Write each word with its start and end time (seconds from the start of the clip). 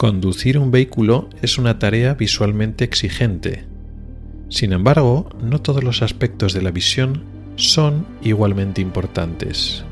Conducir 0.00 0.56
un 0.56 0.70
vehículo 0.70 1.28
es 1.42 1.58
una 1.58 1.78
tarea 1.78 2.14
visualmente 2.14 2.84
exigente. 2.84 3.66
Sin 4.48 4.72
embargo, 4.72 5.28
no 5.42 5.60
todos 5.60 5.84
los 5.84 6.00
aspectos 6.00 6.54
de 6.54 6.62
la 6.62 6.70
visión 6.70 7.22
son 7.56 8.06
igualmente 8.22 8.80
importantes. 8.80 9.84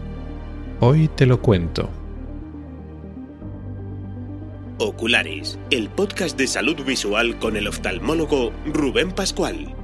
Hoy 0.81 1.09
te 1.09 1.27
lo 1.27 1.43
cuento. 1.43 1.91
Oculares, 4.79 5.59
el 5.71 5.91
podcast 5.91 6.39
de 6.39 6.47
salud 6.47 6.83
visual 6.87 7.39
con 7.39 7.59
el 7.59 7.69
oftalmólogo 7.69 8.51
Rubén 8.65 9.13
Pascual. 9.13 9.75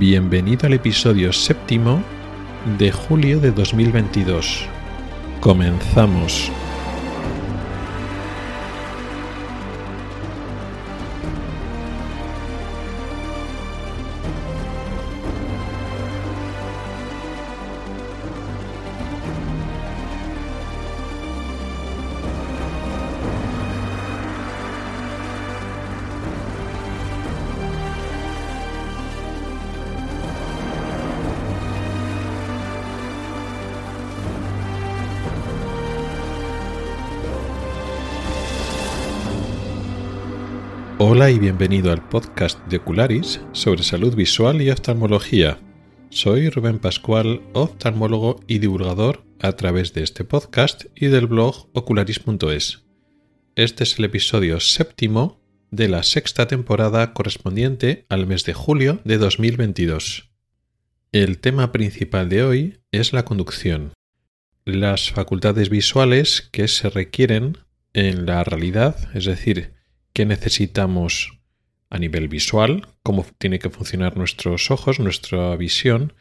Bienvenido 0.00 0.66
al 0.66 0.72
episodio 0.72 1.30
séptimo 1.30 2.02
de 2.78 2.90
julio 2.90 3.38
de 3.38 3.52
2022. 3.52 4.64
Comenzamos. 5.42 6.50
Hola 41.20 41.32
y 41.32 41.38
bienvenido 41.38 41.92
al 41.92 42.08
podcast 42.08 42.58
de 42.68 42.78
Ocularis 42.78 43.42
sobre 43.52 43.82
salud 43.82 44.14
visual 44.14 44.62
y 44.62 44.70
oftalmología. 44.70 45.60
Soy 46.08 46.48
Rubén 46.48 46.78
Pascual, 46.78 47.42
oftalmólogo 47.52 48.40
y 48.46 48.58
divulgador 48.58 49.22
a 49.38 49.52
través 49.52 49.92
de 49.92 50.02
este 50.02 50.24
podcast 50.24 50.86
y 50.94 51.08
del 51.08 51.26
blog 51.26 51.68
ocularis.es. 51.74 52.86
Este 53.54 53.84
es 53.84 53.98
el 53.98 54.06
episodio 54.06 54.60
séptimo 54.60 55.42
de 55.70 55.90
la 55.90 56.04
sexta 56.04 56.46
temporada 56.46 57.12
correspondiente 57.12 58.06
al 58.08 58.26
mes 58.26 58.46
de 58.46 58.54
julio 58.54 59.02
de 59.04 59.18
2022. 59.18 60.30
El 61.12 61.36
tema 61.36 61.70
principal 61.70 62.30
de 62.30 62.44
hoy 62.44 62.78
es 62.92 63.12
la 63.12 63.26
conducción, 63.26 63.92
las 64.64 65.10
facultades 65.10 65.68
visuales 65.68 66.48
que 66.50 66.66
se 66.66 66.88
requieren 66.88 67.58
en 67.92 68.24
la 68.24 68.42
realidad, 68.42 68.96
es 69.14 69.26
decir, 69.26 69.79
qué 70.12 70.26
necesitamos 70.26 71.40
a 71.88 71.98
nivel 71.98 72.28
visual, 72.28 72.86
cómo 73.02 73.26
tiene 73.38 73.58
que 73.58 73.70
funcionar 73.70 74.16
nuestros 74.16 74.70
ojos, 74.70 75.00
nuestra 75.00 75.56
visión, 75.56 76.12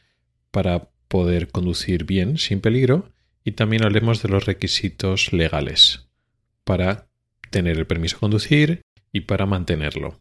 para 0.51 0.89
poder 1.07 1.49
conducir 1.49 2.05
bien 2.05 2.37
sin 2.37 2.61
peligro, 2.61 3.11
y 3.43 3.53
también 3.53 3.83
hablemos 3.83 4.21
de 4.21 4.29
los 4.29 4.45
requisitos 4.45 5.31
legales 5.33 6.09
para 6.63 7.07
tener 7.49 7.77
el 7.77 7.87
permiso 7.87 8.17
de 8.17 8.19
conducir 8.19 8.81
y 9.11 9.21
para 9.21 9.45
mantenerlo. 9.45 10.19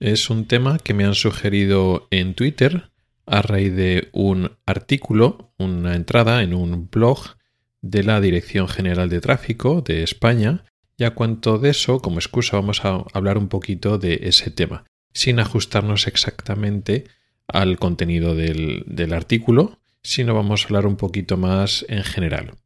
Es 0.00 0.30
un 0.30 0.46
tema 0.46 0.78
que 0.78 0.94
me 0.94 1.04
han 1.04 1.14
sugerido 1.14 2.08
en 2.10 2.34
Twitter 2.34 2.90
a 3.26 3.42
raíz 3.42 3.74
de 3.74 4.08
un 4.12 4.52
artículo, 4.64 5.52
una 5.58 5.94
entrada 5.94 6.42
en 6.42 6.54
un 6.54 6.88
blog 6.88 7.36
de 7.82 8.02
la 8.02 8.20
Dirección 8.20 8.68
General 8.68 9.08
de 9.08 9.20
Tráfico 9.20 9.82
de 9.82 10.02
España 10.02 10.64
y 10.98 11.04
a 11.04 11.14
cuanto 11.14 11.58
de 11.58 11.70
eso, 11.70 12.00
como 12.00 12.18
excusa, 12.18 12.56
vamos 12.56 12.84
a 12.84 13.04
hablar 13.14 13.38
un 13.38 13.48
poquito 13.48 13.98
de 13.98 14.18
ese 14.24 14.50
tema, 14.50 14.84
sin 15.14 15.38
ajustarnos 15.38 16.08
exactamente 16.08 17.04
al 17.46 17.78
contenido 17.78 18.34
del, 18.34 18.82
del 18.86 19.12
artículo, 19.12 19.78
sino 20.02 20.34
vamos 20.34 20.62
a 20.62 20.66
hablar 20.66 20.86
un 20.86 20.96
poquito 20.96 21.36
más 21.36 21.86
en 21.88 22.02
general. 22.02 22.56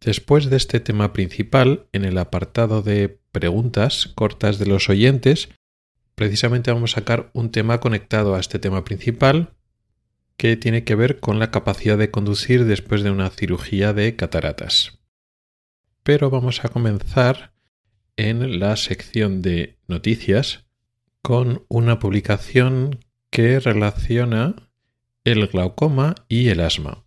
Después 0.00 0.46
de 0.46 0.56
este 0.56 0.80
tema 0.80 1.12
principal, 1.12 1.86
en 1.92 2.06
el 2.06 2.16
apartado 2.16 2.80
de 2.80 3.20
preguntas 3.30 4.10
cortas 4.14 4.58
de 4.58 4.66
los 4.66 4.88
oyentes, 4.88 5.50
precisamente 6.14 6.72
vamos 6.72 6.92
a 6.92 7.00
sacar 7.00 7.30
un 7.34 7.50
tema 7.50 7.78
conectado 7.78 8.34
a 8.34 8.40
este 8.40 8.58
tema 8.58 8.84
principal 8.84 9.52
que 10.38 10.56
tiene 10.56 10.84
que 10.84 10.94
ver 10.94 11.20
con 11.20 11.38
la 11.38 11.50
capacidad 11.50 11.98
de 11.98 12.10
conducir 12.10 12.64
después 12.64 13.02
de 13.02 13.10
una 13.10 13.28
cirugía 13.28 13.92
de 13.92 14.16
cataratas 14.16 15.03
pero 16.04 16.30
vamos 16.30 16.64
a 16.64 16.68
comenzar 16.68 17.52
en 18.16 18.60
la 18.60 18.76
sección 18.76 19.42
de 19.42 19.78
noticias 19.88 20.66
con 21.22 21.64
una 21.68 21.98
publicación 21.98 23.00
que 23.30 23.58
relaciona 23.58 24.54
el 25.24 25.46
glaucoma 25.48 26.14
y 26.28 26.48
el 26.50 26.60
asma. 26.60 27.03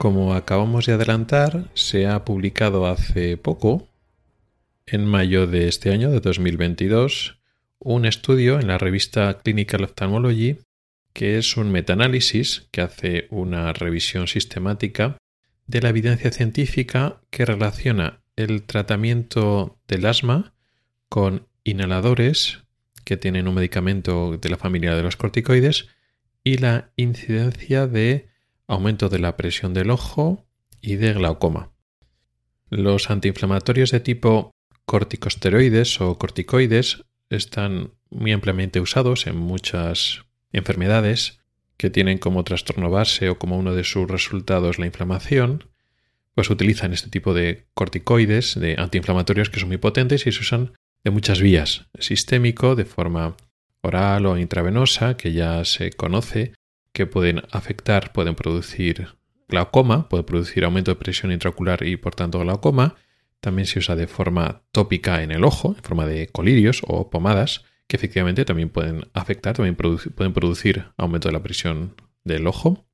Como 0.00 0.32
acabamos 0.32 0.86
de 0.86 0.94
adelantar, 0.94 1.68
se 1.74 2.06
ha 2.06 2.24
publicado 2.24 2.86
hace 2.86 3.36
poco, 3.36 3.86
en 4.86 5.04
mayo 5.04 5.46
de 5.46 5.68
este 5.68 5.92
año, 5.92 6.10
de 6.10 6.20
2022, 6.20 7.38
un 7.80 8.06
estudio 8.06 8.58
en 8.58 8.68
la 8.68 8.78
revista 8.78 9.42
Clinical 9.42 9.84
Ophthalmology 9.84 10.56
que 11.12 11.36
es 11.36 11.58
un 11.58 11.70
metaanálisis 11.70 12.66
que 12.70 12.80
hace 12.80 13.26
una 13.28 13.74
revisión 13.74 14.26
sistemática 14.26 15.18
de 15.66 15.82
la 15.82 15.90
evidencia 15.90 16.30
científica 16.30 17.20
que 17.28 17.44
relaciona 17.44 18.22
el 18.36 18.62
tratamiento 18.62 19.78
del 19.86 20.06
asma 20.06 20.54
con 21.10 21.46
inhaladores 21.62 22.60
que 23.04 23.18
tienen 23.18 23.48
un 23.48 23.54
medicamento 23.56 24.38
de 24.38 24.48
la 24.48 24.56
familia 24.56 24.96
de 24.96 25.02
los 25.02 25.16
corticoides 25.16 25.88
y 26.42 26.56
la 26.56 26.90
incidencia 26.96 27.86
de 27.86 28.29
aumento 28.70 29.08
de 29.08 29.18
la 29.18 29.36
presión 29.36 29.74
del 29.74 29.90
ojo 29.90 30.46
y 30.80 30.96
de 30.96 31.12
glaucoma. 31.12 31.72
Los 32.68 33.10
antiinflamatorios 33.10 33.90
de 33.90 34.00
tipo 34.00 34.52
corticosteroides 34.84 36.00
o 36.00 36.18
corticoides 36.18 37.04
están 37.30 37.92
muy 38.10 38.32
ampliamente 38.32 38.80
usados 38.80 39.26
en 39.26 39.36
muchas 39.36 40.22
enfermedades 40.52 41.40
que 41.76 41.90
tienen 41.90 42.18
como 42.18 42.44
trastorno 42.44 42.90
base 42.90 43.28
o 43.28 43.38
como 43.38 43.58
uno 43.58 43.74
de 43.74 43.84
sus 43.84 44.08
resultados 44.08 44.78
la 44.78 44.86
inflamación, 44.86 45.64
pues 46.34 46.48
utilizan 46.50 46.92
este 46.92 47.10
tipo 47.10 47.34
de 47.34 47.66
corticoides, 47.74 48.58
de 48.58 48.76
antiinflamatorios 48.78 49.50
que 49.50 49.58
son 49.58 49.68
muy 49.68 49.78
potentes 49.78 50.26
y 50.26 50.32
se 50.32 50.40
usan 50.40 50.74
de 51.02 51.10
muchas 51.10 51.40
vías, 51.40 51.86
sistémico, 51.98 52.76
de 52.76 52.84
forma 52.84 53.36
oral 53.82 54.26
o 54.26 54.38
intravenosa, 54.38 55.16
que 55.16 55.32
ya 55.32 55.64
se 55.64 55.90
conoce, 55.90 56.52
que 56.92 57.06
pueden 57.06 57.42
afectar, 57.50 58.12
pueden 58.12 58.34
producir 58.34 59.08
glaucoma, 59.48 60.08
puede 60.08 60.24
producir 60.24 60.64
aumento 60.64 60.90
de 60.90 60.96
presión 60.96 61.32
intraocular 61.32 61.86
y 61.86 61.96
por 61.96 62.14
tanto 62.14 62.38
glaucoma. 62.40 62.96
También 63.40 63.66
se 63.66 63.78
usa 63.78 63.96
de 63.96 64.06
forma 64.06 64.62
tópica 64.72 65.22
en 65.22 65.30
el 65.30 65.44
ojo, 65.44 65.74
en 65.76 65.82
forma 65.82 66.06
de 66.06 66.28
colirios 66.28 66.82
o 66.86 67.10
pomadas, 67.10 67.64
que 67.86 67.96
efectivamente 67.96 68.44
también 68.44 68.68
pueden 68.68 69.08
afectar, 69.14 69.56
también 69.56 69.76
pueden 69.76 70.32
producir 70.32 70.86
aumento 70.96 71.28
de 71.28 71.32
la 71.32 71.42
presión 71.42 71.94
del 72.24 72.46
ojo. 72.46 72.86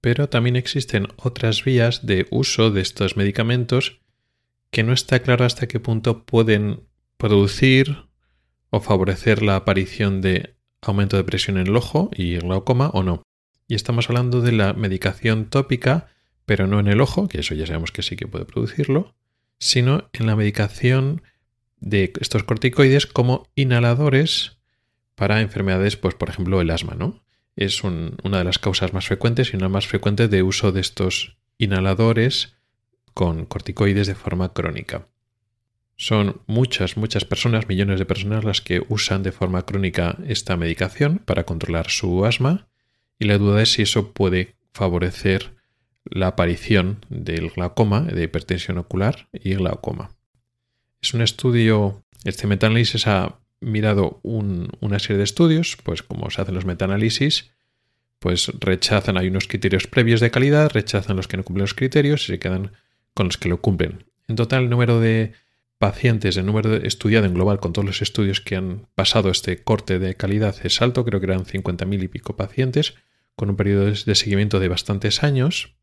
Pero 0.00 0.28
también 0.28 0.56
existen 0.56 1.08
otras 1.16 1.64
vías 1.64 2.04
de 2.04 2.26
uso 2.30 2.70
de 2.70 2.82
estos 2.82 3.16
medicamentos 3.16 4.00
que 4.70 4.82
no 4.82 4.92
está 4.92 5.20
claro 5.20 5.44
hasta 5.44 5.68
qué 5.68 5.80
punto 5.80 6.24
pueden 6.24 6.80
producir 7.16 7.96
o 8.70 8.80
favorecer 8.80 9.40
la 9.42 9.56
aparición 9.56 10.20
de 10.20 10.56
aumento 10.90 11.16
de 11.16 11.24
presión 11.24 11.58
en 11.58 11.66
el 11.68 11.76
ojo 11.76 12.10
y 12.14 12.38
glaucoma 12.38 12.90
o 12.92 13.02
no. 13.02 13.22
Y 13.68 13.74
estamos 13.74 14.08
hablando 14.08 14.40
de 14.40 14.52
la 14.52 14.72
medicación 14.72 15.46
tópica, 15.46 16.08
pero 16.44 16.66
no 16.66 16.80
en 16.80 16.88
el 16.88 17.00
ojo, 17.00 17.28
que 17.28 17.40
eso 17.40 17.54
ya 17.54 17.66
sabemos 17.66 17.92
que 17.92 18.02
sí 18.02 18.16
que 18.16 18.26
puede 18.26 18.44
producirlo, 18.44 19.14
sino 19.58 20.08
en 20.12 20.26
la 20.26 20.36
medicación 20.36 21.22
de 21.78 22.12
estos 22.20 22.44
corticoides 22.44 23.06
como 23.06 23.48
inhaladores 23.54 24.58
para 25.14 25.40
enfermedades, 25.40 25.96
pues 25.96 26.14
por 26.14 26.28
ejemplo 26.28 26.60
el 26.60 26.70
asma, 26.70 26.94
¿no? 26.94 27.24
es 27.56 27.84
una 27.84 28.38
de 28.38 28.44
las 28.44 28.58
causas 28.58 28.92
más 28.92 29.06
frecuentes 29.06 29.52
y 29.52 29.56
una 29.56 29.68
más 29.68 29.86
frecuente 29.86 30.28
de 30.28 30.42
uso 30.42 30.72
de 30.72 30.80
estos 30.80 31.36
inhaladores 31.58 32.56
con 33.12 33.46
corticoides 33.46 34.06
de 34.06 34.14
forma 34.14 34.52
crónica. 34.52 35.06
Son 35.96 36.40
muchas, 36.46 36.96
muchas 36.96 37.24
personas, 37.24 37.68
millones 37.68 37.98
de 37.98 38.06
personas 38.06 38.44
las 38.44 38.60
que 38.60 38.84
usan 38.88 39.22
de 39.22 39.32
forma 39.32 39.64
crónica 39.64 40.16
esta 40.26 40.56
medicación 40.56 41.18
para 41.18 41.44
controlar 41.44 41.88
su 41.88 42.24
asma 42.24 42.68
y 43.18 43.26
la 43.26 43.38
duda 43.38 43.62
es 43.62 43.72
si 43.72 43.82
eso 43.82 44.12
puede 44.12 44.56
favorecer 44.72 45.54
la 46.04 46.28
aparición 46.28 47.04
del 47.08 47.50
glaucoma, 47.50 48.02
de 48.02 48.24
hipertensión 48.24 48.78
ocular 48.78 49.28
y 49.32 49.54
glaucoma. 49.54 50.10
Es 51.00 51.14
un 51.14 51.22
estudio, 51.22 52.02
este 52.24 52.46
metaanálisis 52.46 53.06
ha 53.06 53.38
mirado 53.60 54.20
una 54.22 54.98
serie 54.98 55.18
de 55.18 55.24
estudios, 55.24 55.78
pues 55.82 56.02
como 56.02 56.30
se 56.30 56.42
hacen 56.42 56.54
los 56.54 56.66
metaanálisis, 56.66 57.52
pues 58.18 58.50
rechazan, 58.60 59.16
hay 59.16 59.28
unos 59.28 59.48
criterios 59.48 59.86
previos 59.86 60.20
de 60.20 60.30
calidad, 60.30 60.70
rechazan 60.70 61.16
los 61.16 61.28
que 61.28 61.36
no 61.36 61.44
cumplen 61.44 61.62
los 61.62 61.74
criterios 61.74 62.24
y 62.24 62.32
se 62.32 62.38
quedan 62.38 62.72
con 63.14 63.26
los 63.26 63.38
que 63.38 63.48
lo 63.48 63.60
cumplen. 63.60 64.04
En 64.28 64.36
total, 64.36 64.64
el 64.64 64.70
número 64.70 65.00
de 65.00 65.32
pacientes, 65.84 66.38
el 66.38 66.46
número 66.46 66.76
estudiado 66.76 67.26
en 67.26 67.34
global 67.34 67.60
con 67.60 67.74
todos 67.74 67.84
los 67.84 68.00
estudios 68.00 68.40
que 68.40 68.56
han 68.56 68.86
pasado 68.94 69.28
este 69.28 69.62
corte 69.62 69.98
de 69.98 70.14
calidad 70.14 70.56
es 70.64 70.80
alto, 70.80 71.04
creo 71.04 71.20
que 71.20 71.26
eran 71.26 71.44
50.000 71.44 72.04
y 72.04 72.08
pico 72.08 72.36
pacientes, 72.36 72.94
con 73.36 73.50
un 73.50 73.56
periodo 73.56 73.90
de 73.90 74.14
seguimiento 74.14 74.60
de 74.60 74.68
bastantes 74.68 75.22
años. 75.22 75.74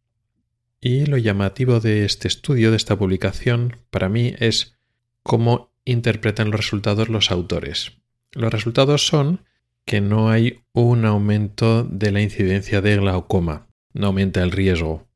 Y 0.80 1.06
lo 1.06 1.18
llamativo 1.18 1.80
de 1.80 2.04
este 2.04 2.28
estudio, 2.28 2.72
de 2.72 2.78
esta 2.78 2.98
publicación, 2.98 3.78
para 3.92 4.10
mí 4.10 4.34
es 4.40 4.76
cómo 5.22 5.72
interpretan 5.86 6.50
los 6.50 6.62
resultados 6.62 7.08
los 7.08 7.30
autores. 7.30 7.92
Los 8.32 8.52
resultados 8.52 9.06
son 9.06 9.46
que 9.86 10.02
no 10.02 10.32
hay 10.32 10.64
un 10.74 11.06
aumento 11.06 11.84
de 11.84 12.10
la 12.10 12.22
incidencia 12.24 12.82
de 12.82 12.98
glaucoma, 12.98 13.68
no 13.94 14.08
aumenta 14.08 14.42
el 14.42 14.50
riesgo 14.50 15.08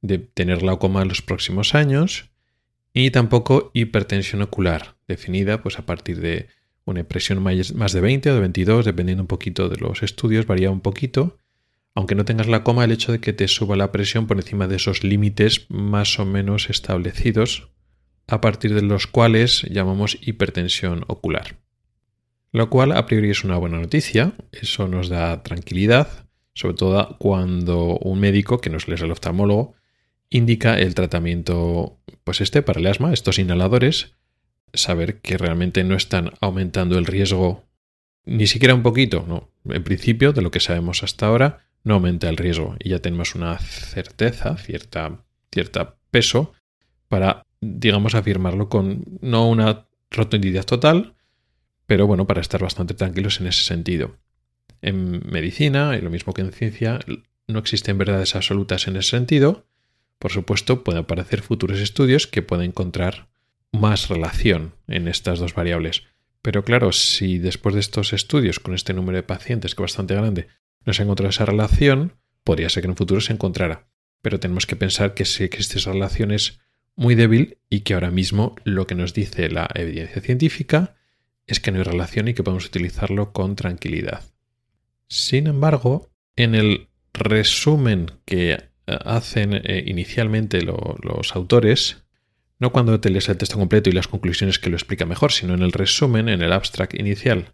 de 0.00 0.16
tener 0.16 0.60
glaucoma 0.60 1.02
en 1.02 1.08
los 1.08 1.20
próximos 1.20 1.74
años 1.74 2.29
y 2.92 3.10
tampoco 3.10 3.70
hipertensión 3.74 4.42
ocular, 4.42 4.96
definida 5.06 5.62
pues 5.62 5.78
a 5.78 5.86
partir 5.86 6.20
de 6.20 6.48
una 6.84 7.04
presión 7.04 7.42
más 7.42 7.92
de 7.92 8.00
20 8.00 8.30
o 8.30 8.34
de 8.34 8.40
22, 8.40 8.84
dependiendo 8.84 9.22
un 9.22 9.28
poquito 9.28 9.68
de 9.68 9.76
los 9.76 10.02
estudios, 10.02 10.46
varía 10.46 10.70
un 10.70 10.80
poquito. 10.80 11.38
Aunque 11.94 12.14
no 12.14 12.24
tengas 12.24 12.46
glaucoma, 12.46 12.84
el 12.84 12.92
hecho 12.92 13.12
de 13.12 13.20
que 13.20 13.32
te 13.32 13.48
suba 13.48 13.76
la 13.76 13.92
presión 13.92 14.26
por 14.26 14.38
encima 14.38 14.66
de 14.66 14.76
esos 14.76 15.04
límites 15.04 15.66
más 15.68 16.18
o 16.18 16.24
menos 16.24 16.70
establecidos 16.70 17.68
a 18.26 18.40
partir 18.40 18.74
de 18.74 18.82
los 18.82 19.06
cuales 19.06 19.62
llamamos 19.62 20.16
hipertensión 20.20 21.04
ocular. 21.08 21.58
Lo 22.52 22.70
cual 22.70 22.92
a 22.92 23.06
priori 23.06 23.30
es 23.30 23.44
una 23.44 23.56
buena 23.56 23.78
noticia, 23.78 24.32
eso 24.52 24.88
nos 24.88 25.08
da 25.08 25.42
tranquilidad, 25.42 26.26
sobre 26.54 26.74
todo 26.74 27.16
cuando 27.18 27.98
un 27.98 28.20
médico, 28.20 28.60
que 28.60 28.70
no 28.70 28.78
es 28.78 28.88
el 28.88 29.10
oftalmólogo, 29.10 29.74
indica 30.30 30.78
el 30.78 30.94
tratamiento, 30.94 31.98
pues 32.24 32.40
este 32.40 32.62
para 32.62 32.80
el 32.80 32.86
asma, 32.86 33.12
estos 33.12 33.38
inhaladores, 33.38 34.14
saber 34.72 35.20
que 35.20 35.36
realmente 35.36 35.84
no 35.84 35.96
están 35.96 36.32
aumentando 36.40 36.96
el 36.96 37.06
riesgo 37.06 37.64
ni 38.24 38.46
siquiera 38.46 38.74
un 38.74 38.82
poquito, 38.82 39.24
no. 39.26 39.50
En 39.64 39.82
principio, 39.82 40.32
de 40.32 40.42
lo 40.42 40.50
que 40.50 40.60
sabemos 40.60 41.02
hasta 41.02 41.26
ahora, 41.26 41.66
no 41.82 41.94
aumenta 41.94 42.28
el 42.28 42.36
riesgo 42.36 42.76
y 42.78 42.90
ya 42.90 43.00
tenemos 43.00 43.34
una 43.34 43.58
certeza, 43.58 44.56
cierta, 44.56 45.24
cierta 45.50 45.96
peso 46.10 46.52
para 47.08 47.44
digamos, 47.60 48.14
afirmarlo 48.14 48.68
con 48.68 49.04
no 49.20 49.48
una 49.48 49.86
rotundidad 50.10 50.64
total, 50.64 51.14
pero 51.86 52.06
bueno, 52.06 52.26
para 52.26 52.40
estar 52.40 52.62
bastante 52.62 52.94
tranquilos 52.94 53.40
en 53.40 53.48
ese 53.48 53.62
sentido. 53.62 54.16
En 54.82 55.20
medicina, 55.30 55.96
y 55.96 56.00
lo 56.00 56.10
mismo 56.10 56.32
que 56.32 56.42
en 56.42 56.52
ciencia, 56.52 56.98
no 57.46 57.58
existen 57.58 57.98
verdades 57.98 58.34
absolutas 58.34 58.88
en 58.88 58.96
ese 58.96 59.10
sentido. 59.10 59.66
Por 60.20 60.30
supuesto, 60.32 60.84
pueden 60.84 61.02
aparecer 61.02 61.40
futuros 61.40 61.80
estudios 61.80 62.26
que 62.26 62.42
pueden 62.42 62.66
encontrar 62.66 63.30
más 63.72 64.10
relación 64.10 64.74
en 64.86 65.08
estas 65.08 65.38
dos 65.38 65.54
variables. 65.54 66.02
Pero 66.42 66.62
claro, 66.62 66.92
si 66.92 67.38
después 67.38 67.74
de 67.74 67.80
estos 67.80 68.12
estudios, 68.12 68.60
con 68.60 68.74
este 68.74 68.92
número 68.92 69.16
de 69.16 69.22
pacientes 69.22 69.74
que 69.74 69.82
es 69.82 69.84
bastante 69.84 70.14
grande, 70.14 70.48
no 70.84 70.92
se 70.92 71.00
ha 71.00 71.04
encontrado 71.04 71.30
esa 71.30 71.46
relación, 71.46 72.18
podría 72.44 72.68
ser 72.68 72.82
que 72.82 72.88
en 72.88 72.90
un 72.90 72.96
futuro 72.98 73.22
se 73.22 73.32
encontrara. 73.32 73.88
Pero 74.20 74.38
tenemos 74.38 74.66
que 74.66 74.76
pensar 74.76 75.14
que 75.14 75.24
si 75.24 75.42
existe 75.42 75.78
esa 75.78 75.92
relación 75.92 76.32
es 76.32 76.60
muy 76.96 77.14
débil 77.14 77.56
y 77.70 77.80
que 77.80 77.94
ahora 77.94 78.10
mismo 78.10 78.56
lo 78.64 78.86
que 78.86 78.94
nos 78.94 79.14
dice 79.14 79.48
la 79.48 79.70
evidencia 79.74 80.20
científica 80.20 80.96
es 81.46 81.60
que 81.60 81.72
no 81.72 81.78
hay 81.78 81.84
relación 81.84 82.28
y 82.28 82.34
que 82.34 82.42
podemos 82.42 82.66
utilizarlo 82.66 83.32
con 83.32 83.56
tranquilidad. 83.56 84.22
Sin 85.08 85.46
embargo, 85.46 86.10
en 86.36 86.54
el 86.54 86.88
resumen 87.14 88.10
que 88.26 88.69
hacen 89.04 89.54
eh, 89.54 89.84
inicialmente 89.86 90.62
los 90.62 91.36
autores, 91.36 92.04
no 92.58 92.72
cuando 92.72 93.00
te 93.00 93.10
lees 93.10 93.28
el 93.28 93.38
texto 93.38 93.56
completo 93.56 93.90
y 93.90 93.92
las 93.92 94.08
conclusiones 94.08 94.58
que 94.58 94.70
lo 94.70 94.76
explica 94.76 95.06
mejor, 95.06 95.32
sino 95.32 95.54
en 95.54 95.62
el 95.62 95.72
resumen, 95.72 96.28
en 96.28 96.42
el 96.42 96.52
abstract 96.52 96.94
inicial, 96.94 97.52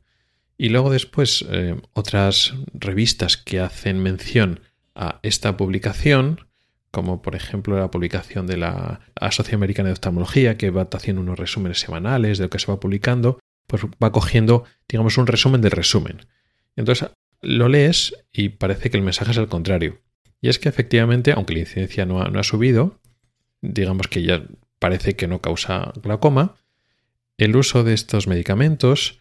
y 0.59 0.71
luego 0.71 0.91
después 0.91 1.45
eh, 1.51 1.77
otras 1.93 2.55
revistas 2.73 3.37
que 3.37 3.61
hacen 3.61 4.03
mención 4.03 4.61
a 4.95 5.21
esta 5.23 5.57
publicación, 5.57 6.47
como 6.91 7.21
por 7.21 7.37
ejemplo 7.37 7.79
la 7.79 7.91
publicación 7.91 8.47
de 8.47 8.57
la 8.57 9.01
Asociación 9.15 9.59
Americana 9.59 9.89
de 9.89 9.95
Oftalmología, 9.95 10.57
que 10.57 10.71
va 10.71 10.89
haciendo 10.91 11.21
unos 11.21 11.39
resúmenes 11.39 11.79
semanales 11.79 12.39
de 12.39 12.45
lo 12.45 12.51
que 12.51 12.59
se 12.59 12.73
va 12.73 12.81
publicando, 12.81 13.39
pues 13.67 13.83
va 14.03 14.13
cogiendo, 14.13 14.65
digamos, 14.89 15.19
un 15.19 15.27
resumen 15.27 15.61
del 15.61 15.73
resumen. 15.73 16.27
Entonces 16.75 17.11
lo 17.43 17.69
lees 17.69 18.15
y 18.33 18.51
parece 18.51 18.91
que 18.91 18.97
el 18.97 19.03
mensaje 19.03 19.33
es 19.33 19.39
al 19.39 19.49
contrario. 19.49 20.01
Y 20.41 20.49
es 20.49 20.59
que 20.59 20.69
efectivamente, 20.69 21.33
aunque 21.33 21.55
la 21.55 21.61
incidencia 21.61 22.07
no 22.07 22.21
ha, 22.21 22.43
subido, 22.43 23.01
digamos 23.63 24.09
que 24.09 24.23
ya 24.23 24.45
parece 24.79 25.17
que 25.17 25.27
no 25.27 25.41
causa 25.41 25.93
glaucoma, 26.03 26.57
el 27.39 27.57
uso 27.57 27.85
de 27.85 27.95
estos 27.95 28.27
medicamentos 28.27 29.21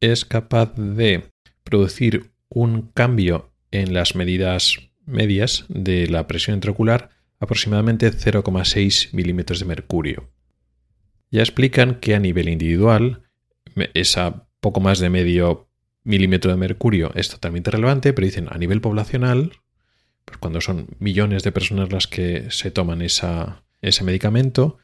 es 0.00 0.24
capaz 0.24 0.74
de 0.76 1.24
producir 1.64 2.32
un 2.48 2.82
cambio 2.92 3.50
en 3.70 3.92
las 3.92 4.14
medidas 4.14 4.78
medias 5.04 5.64
de 5.68 6.06
la 6.08 6.26
presión 6.26 6.56
intraocular 6.56 7.10
aproximadamente 7.38 8.10
0,6 8.10 9.12
milímetros 9.12 9.60
de 9.60 9.66
mercurio. 9.66 10.30
Ya 11.30 11.42
explican 11.42 11.96
que 12.00 12.14
a 12.14 12.18
nivel 12.18 12.48
individual 12.48 13.22
esa 13.94 14.48
poco 14.60 14.80
más 14.80 14.98
de 14.98 15.10
medio 15.10 15.68
milímetro 16.02 16.50
de 16.50 16.56
mercurio 16.56 17.12
es 17.14 17.28
totalmente 17.28 17.70
relevante, 17.70 18.12
pero 18.12 18.26
dicen 18.26 18.48
a 18.50 18.58
nivel 18.58 18.80
poblacional, 18.80 19.52
pues 20.26 20.36
cuando 20.38 20.60
son 20.60 20.88
millones 20.98 21.42
de 21.42 21.52
personas 21.52 21.90
las 21.90 22.06
que 22.06 22.50
se 22.50 22.70
toman 22.70 23.00
ese 23.00 24.04
medicamento, 24.04 24.76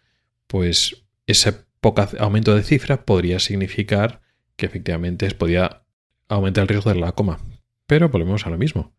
pues 0.46 1.04
ese 1.26 1.52
poco 1.80 2.08
aumento 2.18 2.54
de 2.54 2.62
cifra 2.62 3.04
podría 3.04 3.38
significar 3.38 4.22
que 4.56 4.64
efectivamente 4.64 5.30
podía 5.32 5.82
aumentar 6.28 6.62
el 6.62 6.68
riesgo 6.68 6.90
de 6.90 7.00
la. 7.00 7.14
Pero 7.87 8.08
volvemos 8.08 8.46
a 8.46 8.50
lo 8.50 8.56
mismo 8.56 8.94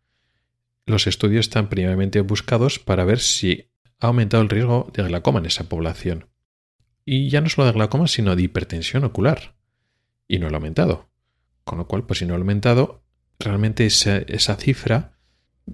los 0.86 1.06
estudios 1.06 1.46
están 1.46 1.68
primeramente 1.68 2.20
buscados 2.20 2.78
para 2.78 3.04
ver 3.04 3.18
si 3.20 3.70
ha 4.00 4.08
aumentado 4.08 4.42
el 4.42 4.50
riesgo 4.50 4.90
de 4.92 5.02
glaucoma 5.02 5.38
en 5.38 5.46
esa 5.46 5.68
población. 5.68 6.28
Y 7.04 7.28
ya 7.28 7.40
no 7.40 7.48
solo 7.48 7.66
de 7.66 7.72
glaucoma, 7.72 8.06
sino 8.06 8.36
de 8.36 8.42
hipertensión 8.42 9.04
ocular. 9.04 9.56
Y 10.28 10.38
no 10.38 10.48
lo 10.48 10.56
ha 10.56 10.58
aumentado. 10.58 11.10
Con 11.64 11.78
lo 11.78 11.86
cual, 11.86 12.04
pues 12.04 12.18
si 12.18 12.26
no 12.26 12.34
ha 12.34 12.36
aumentado, 12.36 13.02
realmente 13.38 13.86
esa, 13.86 14.56
cifra 14.56 15.13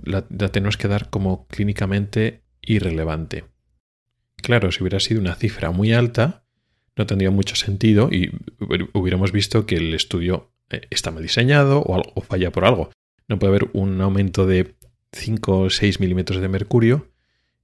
la, 0.02 0.22
tenemos 0.22 0.76
que 0.76 0.88
dar 0.88 1.10
como 1.10 1.46
clínicamente 1.48 2.42
irrelevante. 2.62 3.44
Claro, 4.36 4.72
si 4.72 4.82
hubiera 4.82 5.00
sido 5.00 5.20
una 5.20 5.34
cifra 5.34 5.70
muy 5.70 5.92
alta, 5.92 6.44
no 6.96 7.06
tendría 7.06 7.30
mucho 7.30 7.56
sentido 7.56 8.08
y 8.10 8.30
hubiéramos 8.92 9.32
visto 9.32 9.66
que 9.66 9.76
el 9.76 9.94
estudio 9.94 10.52
eh, 10.70 10.82
está 10.90 11.10
mal 11.10 11.22
diseñado 11.22 11.80
o, 11.80 12.02
o 12.14 12.20
falla 12.22 12.50
por 12.50 12.64
algo. 12.64 12.90
No 13.28 13.38
puede 13.38 13.56
haber 13.56 13.70
un 13.72 14.00
aumento 14.00 14.46
de 14.46 14.74
5 15.12 15.58
o 15.58 15.70
6 15.70 16.00
milímetros 16.00 16.40
de 16.40 16.48
mercurio 16.48 17.10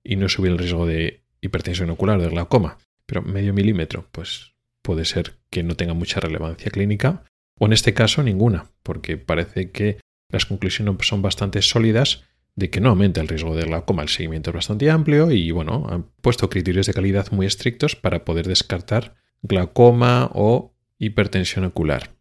y 0.02 0.16
no 0.16 0.28
subir 0.28 0.52
el 0.52 0.58
riesgo 0.58 0.86
de 0.86 1.22
hipertensión 1.40 1.90
ocular, 1.90 2.20
de 2.20 2.28
glaucoma. 2.28 2.78
Pero 3.06 3.22
medio 3.22 3.54
milímetro, 3.54 4.06
pues 4.12 4.52
puede 4.82 5.04
ser 5.04 5.34
que 5.50 5.62
no 5.62 5.74
tenga 5.74 5.94
mucha 5.94 6.20
relevancia 6.20 6.70
clínica, 6.70 7.24
o 7.58 7.66
en 7.66 7.72
este 7.72 7.94
caso 7.94 8.22
ninguna, 8.22 8.70
porque 8.82 9.16
parece 9.16 9.70
que 9.70 9.98
las 10.36 10.46
conclusiones 10.46 10.94
son 11.02 11.22
bastante 11.22 11.62
sólidas 11.62 12.24
de 12.54 12.70
que 12.70 12.80
no 12.80 12.90
aumenta 12.90 13.20
el 13.20 13.28
riesgo 13.28 13.54
de 13.54 13.64
glaucoma. 13.64 14.02
El 14.02 14.08
seguimiento 14.08 14.50
es 14.50 14.54
bastante 14.56 14.90
amplio 14.90 15.30
y, 15.30 15.50
bueno, 15.50 15.86
han 15.90 16.04
puesto 16.20 16.48
criterios 16.48 16.86
de 16.86 16.94
calidad 16.94 17.30
muy 17.32 17.46
estrictos 17.46 17.96
para 17.96 18.24
poder 18.24 18.46
descartar 18.46 19.14
glaucoma 19.42 20.30
o 20.32 20.74
hipertensión 20.98 21.64
ocular. 21.64 22.14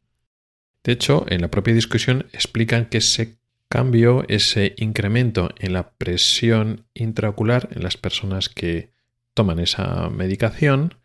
De 0.83 0.91
hecho, 0.91 1.25
en 1.29 1.41
la 1.41 1.49
propia 1.49 1.73
discusión 1.73 2.27
explican 2.33 2.85
que 2.87 3.01
se 3.01 3.37
cambio, 3.69 4.23
ese 4.27 4.73
incremento 4.77 5.49
en 5.57 5.73
la 5.73 5.91
presión 5.91 6.85
intraocular 6.93 7.69
en 7.71 7.83
las 7.83 7.97
personas 7.97 8.49
que 8.49 8.91
toman 9.33 9.59
esa 9.59 10.09
medicación 10.09 10.95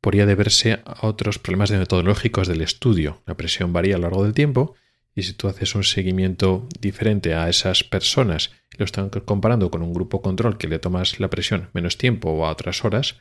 podría 0.00 0.26
deberse 0.26 0.80
a 0.84 1.06
otros 1.06 1.38
problemas 1.38 1.70
metodológicos 1.70 2.48
del 2.48 2.62
estudio. 2.62 3.22
La 3.26 3.36
presión 3.36 3.72
varía 3.72 3.96
a 3.96 3.98
lo 3.98 4.04
largo 4.04 4.24
del 4.24 4.34
tiempo 4.34 4.74
Y 5.16 5.22
si 5.22 5.32
tú 5.32 5.48
haces 5.48 5.74
un 5.74 5.82
seguimiento 5.82 6.68
diferente 6.78 7.34
a 7.34 7.48
esas 7.48 7.82
personas 7.82 8.50
y 8.72 8.76
lo 8.78 8.84
están 8.84 9.08
comparando 9.08 9.70
con 9.70 9.82
un 9.82 9.94
grupo 9.94 10.20
control 10.20 10.58
que 10.58 10.68
le 10.68 10.78
tomas 10.78 11.18
la 11.18 11.30
presión 11.30 11.70
menos 11.72 11.96
tiempo 11.96 12.30
o 12.30 12.44
a 12.44 12.50
otras 12.52 12.84
horas, 12.84 13.16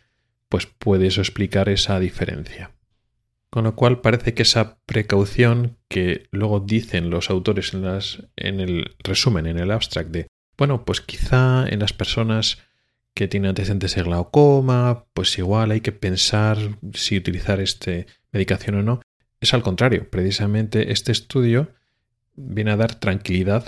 pues 0.50 0.66
puedes 0.66 1.18
explicar 1.18 1.70
esa 1.70 1.98
diferencia. 2.02 2.76
Con 3.50 3.64
lo 3.64 3.76
cual 3.78 4.02
parece 4.02 4.34
que 4.34 4.42
esa 4.42 4.78
precaución 4.86 5.78
que 5.88 6.28
luego 6.32 6.60
dicen 6.60 7.10
los 7.10 7.30
autores 7.30 7.74
en, 7.74 8.60
el 8.60 8.98
resumen, 9.00 9.48
en 9.48 9.58
el 9.58 9.72
abstract 9.72 10.12
de, 10.12 10.28
bueno, 10.58 10.84
pues 10.84 11.00
quizá 11.00 11.66
en 11.66 11.80
las 11.80 11.94
personas 11.94 12.58
que 13.14 13.30
tienen 13.30 13.50
antecedentes 13.50 13.96
de 13.96 14.04
glaucoma, 14.04 15.06
pues 15.14 15.38
igual 15.38 15.72
hay 15.72 15.80
que 15.80 15.94
pensar 15.94 16.58
si 16.94 17.16
utilizar 17.16 17.62
esta 17.62 18.06
medicación 18.34 18.76
o 18.76 18.84
no. 18.84 19.02
Es 19.40 19.54
al 19.54 19.64
contrario, 19.64 20.10
precisamente 20.10 20.92
este 20.92 21.14
estudio 21.14 21.70
viene 22.36 22.72
a 22.72 22.78
dar 22.78 22.96
tranquilidad 22.96 23.66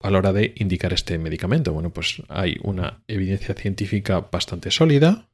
a 0.00 0.10
la 0.10 0.18
hora 0.18 0.32
de 0.32 0.54
indicar 0.56 0.92
este 0.92 1.18
medicamento. 1.18 1.72
Bueno, 1.72 1.90
pues 1.90 2.22
hay 2.28 2.56
una 2.62 3.02
evidencia 3.06 3.54
científica 3.54 4.28
bastante 4.32 4.70
sólida, 4.70 5.28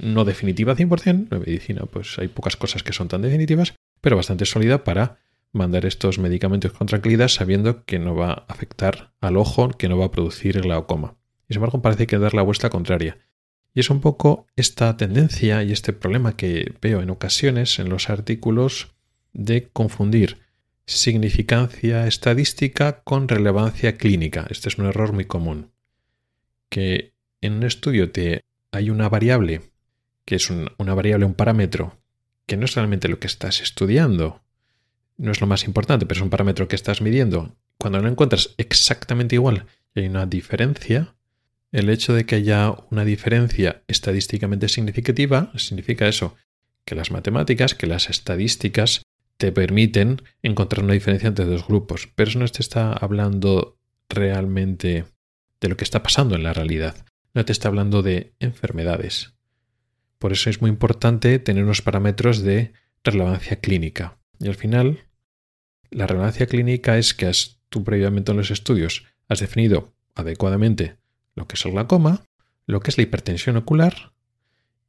no 0.00 0.24
definitiva 0.24 0.74
100%, 0.74 1.06
en 1.30 1.40
medicina 1.40 1.86
pues 1.86 2.18
hay 2.18 2.28
pocas 2.28 2.56
cosas 2.56 2.82
que 2.82 2.92
son 2.92 3.08
tan 3.08 3.22
definitivas, 3.22 3.74
pero 4.00 4.16
bastante 4.16 4.44
sólida 4.44 4.84
para 4.84 5.18
mandar 5.52 5.86
estos 5.86 6.18
medicamentos 6.18 6.72
con 6.72 6.88
tranquilidad 6.88 7.28
sabiendo 7.28 7.84
que 7.84 8.00
no 8.00 8.16
va 8.16 8.30
a 8.32 8.44
afectar 8.48 9.12
al 9.20 9.36
ojo, 9.36 9.70
que 9.70 9.88
no 9.88 9.96
va 9.96 10.06
a 10.06 10.10
producir 10.10 10.60
glaucoma. 10.60 11.16
Y 11.48 11.54
sin 11.54 11.58
embargo 11.58 11.80
parece 11.80 12.06
que 12.06 12.18
dar 12.18 12.34
la 12.34 12.42
vuelta 12.42 12.70
contraria. 12.70 13.18
Y 13.72 13.80
es 13.80 13.90
un 13.90 14.00
poco 14.00 14.46
esta 14.56 14.96
tendencia 14.96 15.62
y 15.62 15.72
este 15.72 15.92
problema 15.92 16.36
que 16.36 16.74
veo 16.80 17.00
en 17.02 17.10
ocasiones 17.10 17.78
en 17.78 17.88
los 17.88 18.10
artículos 18.10 18.94
de 19.32 19.68
confundir 19.68 20.43
significancia 20.86 22.06
estadística 22.06 23.02
con 23.02 23.28
relevancia 23.28 23.96
clínica. 23.96 24.46
Este 24.50 24.68
es 24.68 24.78
un 24.78 24.86
error 24.86 25.12
muy 25.12 25.24
común. 25.24 25.72
Que 26.68 27.14
en 27.40 27.54
un 27.54 27.62
estudio 27.64 28.10
te 28.10 28.42
hay 28.72 28.90
una 28.90 29.08
variable 29.08 29.62
que 30.24 30.36
es 30.36 30.50
una 30.50 30.94
variable, 30.94 31.26
un 31.26 31.34
parámetro, 31.34 31.98
que 32.46 32.56
no 32.56 32.64
es 32.64 32.74
realmente 32.74 33.08
lo 33.08 33.18
que 33.18 33.26
estás 33.26 33.60
estudiando, 33.60 34.42
no 35.16 35.30
es 35.30 35.40
lo 35.40 35.46
más 35.46 35.64
importante, 35.64 36.06
pero 36.06 36.18
es 36.18 36.22
un 36.22 36.30
parámetro 36.30 36.66
que 36.66 36.76
estás 36.76 37.00
midiendo. 37.00 37.56
Cuando 37.78 38.00
lo 38.00 38.08
encuentras 38.08 38.54
exactamente 38.56 39.34
igual 39.34 39.66
y 39.94 40.00
hay 40.00 40.06
una 40.06 40.26
diferencia, 40.26 41.14
el 41.72 41.90
hecho 41.90 42.14
de 42.14 42.24
que 42.24 42.36
haya 42.36 42.74
una 42.90 43.04
diferencia 43.04 43.82
estadísticamente 43.86 44.68
significativa 44.68 45.52
significa 45.56 46.08
eso, 46.08 46.36
que 46.84 46.94
las 46.94 47.10
matemáticas, 47.10 47.74
que 47.74 47.86
las 47.86 48.08
estadísticas 48.10 49.02
te 49.36 49.52
permiten 49.52 50.22
encontrar 50.42 50.84
una 50.84 50.94
diferencia 50.94 51.28
entre 51.28 51.44
dos 51.44 51.66
grupos, 51.66 52.08
pero 52.14 52.30
eso 52.30 52.38
no 52.38 52.48
te 52.48 52.62
está 52.62 52.92
hablando 52.92 53.78
realmente 54.08 55.04
de 55.60 55.68
lo 55.68 55.76
que 55.76 55.84
está 55.84 56.02
pasando 56.02 56.34
en 56.34 56.42
la 56.42 56.52
realidad, 56.52 57.04
no 57.32 57.44
te 57.44 57.52
está 57.52 57.68
hablando 57.68 58.02
de 58.02 58.34
enfermedades, 58.38 59.34
por 60.18 60.32
eso 60.32 60.48
es 60.48 60.62
muy 60.62 60.70
importante 60.70 61.38
tener 61.38 61.64
unos 61.64 61.82
parámetros 61.82 62.40
de 62.40 62.72
relevancia 63.02 63.56
clínica. 63.56 64.16
Y 64.40 64.48
al 64.48 64.54
final, 64.54 65.04
la 65.90 66.06
relevancia 66.06 66.46
clínica 66.46 66.96
es 66.96 67.12
que 67.12 67.26
has, 67.26 67.60
tú 67.68 67.84
previamente 67.84 68.30
en 68.30 68.38
los 68.38 68.50
estudios 68.50 69.04
has 69.28 69.40
definido 69.40 69.92
adecuadamente 70.14 70.96
lo 71.34 71.46
que 71.46 71.56
es 71.56 71.64
el 71.66 71.72
glaucoma, 71.72 72.24
lo 72.66 72.80
que 72.80 72.90
es 72.90 72.96
la 72.96 73.02
hipertensión 73.02 73.58
ocular, 73.58 74.14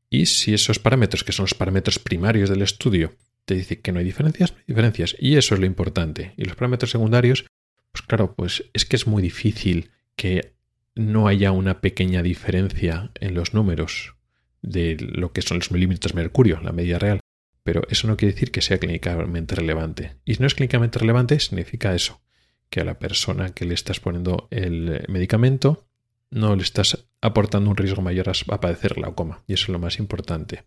y 0.09 0.27
si 0.27 0.53
esos 0.53 0.79
parámetros, 0.79 1.25
que 1.25 1.33
son 1.33 1.43
los 1.43 1.53
parámetros 1.53 1.99
primarios 1.99 2.49
del 2.49 2.61
estudio, 2.61 3.13
te 3.45 3.55
dicen 3.55 3.81
que 3.81 3.91
no 3.91 3.99
hay 3.99 4.05
diferencias, 4.05 4.53
diferencias. 4.67 5.15
Y 5.19 5.37
eso 5.37 5.55
es 5.55 5.59
lo 5.59 5.65
importante. 5.65 6.33
Y 6.37 6.45
los 6.45 6.55
parámetros 6.55 6.91
secundarios, 6.91 7.45
pues 7.91 8.01
claro, 8.03 8.35
pues 8.35 8.65
es 8.73 8.85
que 8.85 8.95
es 8.95 9.07
muy 9.07 9.21
difícil 9.21 9.91
que 10.15 10.55
no 10.95 11.27
haya 11.27 11.51
una 11.51 11.81
pequeña 11.81 12.23
diferencia 12.23 13.11
en 13.19 13.33
los 13.33 13.53
números 13.53 14.15
de 14.61 14.97
lo 14.99 15.31
que 15.31 15.41
son 15.41 15.59
los 15.59 15.71
milímetros 15.71 16.13
de 16.13 16.21
mercurio, 16.21 16.59
la 16.61 16.71
media 16.71 16.97
real. 16.97 17.19
Pero 17.63 17.83
eso 17.89 18.07
no 18.07 18.17
quiere 18.17 18.33
decir 18.33 18.51
que 18.51 18.61
sea 18.61 18.77
clínicamente 18.77 19.55
relevante. 19.55 20.17
Y 20.25 20.35
si 20.35 20.41
no 20.41 20.47
es 20.47 20.55
clínicamente 20.55 20.99
relevante, 20.99 21.39
significa 21.39 21.95
eso, 21.95 22.21
que 22.69 22.81
a 22.81 22.85
la 22.85 22.99
persona 22.99 23.53
que 23.53 23.65
le 23.65 23.73
estás 23.73 23.99
poniendo 23.99 24.47
el 24.51 25.03
medicamento 25.07 25.87
no 26.29 26.55
le 26.55 26.63
estás 26.63 27.07
aportando 27.21 27.69
un 27.69 27.77
riesgo 27.77 28.01
mayor 28.01 28.29
a 28.29 28.59
padecer 28.59 28.95
glaucoma. 28.95 29.43
Y 29.47 29.53
eso 29.53 29.65
es 29.65 29.69
lo 29.69 29.79
más 29.79 29.99
importante. 29.99 30.63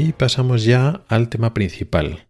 Y 0.00 0.12
pasamos 0.12 0.62
ya 0.62 1.02
al 1.08 1.28
tema 1.28 1.54
principal. 1.54 2.28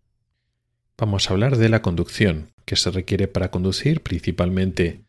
Vamos 0.97 1.29
a 1.29 1.35
hablar 1.35 1.59
de 1.59 1.69
la 1.69 1.83
conducción, 1.83 2.49
que 2.65 2.77
se 2.77 2.91
requiere 2.91 3.29
para 3.29 3.51
conducir 3.51 4.01
principalmente 4.03 5.05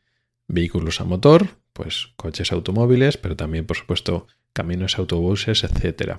vehículos 0.49 0.99
a 0.99 1.05
motor, 1.05 1.47
pues 1.71 2.09
coches 2.17 2.51
automóviles, 2.51 3.15
pero 3.15 3.37
también, 3.37 3.65
por 3.65 3.77
supuesto, 3.77 4.27
caminos, 4.51 4.99
autobuses, 4.99 5.63
etc. 5.63 6.17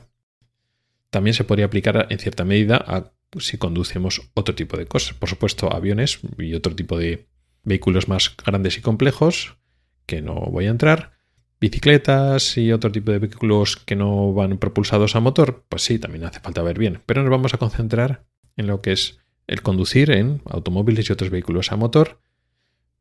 También 1.10 1.34
se 1.34 1.44
podría 1.44 1.66
aplicar 1.66 2.06
en 2.08 2.18
cierta 2.18 2.46
medida 2.46 2.82
a 2.86 3.12
si 3.38 3.58
conducimos 3.58 4.30
otro 4.32 4.54
tipo 4.54 4.78
de 4.78 4.86
cosas, 4.86 5.12
por 5.12 5.28
supuesto, 5.28 5.70
aviones 5.70 6.20
y 6.38 6.54
otro 6.54 6.74
tipo 6.74 6.96
de 6.96 7.28
vehículos 7.64 8.08
más 8.08 8.34
grandes 8.34 8.78
y 8.78 8.80
complejos, 8.80 9.58
que 10.06 10.22
no 10.22 10.36
voy 10.36 10.68
a 10.68 10.70
entrar, 10.70 11.19
bicicletas 11.60 12.56
y 12.56 12.72
otro 12.72 12.90
tipo 12.90 13.12
de 13.12 13.18
vehículos 13.18 13.76
que 13.76 13.94
no 13.94 14.32
van 14.32 14.58
propulsados 14.58 15.14
a 15.14 15.20
motor, 15.20 15.64
pues 15.68 15.82
sí, 15.82 15.98
también 15.98 16.24
hace 16.24 16.40
falta 16.40 16.62
ver 16.62 16.78
bien. 16.78 17.02
Pero 17.06 17.22
nos 17.22 17.30
vamos 17.30 17.52
a 17.54 17.58
concentrar 17.58 18.24
en 18.56 18.66
lo 18.66 18.80
que 18.80 18.92
es 18.92 19.18
el 19.46 19.62
conducir 19.62 20.10
en 20.10 20.40
automóviles 20.46 21.08
y 21.08 21.12
otros 21.12 21.30
vehículos 21.30 21.70
a 21.72 21.76
motor, 21.76 22.20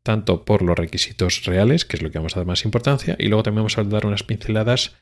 tanto 0.03 0.43
por 0.43 0.61
los 0.61 0.77
requisitos 0.77 1.45
reales, 1.45 1.85
que 1.85 1.95
es 1.95 2.03
lo 2.03 2.11
que 2.11 2.17
vamos 2.17 2.35
a 2.35 2.39
dar 2.39 2.47
más 2.47 2.65
importancia, 2.65 3.15
y 3.17 3.27
luego 3.27 3.43
también 3.43 3.61
vamos 3.61 3.77
a 3.77 3.83
dar 3.83 4.05
unas 4.05 4.23
pinceladas 4.23 4.95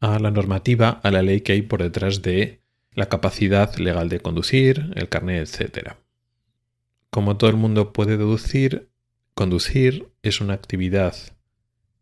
a 0.00 0.18
la 0.18 0.30
normativa, 0.30 1.00
a 1.02 1.10
la 1.10 1.22
ley 1.22 1.42
que 1.42 1.52
hay 1.52 1.62
por 1.62 1.82
detrás 1.82 2.22
de 2.22 2.62
la 2.92 3.08
capacidad 3.08 3.76
legal 3.76 4.08
de 4.08 4.20
conducir, 4.20 4.92
el 4.96 5.08
carnet, 5.08 5.48
etc. 5.48 5.94
Como 7.10 7.36
todo 7.36 7.50
el 7.50 7.56
mundo 7.56 7.92
puede 7.92 8.16
deducir, 8.16 8.90
conducir 9.34 10.08
es 10.22 10.40
una 10.40 10.54
actividad 10.54 11.14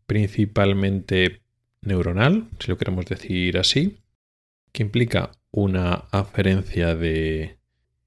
principalmente 0.06 1.42
neuronal, 1.82 2.48
si 2.58 2.68
lo 2.68 2.78
queremos 2.78 3.06
decir 3.06 3.58
así, 3.58 3.98
que 4.72 4.82
implica 4.82 5.32
una 5.50 6.04
aferencia 6.10 6.94
de 6.94 7.58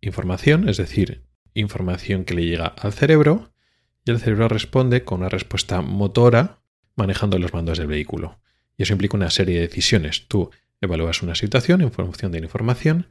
información, 0.01 0.69
es 0.69 0.77
decir, 0.77 1.23
información 1.53 2.25
que 2.25 2.33
le 2.33 2.45
llega 2.45 2.67
al 2.67 2.93
cerebro, 2.93 3.51
y 4.05 4.11
el 4.11 4.19
cerebro 4.19 4.47
responde 4.47 5.03
con 5.03 5.19
una 5.19 5.29
respuesta 5.29 5.81
motora 5.81 6.59
manejando 6.95 7.37
los 7.37 7.53
mandos 7.53 7.77
del 7.77 7.87
vehículo. 7.87 8.39
Y 8.77 8.83
eso 8.83 8.93
implica 8.93 9.17
una 9.17 9.29
serie 9.29 9.55
de 9.55 9.67
decisiones. 9.67 10.27
Tú 10.27 10.51
evalúas 10.81 11.21
una 11.21 11.35
situación 11.35 11.81
en 11.81 11.91
función 11.91 12.31
de 12.31 12.39
la 12.39 12.45
información 12.45 13.07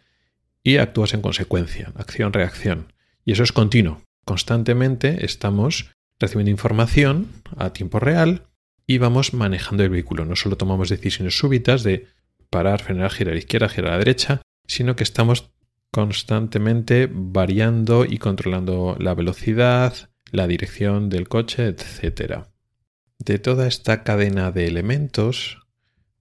y 0.63 0.79
actúas 0.79 1.15
en 1.15 1.23
consecuencia, 1.23 1.93
acción-reacción. 1.95 2.93
Y 3.25 3.33
eso 3.33 3.43
es 3.43 3.53
continuo. 3.53 4.03
Constantemente 4.25 5.25
estamos 5.25 5.91
recibiendo 6.19 6.51
información 6.51 7.29
a 7.57 7.73
tiempo 7.73 8.01
real 8.01 8.48
y 8.89 8.97
vamos 8.97 9.35
manejando 9.35 9.85
el 9.85 9.91
vehículo. 9.91 10.25
No 10.25 10.35
solo 10.35 10.57
tomamos 10.57 10.89
decisiones 10.89 11.39
súbitas 11.39 11.83
de 11.83 12.07
parar, 12.49 12.83
frenar, 12.83 13.13
girar 13.13 13.33
a 13.33 13.35
la 13.35 13.39
izquierda, 13.39 13.69
girar 13.69 13.91
a 13.91 13.93
la 13.93 13.99
derecha, 13.99 14.41
sino 14.67 14.97
que 14.97 15.05
estamos 15.05 15.51
constantemente 15.91 17.09
variando 17.13 18.07
y 18.07 18.17
controlando 18.17 18.97
la 18.99 19.15
velocidad, 19.15 19.95
la 20.33 20.47
dirección 20.47 21.11
del 21.11 21.29
coche, 21.29 21.67
etc. 21.67 22.45
De 23.19 23.39
toda 23.39 23.67
esta 23.67 24.05
cadena 24.05 24.53
de 24.53 24.67
elementos, 24.67 25.59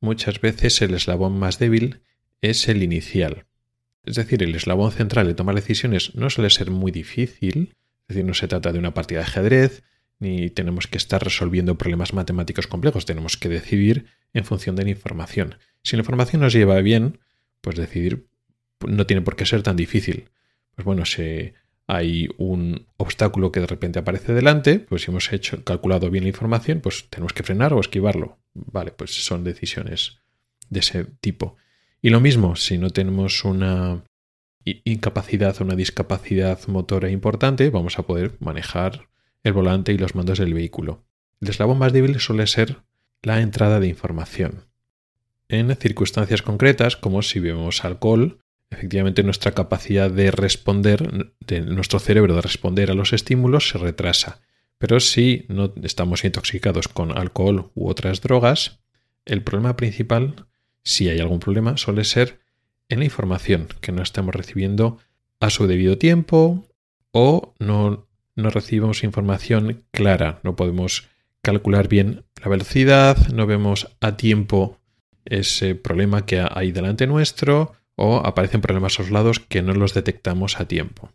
muchas 0.02 0.42
veces 0.42 0.82
el 0.82 0.94
eslabón 0.94 1.40
más 1.40 1.60
débil 1.60 2.02
es 2.42 2.68
el 2.68 2.84
inicial. 2.84 3.46
Es 4.04 4.16
decir, 4.16 4.44
el 4.44 4.54
eslabón 4.54 4.92
central 4.92 5.26
de 5.26 5.36
tomar 5.36 5.56
decisiones 5.56 6.16
no 6.16 6.30
suele 6.30 6.50
ser 6.50 6.70
muy 6.70 6.92
difícil, 6.92 7.76
es 8.10 8.16
decir, 8.16 8.26
no 8.26 8.34
se 8.34 8.50
trata 8.50 8.74
de 8.74 8.80
una 8.80 8.94
partida 8.94 9.20
de 9.20 9.26
ajedrez, 9.26 9.84
ni 10.20 10.50
tenemos 10.50 10.88
que 10.88 10.98
estar 10.98 11.24
resolviendo 11.24 11.78
problemas 11.78 12.14
matemáticos 12.14 12.68
complejos, 12.68 13.06
tenemos 13.06 13.38
que 13.38 13.50
decidir 13.50 14.08
en 14.34 14.46
función 14.46 14.76
de 14.76 14.84
la 14.84 14.90
información. 14.90 15.56
Si 15.84 15.96
la 15.96 16.02
información 16.02 16.42
nos 16.42 16.54
lleva 16.54 16.80
bien, 16.82 17.20
pues 17.62 17.76
decidir 17.76 18.28
no 18.86 19.06
tiene 19.06 19.22
por 19.22 19.36
qué 19.36 19.46
ser 19.46 19.64
tan 19.64 19.76
difícil. 19.76 20.30
Pues 20.76 20.86
bueno, 20.86 21.06
si 21.06 21.54
hay 21.88 22.30
un 22.38 22.88
obstáculo 22.98 23.52
que 23.52 23.62
de 23.62 23.68
repente 23.68 24.00
aparece 24.00 24.34
delante, 24.34 24.80
pues 24.80 25.04
si 25.04 25.12
hemos 25.12 25.32
hecho, 25.32 25.64
calculado 25.64 26.10
bien 26.10 26.26
la 26.26 26.30
información, 26.30 26.82
pues 26.82 27.10
tenemos 27.10 27.34
que 27.34 27.44
frenar 27.44 27.74
o 27.74 27.80
esquivarlo. 27.80 28.38
Vale, 28.54 28.92
pues 28.92 29.12
son 29.24 29.44
decisiones 29.44 30.20
de 30.70 30.82
ese 30.82 31.06
tipo. 31.06 31.56
Y 32.02 32.10
lo 32.10 32.20
mismo, 32.20 32.56
si 32.56 32.78
no 32.78 32.90
tenemos 32.90 33.44
una 33.46 34.04
incapacidad 34.66 35.56
o 35.60 35.64
una 35.64 35.76
discapacidad 35.76 36.60
motora 36.68 37.10
importante, 37.10 37.70
vamos 37.70 37.98
a 37.98 38.04
poder 38.04 38.36
manejar 38.40 39.08
el 39.44 39.53
volante 39.53 39.94
y 39.94 39.98
los 39.98 40.15
mandos 40.15 40.39
del 40.39 40.53
vehículo. 40.53 41.06
El 41.41 41.50
eslabón 41.50 41.77
más 41.77 41.94
débil 41.94 42.20
suele 42.20 42.48
ser 42.48 42.84
la 43.22 43.41
entrada 43.41 43.79
de 43.79 43.88
información. 43.88 44.65
En 45.50 45.74
circunstancias 45.75 46.41
concretas, 46.41 46.98
como 46.98 47.22
si 47.22 47.39
bebemos 47.39 47.86
alcohol, 47.86 48.39
efectivamente 48.70 49.24
nuestra 49.24 49.53
capacidad 49.53 50.12
de 50.12 50.32
responder, 50.32 51.34
de 51.39 51.62
nuestro 51.62 52.00
cerebro 52.00 52.36
de 52.36 52.41
responder 52.41 52.91
a 52.91 52.96
los 52.96 53.13
estímulos 53.13 53.70
se 53.70 53.77
retrasa. 53.77 54.41
Pero 54.77 55.00
si 55.00 55.46
no 55.48 55.74
estamos 55.84 56.24
intoxicados 56.24 56.88
con 56.88 57.17
alcohol 57.17 57.72
u 57.75 57.88
otras 57.89 58.22
drogas, 58.22 58.79
el 59.25 59.41
problema 59.44 59.75
principal, 59.75 60.48
si 60.84 61.10
hay 61.10 61.20
algún 61.20 61.39
problema, 61.39 61.77
suele 61.77 62.03
ser 62.03 62.39
en 62.89 63.00
la 63.00 63.06
información 63.06 63.67
que 63.82 63.91
no 63.91 64.01
estamos 64.01 64.36
recibiendo 64.36 65.00
a 65.39 65.50
su 65.50 65.67
debido 65.67 65.98
tiempo 65.98 66.67
o 67.12 67.53
no, 67.60 68.07
no 68.38 68.50
recibimos 68.50 69.03
información 69.03 69.84
clara, 69.91 70.39
no 70.44 70.56
podemos 70.56 71.10
calcular 71.41 71.88
bien 71.88 72.24
la 72.41 72.50
velocidad, 72.50 73.17
no 73.29 73.46
vemos 73.48 73.96
a 74.00 74.15
tiempo 74.15 74.79
ese 75.25 75.75
problema 75.75 76.25
que 76.25 76.46
hay 76.50 76.72
delante 76.72 77.08
nuestro 77.08 77.74
o 77.96 78.17
aparecen 78.17 78.62
problemas 78.62 78.98
a 78.98 79.01
los 79.01 79.12
lados 79.12 79.39
que 79.39 79.62
no 79.62 79.74
los 79.74 79.94
detectamos 79.94 80.60
a 80.60 80.67
tiempo. 80.67 81.12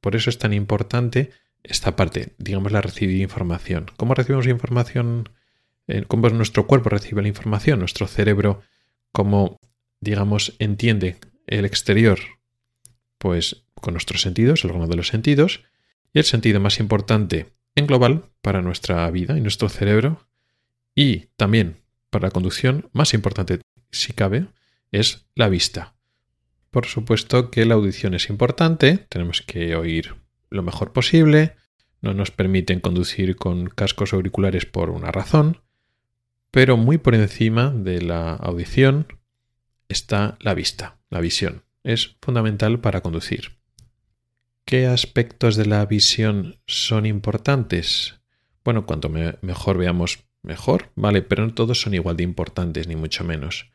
Por 0.00 0.14
eso 0.16 0.28
es 0.28 0.38
tan 0.38 0.52
importante 0.52 1.30
esta 1.62 1.96
parte, 1.96 2.34
digamos, 2.36 2.72
la 2.72 2.82
recibir 2.82 3.22
información. 3.22 3.86
¿Cómo 3.96 4.14
recibimos 4.14 4.46
información? 4.46 5.30
Eh, 5.88 6.04
¿Cómo 6.06 6.28
nuestro 6.28 6.66
cuerpo 6.66 6.90
recibe 6.90 7.22
la 7.22 7.28
información? 7.28 7.78
Nuestro 7.78 8.06
cerebro, 8.06 8.60
¿cómo, 9.12 9.58
digamos, 10.00 10.54
entiende 10.58 11.16
el 11.46 11.64
exterior? 11.64 12.18
Pues 13.16 13.64
con 13.74 13.94
nuestros 13.94 14.20
sentidos, 14.20 14.64
órgano 14.66 14.86
de 14.86 14.96
los 14.96 15.08
sentidos. 15.08 15.64
Y 16.14 16.20
el 16.20 16.24
sentido 16.24 16.60
más 16.60 16.80
importante 16.80 17.52
en 17.74 17.86
global 17.86 18.30
para 18.40 18.62
nuestra 18.62 19.10
vida 19.10 19.36
y 19.36 19.42
nuestro 19.42 19.68
cerebro. 19.68 20.26
Y 20.94 21.26
también 21.36 21.82
para 22.08 22.28
la 22.28 22.30
conducción, 22.30 22.88
más 22.92 23.12
importante 23.12 23.60
si 23.90 24.12
cabe, 24.12 24.46
es 24.92 25.26
la 25.34 25.48
vista. 25.48 25.94
Por 26.70 26.86
supuesto 26.86 27.50
que 27.50 27.64
la 27.66 27.74
audición 27.74 28.14
es 28.14 28.28
importante, 28.30 28.98
tenemos 29.08 29.42
que 29.42 29.76
oír 29.76 30.14
lo 30.50 30.62
mejor 30.62 30.92
posible, 30.92 31.56
no 32.00 32.14
nos 32.14 32.30
permiten 32.30 32.80
conducir 32.80 33.36
con 33.36 33.66
cascos 33.66 34.12
auriculares 34.12 34.66
por 34.66 34.90
una 34.90 35.10
razón, 35.10 35.62
pero 36.50 36.76
muy 36.76 36.98
por 36.98 37.14
encima 37.14 37.70
de 37.70 38.02
la 38.02 38.34
audición 38.34 39.06
está 39.88 40.36
la 40.40 40.54
vista, 40.54 40.98
la 41.10 41.20
visión. 41.20 41.64
Es 41.82 42.16
fundamental 42.20 42.80
para 42.80 43.00
conducir. 43.00 43.52
¿Qué 44.66 44.86
aspectos 44.86 45.56
de 45.56 45.66
la 45.66 45.84
visión 45.84 46.56
son 46.66 47.04
importantes? 47.04 48.20
Bueno, 48.64 48.86
cuanto 48.86 49.10
mejor 49.10 49.76
veamos, 49.76 50.24
mejor, 50.42 50.90
vale, 50.94 51.20
pero 51.20 51.44
no 51.44 51.52
todos 51.52 51.82
son 51.82 51.92
igual 51.92 52.16
de 52.16 52.22
importantes, 52.22 52.88
ni 52.88 52.96
mucho 52.96 53.24
menos. 53.24 53.70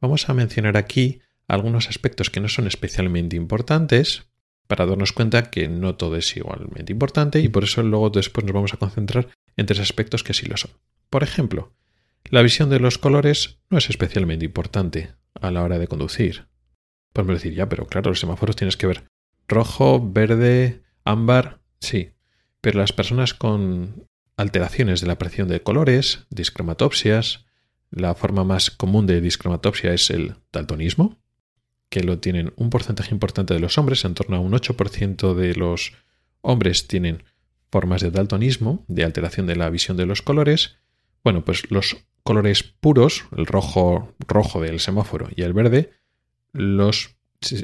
Vamos 0.00 0.30
a 0.30 0.34
mencionar 0.34 0.78
aquí 0.78 1.20
algunos 1.46 1.88
aspectos 1.88 2.30
que 2.30 2.40
no 2.40 2.48
son 2.48 2.66
especialmente 2.66 3.36
importantes, 3.36 4.30
para 4.66 4.86
darnos 4.86 5.12
cuenta 5.12 5.50
que 5.50 5.68
no 5.68 5.96
todo 5.96 6.16
es 6.16 6.34
igualmente 6.34 6.92
importante 6.92 7.40
y 7.40 7.48
por 7.48 7.64
eso 7.64 7.82
luego 7.82 8.08
después 8.08 8.46
nos 8.46 8.54
vamos 8.54 8.72
a 8.72 8.78
concentrar 8.78 9.28
en 9.58 9.66
tres 9.66 9.80
aspectos 9.80 10.24
que 10.24 10.32
sí 10.32 10.46
lo 10.46 10.56
son. 10.56 10.70
Por 11.10 11.22
ejemplo, 11.22 11.74
la 12.30 12.40
visión 12.40 12.70
de 12.70 12.80
los 12.80 12.96
colores 12.96 13.58
no 13.68 13.76
es 13.76 13.90
especialmente 13.90 14.46
importante 14.46 15.12
a 15.34 15.50
la 15.50 15.62
hora 15.64 15.78
de 15.78 15.86
conducir. 15.86 16.46
Podemos 17.12 17.42
decir, 17.42 17.52
ya, 17.52 17.68
pero 17.68 17.86
claro, 17.86 18.10
los 18.10 18.20
semáforos 18.20 18.56
tienes 18.56 18.78
que 18.78 18.86
ver 18.86 19.10
rojo, 19.50 20.00
verde, 20.02 20.82
ámbar, 21.04 21.60
sí, 21.80 22.12
pero 22.60 22.78
las 22.78 22.92
personas 22.92 23.34
con 23.34 24.06
alteraciones 24.36 25.00
de 25.00 25.06
la 25.06 25.18
presión 25.18 25.48
de 25.48 25.62
colores, 25.62 26.26
discromatopsias, 26.30 27.44
la 27.90 28.14
forma 28.14 28.44
más 28.44 28.70
común 28.70 29.06
de 29.06 29.20
discromatopsia 29.20 29.92
es 29.92 30.10
el 30.10 30.36
daltonismo, 30.52 31.18
que 31.90 32.02
lo 32.02 32.18
tienen 32.18 32.52
un 32.56 32.70
porcentaje 32.70 33.12
importante 33.12 33.52
de 33.52 33.60
los 33.60 33.76
hombres, 33.76 34.04
en 34.04 34.14
torno 34.14 34.36
a 34.36 34.40
un 34.40 34.52
8% 34.52 35.34
de 35.34 35.54
los 35.54 35.92
hombres 36.40 36.86
tienen 36.86 37.24
formas 37.70 38.00
de 38.00 38.10
daltonismo, 38.10 38.84
de 38.88 39.04
alteración 39.04 39.46
de 39.46 39.56
la 39.56 39.70
visión 39.70 39.96
de 39.96 40.06
los 40.06 40.22
colores. 40.22 40.78
Bueno, 41.22 41.44
pues 41.44 41.70
los 41.70 41.96
colores 42.22 42.62
puros, 42.62 43.24
el 43.36 43.46
rojo 43.46 44.14
rojo 44.26 44.60
del 44.60 44.80
semáforo 44.80 45.28
y 45.34 45.42
el 45.42 45.52
verde, 45.52 45.90
los, 46.52 47.16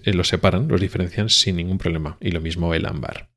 los 0.05 0.29
separan, 0.29 0.69
los 0.69 0.81
diferencian 0.81 1.29
sin 1.29 1.57
ningún 1.57 1.79
problema. 1.79 2.17
Y 2.21 2.31
lo 2.31 2.41
mismo 2.41 2.75
el 2.75 2.87
ámbar. 2.87 3.31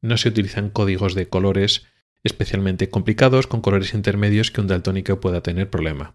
No 0.00 0.16
se 0.16 0.28
utilizan 0.28 0.70
códigos 0.70 1.14
de 1.14 1.28
colores 1.28 1.86
especialmente 2.26 2.90
complicados 2.90 3.46
con 3.46 3.60
colores 3.60 3.94
intermedios 3.94 4.50
que 4.50 4.60
un 4.60 4.66
daltónico 4.66 5.20
pueda 5.20 5.42
tener 5.42 5.70
problema. 5.70 6.14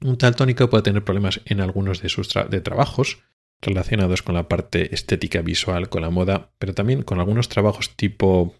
Un 0.00 0.16
daltónico 0.16 0.70
puede 0.70 0.82
tener 0.82 1.04
problemas 1.04 1.40
en 1.44 1.60
algunos 1.60 2.02
de 2.02 2.08
sus 2.08 2.28
de 2.28 2.60
trabajos 2.60 3.18
relacionados 3.60 4.22
con 4.22 4.34
la 4.34 4.48
parte 4.48 4.94
estética 4.94 5.42
visual, 5.42 5.88
con 5.88 6.02
la 6.02 6.10
moda, 6.10 6.50
pero 6.58 6.74
también 6.74 7.02
con 7.02 7.20
algunos 7.20 7.48
trabajos 7.48 7.96
tipo... 7.96 8.54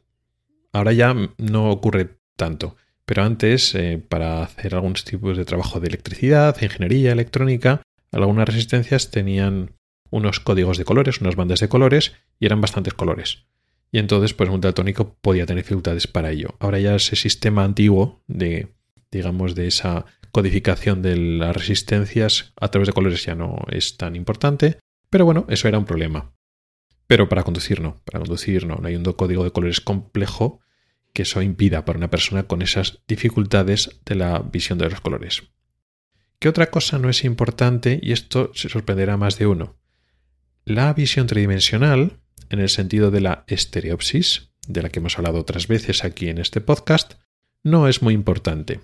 Ahora 0.73 0.93
ya 0.93 1.15
no 1.39 1.71
ocurre 1.71 2.19
tanto, 2.37 2.77
pero 3.07 3.23
antes, 3.23 3.75
eh, 3.75 4.03
para 4.07 4.43
hacer 4.43 4.75
algunos 4.75 5.05
tipos 5.05 5.37
de 5.39 5.47
trabajo 5.47 5.81
de 5.81 5.89
electricidad, 5.89 6.61
ingeniería 6.61 7.13
electrónica, 7.13 7.81
algunas 8.13 8.47
resistencias 8.47 9.11
tenían 9.11 9.71
unos 10.11 10.41
códigos 10.41 10.79
de 10.79 10.85
colores, 10.85 11.21
unas 11.21 11.37
bandas 11.37 11.61
de 11.61 11.69
colores, 11.69 12.15
y 12.39 12.47
eran 12.47 12.61
bastantes 12.61 12.95
colores. 12.95 13.47
Y 13.91 13.99
entonces, 13.99 14.35
pues 14.35 14.51
un 14.51 14.61
daltónico 14.61 15.17
podía 15.21 15.47
tener 15.47 15.65
dificultades 15.65 16.07
para 16.07 16.31
ello. 16.31 16.55
Ahora 16.59 16.79
ya 16.79 16.95
ese 16.95 17.17
sistema 17.17 17.65
antiguo 17.65 18.23
de, 18.27 18.75
digamos, 19.11 19.55
de 19.55 19.67
esa 19.67 20.05
codificación 20.31 21.03
de 21.03 21.17
las 21.17 21.57
resistencias 21.57 22.53
a 22.61 22.69
través 22.69 22.89
de 22.89 22.93
colores 22.93 23.25
ya 23.25 23.35
no 23.35 23.59
es 23.71 23.97
tan 23.97 24.15
importante, 24.15 24.79
pero 25.11 25.25
bueno, 25.25 25.47
eso 25.49 25.69
era 25.69 25.79
un 25.79 25.87
problema. 25.87 26.33
Pero 27.07 27.29
para 27.29 27.43
conducir 27.43 27.81
no, 27.81 28.03
para 28.05 28.21
conducir 28.21 28.67
no, 28.67 28.77
no 28.77 28.89
hay 28.89 28.97
un 28.97 29.05
código 29.05 29.43
de 29.43 29.51
colores 29.51 29.81
complejo 29.81 30.61
que 31.15 31.23
eso 31.23 31.41
impida 31.41 31.87
para 31.87 31.99
una 31.99 32.11
persona 32.11 32.43
con 32.43 32.61
esas 32.61 33.01
dificultades 33.09 34.01
de 34.05 34.15
la 34.15 34.41
visión 34.41 34.79
de 34.79 34.91
los 34.91 35.01
colores. 35.01 35.43
¿Qué 36.39 36.49
otra 36.49 36.71
cosa 36.71 36.99
no 36.99 37.09
es 37.09 37.25
importante? 37.25 37.99
Y 38.03 38.13
esto 38.13 38.53
se 38.55 38.69
sorprenderá 38.69 39.17
más 39.17 39.39
de 39.39 39.47
uno. 39.47 39.78
La 40.69 40.93
visión 40.93 41.27
tridimensional, 41.27 42.19
en 42.51 42.61
el 42.61 42.69
sentido 42.69 43.11
de 43.11 43.23
la 43.23 43.45
estereopsis, 43.47 44.51
de 44.67 44.83
la 44.83 44.91
que 44.91 44.99
hemos 44.99 45.17
hablado 45.17 45.39
otras 45.39 45.67
veces 45.67 46.05
aquí 46.05 46.29
en 46.29 46.37
este 46.37 46.61
podcast, 46.61 47.15
no 47.63 47.89
es 47.89 48.03
muy 48.03 48.13
importante 48.13 48.81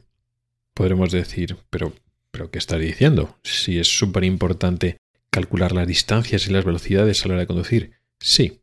podremos 0.74 1.12
decir, 1.12 1.56
pero, 1.70 1.94
pero 2.30 2.50
¿qué 2.50 2.58
está 2.58 2.76
diciendo? 2.76 3.38
Si 3.44 3.78
es 3.78 3.96
súper 3.96 4.24
importante 4.24 4.98
calcular 5.30 5.72
las 5.72 5.86
distancias 5.86 6.46
y 6.46 6.52
las 6.52 6.64
velocidades 6.64 7.24
a 7.24 7.28
la 7.28 7.34
hora 7.34 7.40
de 7.42 7.46
conducir. 7.46 7.92
Sí, 8.20 8.60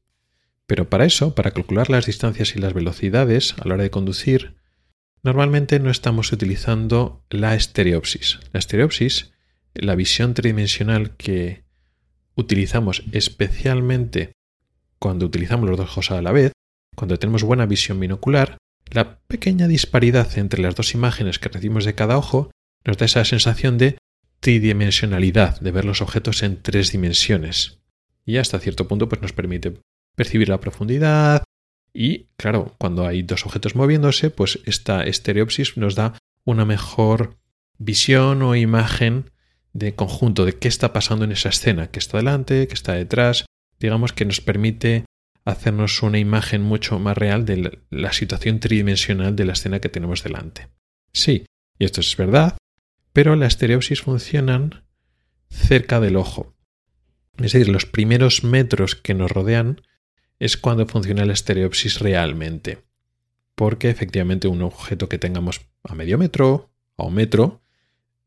pero 0.67 0.89
para 0.89 1.05
eso, 1.05 1.33
para 1.33 1.51
calcular 1.51 1.89
las 1.89 2.05
distancias 2.05 2.55
y 2.55 2.59
las 2.59 2.73
velocidades 2.73 3.55
a 3.57 3.67
la 3.67 3.75
hora 3.75 3.83
de 3.83 3.89
conducir, 3.89 4.55
normalmente 5.23 5.79
no 5.79 5.89
estamos 5.89 6.31
utilizando 6.31 7.25
la 7.29 7.55
estereopsis. 7.55 8.39
La 8.53 8.59
estereopsis, 8.59 9.31
la 9.73 9.95
visión 9.95 10.33
tridimensional 10.33 11.15
que 11.15 11.63
utilizamos 12.35 13.03
especialmente 13.11 14.33
cuando 14.99 15.25
utilizamos 15.25 15.69
los 15.69 15.77
dos 15.77 15.89
ojos 15.89 16.11
a 16.11 16.21
la 16.21 16.31
vez, 16.31 16.51
cuando 16.95 17.17
tenemos 17.17 17.43
buena 17.43 17.65
visión 17.65 17.99
binocular, 17.99 18.57
la 18.91 19.19
pequeña 19.19 19.67
disparidad 19.67 20.37
entre 20.37 20.61
las 20.61 20.75
dos 20.75 20.93
imágenes 20.93 21.39
que 21.39 21.49
recibimos 21.49 21.85
de 21.85 21.95
cada 21.95 22.17
ojo 22.17 22.51
nos 22.85 22.97
da 22.97 23.05
esa 23.05 23.25
sensación 23.25 23.77
de 23.77 23.97
tridimensionalidad, 24.41 25.59
de 25.61 25.71
ver 25.71 25.85
los 25.85 26.01
objetos 26.01 26.43
en 26.43 26.61
tres 26.61 26.91
dimensiones. 26.91 27.79
Y 28.25 28.37
hasta 28.37 28.59
cierto 28.59 28.87
punto 28.87 29.07
pues, 29.07 29.21
nos 29.21 29.33
permite 29.33 29.73
percibir 30.15 30.49
la 30.49 30.59
profundidad. 30.59 31.43
Y 31.93 32.25
claro, 32.37 32.75
cuando 32.77 33.05
hay 33.07 33.23
dos 33.23 33.45
objetos 33.45 33.75
moviéndose, 33.75 34.29
pues 34.29 34.59
esta 34.65 35.03
estereopsis 35.03 35.77
nos 35.77 35.95
da 35.95 36.17
una 36.43 36.65
mejor 36.65 37.37
visión 37.77 38.41
o 38.41 38.55
imagen 38.55 39.30
de 39.73 39.95
conjunto 39.95 40.45
de 40.45 40.53
qué 40.53 40.67
está 40.67 40.93
pasando 40.93 41.25
en 41.25 41.31
esa 41.31 41.49
escena, 41.49 41.87
qué 41.87 41.99
está 41.99 42.17
delante, 42.17 42.67
qué 42.67 42.73
está 42.73 42.93
detrás. 42.93 43.45
Digamos 43.79 44.13
que 44.13 44.25
nos 44.25 44.41
permite 44.41 45.05
hacernos 45.45 46.01
una 46.03 46.19
imagen 46.19 46.61
mucho 46.61 46.99
más 46.99 47.17
real 47.17 47.45
de 47.45 47.79
la 47.89 48.13
situación 48.13 48.59
tridimensional 48.59 49.35
de 49.35 49.45
la 49.45 49.53
escena 49.53 49.79
que 49.79 49.89
tenemos 49.89 50.23
delante. 50.23 50.67
Sí, 51.13 51.45
y 51.79 51.85
esto 51.85 52.01
es 52.01 52.15
verdad, 52.15 52.57
pero 53.13 53.35
la 53.35 53.47
estereopsis 53.47 54.01
funcionan 54.01 54.83
cerca 55.49 55.99
del 55.99 56.15
ojo. 56.15 56.55
Es 57.37 57.53
decir, 57.53 57.69
los 57.69 57.85
primeros 57.85 58.43
metros 58.43 58.95
que 58.95 59.13
nos 59.13 59.31
rodean 59.31 59.81
es 60.39 60.57
cuando 60.57 60.85
funciona 60.85 61.25
la 61.25 61.33
estereopsis 61.33 61.99
realmente. 61.99 62.83
Porque 63.55 63.89
efectivamente 63.89 64.47
un 64.47 64.61
objeto 64.61 65.09
que 65.09 65.17
tengamos 65.17 65.61
a 65.83 65.95
medio 65.95 66.17
metro, 66.17 66.71
a 66.97 67.03
un 67.03 67.15
metro, 67.15 67.61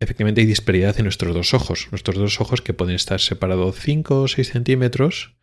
efectivamente 0.05 0.41
hay 0.41 0.47
disparidad 0.47 0.99
en 0.99 1.05
nuestros 1.05 1.35
dos 1.35 1.55
ojos. 1.55 1.89
Nuestros 1.91 2.17
dos 2.17 2.41
ojos 2.41 2.63
que 2.63 2.75
pueden 2.75 2.95
estar 2.95 3.21
separados 3.21 3.77
5 3.79 4.23
o 4.23 4.29
6 4.29 4.49
centímetros, 4.49 5.35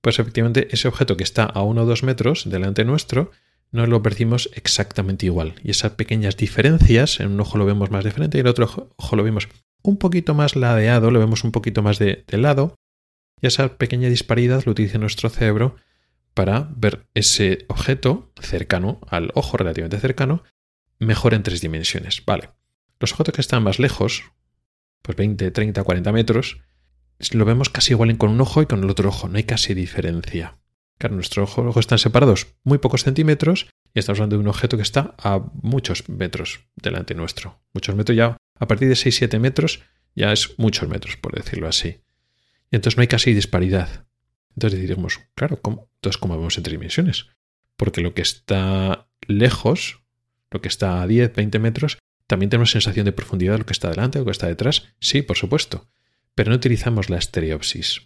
pues 0.00 0.18
efectivamente 0.18 0.68
ese 0.70 0.88
objeto 0.88 1.16
que 1.16 1.24
está 1.24 1.44
a 1.44 1.62
1 1.62 1.82
o 1.82 1.86
2 1.86 2.02
metros 2.02 2.48
delante 2.48 2.84
nuestro, 2.84 3.30
no 3.70 3.86
lo 3.86 4.02
percibimos 4.02 4.50
exactamente 4.54 5.26
igual. 5.26 5.54
Y 5.62 5.70
esas 5.70 5.92
pequeñas 5.92 6.36
diferencias, 6.36 7.20
en 7.20 7.32
un 7.32 7.40
ojo 7.40 7.58
lo 7.58 7.66
vemos 7.66 7.90
más 7.90 8.04
diferente 8.04 8.38
y 8.38 8.40
en 8.40 8.46
el 8.46 8.50
otro 8.50 8.92
ojo 8.96 9.16
lo 9.16 9.22
vemos 9.22 9.48
un 9.82 9.96
poquito 9.98 10.34
más 10.34 10.56
ladeado, 10.56 11.10
lo 11.10 11.18
vemos 11.18 11.44
un 11.44 11.52
poquito 11.52 11.82
más 11.82 11.98
de, 11.98 12.24
de 12.26 12.38
lado. 12.38 12.74
Y 13.40 13.46
esa 13.46 13.76
pequeña 13.76 14.08
disparidad 14.08 14.64
lo 14.64 14.72
utiliza 14.72 14.98
nuestro 14.98 15.28
cerebro 15.28 15.76
para 16.34 16.68
ver 16.76 17.06
ese 17.14 17.66
objeto 17.68 18.32
cercano 18.40 19.00
al 19.08 19.30
ojo, 19.34 19.56
relativamente 19.56 19.98
cercano, 19.98 20.44
mejor 20.98 21.34
en 21.34 21.42
tres 21.42 21.60
dimensiones. 21.60 22.22
Vale. 22.24 22.50
Los 23.00 23.12
objetos 23.12 23.34
que 23.34 23.40
están 23.40 23.62
más 23.62 23.78
lejos, 23.78 24.24
pues 25.02 25.16
20, 25.16 25.50
30, 25.50 25.82
40 25.82 26.12
metros, 26.12 26.60
lo 27.32 27.44
vemos 27.44 27.68
casi 27.68 27.92
igual 27.92 28.16
con 28.18 28.30
un 28.30 28.40
ojo 28.40 28.62
y 28.62 28.66
con 28.66 28.82
el 28.82 28.90
otro 28.90 29.08
ojo. 29.08 29.28
No 29.28 29.36
hay 29.36 29.44
casi 29.44 29.74
diferencia. 29.74 30.58
Claro, 30.98 31.14
nuestros 31.14 31.56
ojos 31.58 31.76
están 31.76 31.98
separados 31.98 32.48
muy 32.64 32.78
pocos 32.78 33.04
centímetros 33.04 33.68
y 33.94 34.00
estamos 34.00 34.18
hablando 34.18 34.36
de 34.36 34.42
un 34.42 34.48
objeto 34.48 34.76
que 34.76 34.82
está 34.82 35.14
a 35.18 35.40
muchos 35.62 36.08
metros 36.08 36.60
delante 36.74 37.14
nuestro. 37.14 37.62
Muchos 37.72 37.94
metros 37.94 38.16
ya, 38.16 38.36
a 38.58 38.66
partir 38.66 38.88
de 38.88 38.94
6-7 38.94 39.38
metros, 39.38 39.82
ya 40.16 40.32
es 40.32 40.58
muchos 40.58 40.88
metros, 40.88 41.16
por 41.16 41.34
decirlo 41.34 41.68
así. 41.68 42.00
Y 42.70 42.76
entonces 42.76 42.96
no 42.96 43.02
hay 43.02 43.08
casi 43.08 43.32
disparidad. 43.32 44.06
Entonces 44.56 44.80
diríamos, 44.80 45.20
claro, 45.36 45.60
¿cómo? 45.62 45.88
entonces 45.94 46.18
¿cómo 46.18 46.36
vemos 46.36 46.56
entre 46.58 46.72
dimensiones? 46.72 47.26
Porque 47.76 48.00
lo 48.00 48.12
que 48.12 48.22
está 48.22 49.08
lejos, 49.28 50.02
lo 50.50 50.60
que 50.60 50.68
está 50.68 51.02
a 51.02 51.06
10, 51.06 51.32
20 51.32 51.58
metros, 51.60 51.98
también 52.28 52.50
tenemos 52.50 52.70
sensación 52.70 53.06
de 53.06 53.12
profundidad 53.12 53.54
de 53.54 53.58
lo 53.58 53.66
que 53.66 53.72
está 53.72 53.88
delante, 53.88 54.18
lo 54.18 54.26
que 54.26 54.30
está 54.30 54.46
detrás. 54.46 54.84
Sí, 55.00 55.22
por 55.22 55.38
supuesto. 55.38 55.88
Pero 56.34 56.50
no 56.50 56.56
utilizamos 56.56 57.08
la 57.08 57.16
estereopsis. 57.16 58.02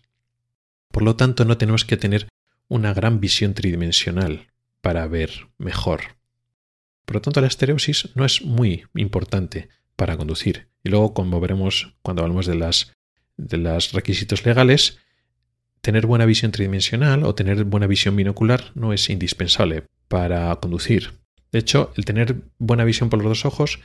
Por 0.93 1.03
lo 1.03 1.17
tanto, 1.17 1.45
no 1.45 1.59
tenemos 1.59 1.85
que 1.85 1.97
tener 1.97 2.29
una 2.69 2.95
gran 2.95 3.19
visión 3.19 3.53
tridimensional 3.53 4.47
para 4.81 5.09
ver 5.09 5.49
mejor. 5.59 6.03
Por 7.05 7.17
lo 7.17 7.21
tanto, 7.21 7.41
la 7.41 7.49
estereosis 7.49 8.11
no 8.15 8.25
es 8.25 8.43
muy 8.43 8.85
importante 8.95 9.69
para 9.97 10.17
conducir. 10.17 10.69
Y 10.85 10.91
luego, 10.91 11.15
como 11.15 11.41
veremos 11.41 11.95
cuando 12.03 12.23
hablemos 12.23 12.47
de 12.47 12.55
las 12.55 12.93
de 13.37 13.57
los 13.57 13.93
requisitos 13.93 14.47
legales, 14.47 14.99
tener 15.81 16.07
buena 16.07 16.27
visión 16.27 16.53
tridimensional 16.53 17.25
o 17.25 17.35
tener 17.35 17.65
buena 17.65 17.89
visión 17.89 18.15
binocular 18.15 18.71
no 18.77 18.93
es 18.93 19.11
indispensable 19.11 19.85
para 20.07 20.55
conducir. 20.57 21.19
De 21.51 21.59
hecho, 21.59 21.93
el 21.97 22.05
tener 22.05 22.37
buena 22.59 22.85
visión 22.85 23.11
por 23.11 23.19
los 23.19 23.29
dos 23.29 23.45
ojos 23.45 23.81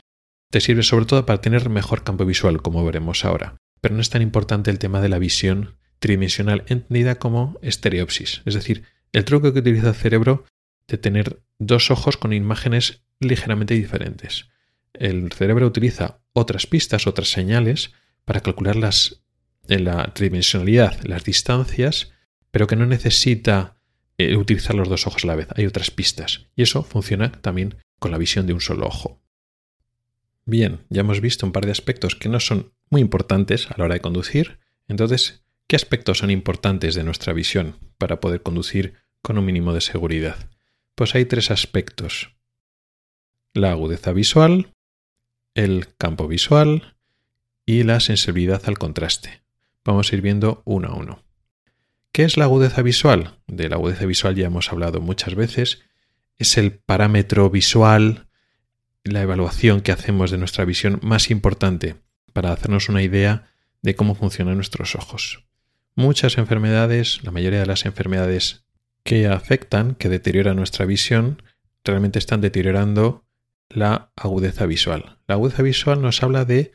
te 0.50 0.60
sirve 0.60 0.82
sobre 0.82 1.06
todo 1.06 1.26
para 1.26 1.40
tener 1.40 1.68
mejor 1.68 2.04
campo 2.04 2.24
visual, 2.24 2.62
como 2.62 2.84
veremos 2.84 3.24
ahora. 3.24 3.56
Pero 3.80 3.94
no 3.94 4.00
es 4.00 4.10
tan 4.10 4.22
importante 4.22 4.70
el 4.70 4.78
tema 4.78 5.00
de 5.00 5.08
la 5.08 5.18
visión 5.18 5.76
tridimensional 5.98 6.64
entendida 6.68 7.18
como 7.18 7.58
estereopsis, 7.62 8.42
es 8.44 8.54
decir, 8.54 8.84
el 9.12 9.24
truco 9.24 9.52
que 9.52 9.60
utiliza 9.60 9.88
el 9.88 9.94
cerebro 9.94 10.44
de 10.86 10.98
tener 10.98 11.42
dos 11.58 11.90
ojos 11.90 12.16
con 12.16 12.32
imágenes 12.32 13.02
ligeramente 13.20 13.74
diferentes. 13.74 14.46
El 14.92 15.32
cerebro 15.32 15.66
utiliza 15.66 16.20
otras 16.32 16.66
pistas, 16.66 17.06
otras 17.06 17.30
señales 17.30 17.92
para 18.24 18.40
calcular 18.40 18.76
las, 18.76 19.22
la 19.66 20.12
tridimensionalidad, 20.14 21.02
las 21.04 21.24
distancias, 21.24 22.12
pero 22.50 22.66
que 22.66 22.76
no 22.76 22.86
necesita 22.86 23.76
eh, 24.18 24.36
utilizar 24.36 24.74
los 24.74 24.88
dos 24.88 25.06
ojos 25.06 25.24
a 25.24 25.28
la 25.28 25.36
vez. 25.36 25.48
Hay 25.56 25.66
otras 25.66 25.90
pistas. 25.90 26.46
Y 26.56 26.62
eso 26.62 26.82
funciona 26.82 27.32
también 27.32 27.76
con 27.98 28.10
la 28.10 28.18
visión 28.18 28.46
de 28.46 28.52
un 28.52 28.60
solo 28.60 28.86
ojo. 28.86 29.20
Bien, 30.48 30.80
ya 30.88 31.02
hemos 31.02 31.20
visto 31.20 31.46
un 31.46 31.52
par 31.52 31.66
de 31.66 31.72
aspectos 31.72 32.16
que 32.16 32.28
no 32.28 32.40
son 32.40 32.72
muy 32.90 33.00
importantes 33.00 33.70
a 33.70 33.74
la 33.76 33.84
hora 33.84 33.94
de 33.94 34.00
conducir. 34.00 34.58
Entonces, 34.88 35.44
¿Qué 35.68 35.76
aspectos 35.76 36.18
son 36.18 36.30
importantes 36.30 36.94
de 36.94 37.04
nuestra 37.04 37.34
visión 37.34 37.76
para 37.98 38.20
poder 38.20 38.42
conducir 38.42 38.94
con 39.20 39.36
un 39.36 39.44
mínimo 39.44 39.74
de 39.74 39.82
seguridad? 39.82 40.48
Pues 40.94 41.14
hay 41.14 41.26
tres 41.26 41.50
aspectos. 41.50 42.34
La 43.52 43.72
agudeza 43.72 44.12
visual, 44.12 44.72
el 45.54 45.94
campo 45.98 46.26
visual 46.26 46.96
y 47.66 47.82
la 47.82 48.00
sensibilidad 48.00 48.62
al 48.64 48.78
contraste. 48.78 49.42
Vamos 49.84 50.10
a 50.10 50.16
ir 50.16 50.22
viendo 50.22 50.62
uno 50.64 50.88
a 50.88 50.94
uno. 50.94 51.22
¿Qué 52.12 52.24
es 52.24 52.38
la 52.38 52.44
agudeza 52.44 52.80
visual? 52.80 53.38
De 53.46 53.68
la 53.68 53.76
agudeza 53.76 54.06
visual 54.06 54.36
ya 54.36 54.46
hemos 54.46 54.72
hablado 54.72 55.02
muchas 55.02 55.34
veces. 55.34 55.82
Es 56.38 56.56
el 56.56 56.72
parámetro 56.78 57.50
visual, 57.50 58.27
la 59.12 59.22
evaluación 59.22 59.80
que 59.80 59.92
hacemos 59.92 60.30
de 60.30 60.38
nuestra 60.38 60.64
visión 60.64 61.00
más 61.02 61.30
importante 61.30 61.96
para 62.32 62.52
hacernos 62.52 62.88
una 62.88 63.02
idea 63.02 63.50
de 63.82 63.94
cómo 63.94 64.14
funcionan 64.14 64.56
nuestros 64.56 64.94
ojos. 64.94 65.44
Muchas 65.94 66.38
enfermedades, 66.38 67.20
la 67.24 67.30
mayoría 67.30 67.60
de 67.60 67.66
las 67.66 67.84
enfermedades 67.84 68.64
que 69.02 69.26
afectan, 69.26 69.94
que 69.94 70.08
deterioran 70.08 70.56
nuestra 70.56 70.86
visión, 70.86 71.42
realmente 71.84 72.18
están 72.18 72.40
deteriorando 72.40 73.24
la 73.68 74.12
agudeza 74.16 74.66
visual. 74.66 75.18
La 75.26 75.34
agudeza 75.34 75.62
visual 75.62 76.02
nos 76.02 76.22
habla 76.22 76.44
de 76.44 76.72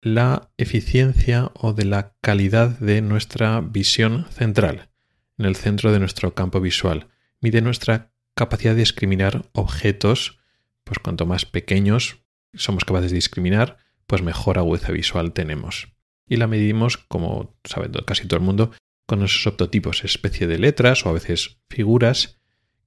la 0.00 0.50
eficiencia 0.58 1.50
o 1.54 1.72
de 1.72 1.84
la 1.84 2.14
calidad 2.20 2.78
de 2.78 3.00
nuestra 3.00 3.60
visión 3.60 4.26
central, 4.30 4.90
en 5.38 5.46
el 5.46 5.56
centro 5.56 5.92
de 5.92 5.98
nuestro 5.98 6.34
campo 6.34 6.60
visual. 6.60 7.08
Mide 7.40 7.62
nuestra 7.62 8.10
capacidad 8.34 8.72
de 8.72 8.80
discriminar 8.80 9.48
objetos, 9.52 10.38
pues 10.84 10.98
cuanto 10.98 11.26
más 11.26 11.46
pequeños 11.46 12.24
somos 12.54 12.84
capaces 12.84 13.10
de 13.10 13.16
discriminar, 13.16 13.78
pues 14.06 14.22
mejor 14.22 14.58
agudeza 14.58 14.92
visual 14.92 15.32
tenemos 15.32 15.94
y 16.26 16.36
la 16.36 16.46
medimos, 16.46 16.96
como 16.96 17.54
sabe 17.64 17.90
casi 18.04 18.26
todo 18.26 18.38
el 18.38 18.46
mundo, 18.46 18.72
con 19.06 19.22
esos 19.22 19.46
optotipos, 19.46 20.04
especie 20.04 20.46
de 20.46 20.58
letras 20.58 21.04
o 21.04 21.10
a 21.10 21.12
veces 21.12 21.58
figuras 21.68 22.40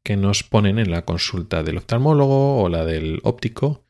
que 0.04 0.18
nos 0.18 0.44
ponen 0.44 0.80
en 0.80 0.90
la 0.90 1.06
consulta 1.06 1.64
del 1.64 1.78
oftalmólogo 1.78 2.62
o 2.62 2.70
la 2.70 2.86
del 2.86 3.20
óptico 3.24 3.86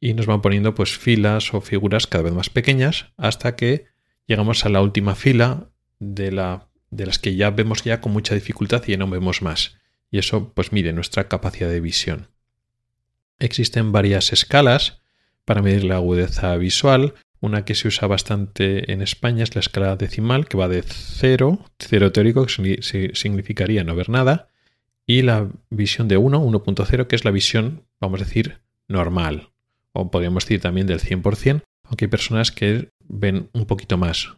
y 0.00 0.14
nos 0.14 0.26
van 0.26 0.40
poniendo 0.40 0.74
pues 0.74 0.96
filas 0.96 1.52
o 1.54 1.60
figuras 1.60 2.06
cada 2.06 2.24
vez 2.24 2.32
más 2.32 2.50
pequeñas 2.50 3.12
hasta 3.16 3.54
que 3.56 3.86
llegamos 4.26 4.64
a 4.64 4.70
la 4.70 4.80
última 4.80 5.14
fila 5.14 5.70
de, 5.98 6.32
la, 6.32 6.68
de 6.90 7.06
las 7.06 7.18
que 7.18 7.36
ya 7.36 7.50
vemos 7.50 7.84
ya 7.84 8.00
con 8.00 8.12
mucha 8.12 8.34
dificultad 8.34 8.82
y 8.86 8.92
ya 8.92 8.96
no 8.96 9.08
vemos 9.08 9.42
más. 9.42 9.76
Y 10.10 10.18
eso 10.18 10.52
pues 10.54 10.72
mide 10.72 10.92
nuestra 10.92 11.28
capacidad 11.28 11.68
de 11.68 11.80
visión. 11.80 12.28
Existen 13.40 13.90
varias 13.90 14.32
escalas 14.32 15.00
para 15.44 15.62
medir 15.62 15.84
la 15.84 15.96
agudeza 15.96 16.56
visual, 16.56 17.14
una 17.40 17.64
que 17.64 17.74
se 17.74 17.88
usa 17.88 18.06
bastante 18.06 18.92
en 18.92 19.00
España 19.00 19.42
es 19.42 19.54
la 19.54 19.60
escala 19.60 19.96
decimal, 19.96 20.46
que 20.46 20.58
va 20.58 20.68
de 20.68 20.82
0, 20.82 21.58
0 21.78 22.12
teórico, 22.12 22.46
que 22.46 22.80
significaría 23.14 23.82
no 23.82 23.96
ver 23.96 24.10
nada, 24.10 24.48
y 25.06 25.22
la 25.22 25.48
visión 25.70 26.06
de 26.06 26.18
1, 26.18 26.40
1.0, 26.40 27.06
que 27.06 27.16
es 27.16 27.24
la 27.24 27.30
visión, 27.30 27.82
vamos 27.98 28.20
a 28.20 28.24
decir, 28.24 28.58
normal. 28.88 29.48
O 29.92 30.10
podríamos 30.10 30.44
decir 30.44 30.60
también 30.60 30.86
del 30.86 31.00
100%, 31.00 31.62
aunque 31.84 32.04
hay 32.04 32.10
personas 32.10 32.52
que 32.52 32.90
ven 33.08 33.48
un 33.54 33.64
poquito 33.64 33.96
más. 33.96 34.36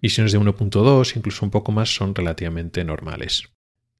Visiones 0.00 0.32
de 0.32 0.38
1.2, 0.38 1.16
incluso 1.16 1.44
un 1.44 1.50
poco 1.50 1.72
más, 1.72 1.94
son 1.94 2.14
relativamente 2.14 2.84
normales. 2.84 3.48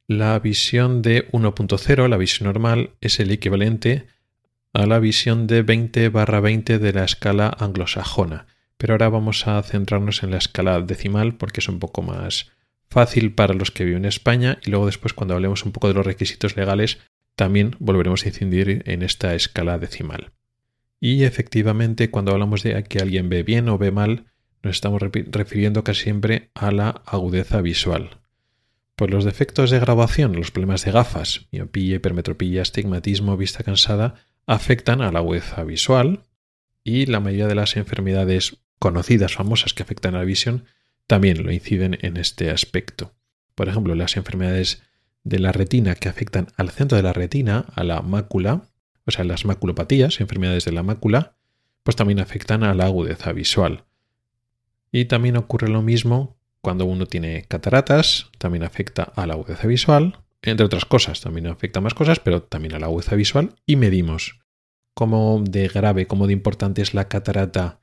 La 0.07 0.39
visión 0.39 1.03
de 1.03 1.29
1.0, 1.33 2.09
la 2.09 2.17
visión 2.17 2.47
normal, 2.47 2.91
es 3.01 3.19
el 3.21 3.31
equivalente 3.31 4.07
a 4.79 4.87
la 4.87 5.01
visión 5.01 5.49
de 5.49 5.63
20 5.63 6.09
barra 6.09 6.39
20 6.39 6.79
de 6.79 6.93
la 6.93 7.03
escala 7.03 7.49
anglosajona. 7.59 8.47
Pero 8.77 8.95
ahora 8.95 9.09
vamos 9.09 9.49
a 9.49 9.61
centrarnos 9.65 10.23
en 10.23 10.31
la 10.31 10.39
escala 10.39 10.81
decimal 10.81 11.35
porque 11.35 11.59
es 11.59 11.69
un 11.69 11.81
poco 11.81 12.01
más 12.01 12.53
fácil 12.89 13.35
para 13.35 13.55
los 13.55 13.73
que 13.73 13.85
viven 13.85 14.05
en 14.05 14.09
España 14.09 14.59
y 14.65 14.71
luego 14.71 14.87
después 14.87 15.15
cuando 15.15 15.35
hablemos 15.35 15.65
un 15.65 15.73
poco 15.73 15.89
de 15.89 15.95
los 15.95 16.07
requisitos 16.07 16.57
legales 16.57 16.99
también 17.35 17.75
volveremos 17.81 18.25
a 18.25 18.29
incidir 18.29 18.85
en 18.87 19.03
esta 19.03 19.35
escala 19.35 19.81
decimal. 19.81 20.31
Y 21.01 21.25
efectivamente 21.25 22.13
cuando 22.13 22.31
hablamos 22.31 22.63
de 22.63 22.81
que 22.85 23.01
alguien 23.01 23.29
ve 23.29 23.43
bien 23.43 23.69
o 23.69 23.79
ve 23.79 23.91
mal 23.91 24.27
nos 24.63 24.77
estamos 24.77 25.03
refiriendo 25.03 25.83
casi 25.83 26.05
siempre 26.05 26.51
a 26.55 26.71
la 26.71 27.03
agudeza 27.05 27.61
visual. 27.63 28.21
Por 28.95 29.11
los 29.11 29.25
defectos 29.25 29.71
de 29.73 29.81
grabación, 29.81 30.37
los 30.37 30.53
problemas 30.53 30.85
de 30.85 30.93
gafas, 30.93 31.49
miopía, 31.51 31.97
hipermetropía, 31.97 32.63
astigmatismo, 32.63 33.37
vista 33.37 33.65
cansada, 33.65 34.15
afectan 34.49 35.03
a 35.03 35.13
la 35.13 35.19
agudeza 35.19 35.63
visual 35.63 36.25
y 36.83 37.05
la 37.05 37.21
mayoría 37.21 37.47
de 37.47 37.55
las 37.55 37.77
enfermedades 37.77 38.57
conocidas, 38.79 39.35
famosas 39.35 39.75
que 39.75 39.83
afectan 39.83 40.15
a 40.15 40.19
la 40.19 40.25
visión, 40.25 40.65
también 41.07 41.45
lo 41.45 41.53
inciden 41.53 41.99
en 42.01 42.17
este 42.17 42.51
aspecto. 42.51 43.13
Por 43.55 43.69
ejemplo, 43.69 43.95
las 43.95 44.17
enfermedades 44.17 44.83
de 45.23 45.39
la 45.39 45.53
retina 45.53 45.95
que 45.95 46.09
afectan 46.09 46.49
al 46.57 46.71
centro 46.71 46.97
de 46.97 47.03
la 47.03 47.13
retina, 47.13 47.67
a 47.75 47.85
la 47.85 48.01
mácula, 48.01 48.63
o 49.05 49.11
sea, 49.11 49.25
las 49.25 49.45
maculopatías, 49.45 50.19
enfermedades 50.21 50.65
de 50.65 50.73
la 50.73 50.83
mácula, 50.83 51.37
pues 51.83 51.97
también 51.97 52.19
afectan 52.19 52.65
a 52.65 52.73
la 52.73 52.87
agudeza 52.87 53.33
visual. 53.33 53.85
Y 54.91 55.05
también 55.05 55.37
ocurre 55.37 55.69
lo 55.69 55.83
mismo 55.83 56.39
cuando 56.63 56.87
uno 56.87 57.05
tiene 57.05 57.45
cataratas, 57.47 58.31
también 58.39 58.65
afecta 58.65 59.03
a 59.03 59.27
la 59.27 59.35
agudeza 59.35 59.67
visual, 59.67 60.21
entre 60.43 60.67
otras 60.67 60.85
cosas, 60.85 61.21
también 61.21 61.47
afecta 61.47 61.81
a 61.81 61.83
más 61.83 61.95
cosas, 61.95 62.21
pero 62.21 62.43
también 62.43 62.75
a 62.75 62.79
la 62.79 62.87
agudeza 62.87 63.17
visual 63.17 63.55
y 63.67 63.77
medimos 63.77 64.41
cómo 64.95 65.43
de 65.43 65.69
grave, 65.69 66.07
cómo 66.07 66.27
de 66.27 66.33
importante 66.33 66.83
es 66.83 66.95
la 66.95 67.09
catarata 67.09 67.81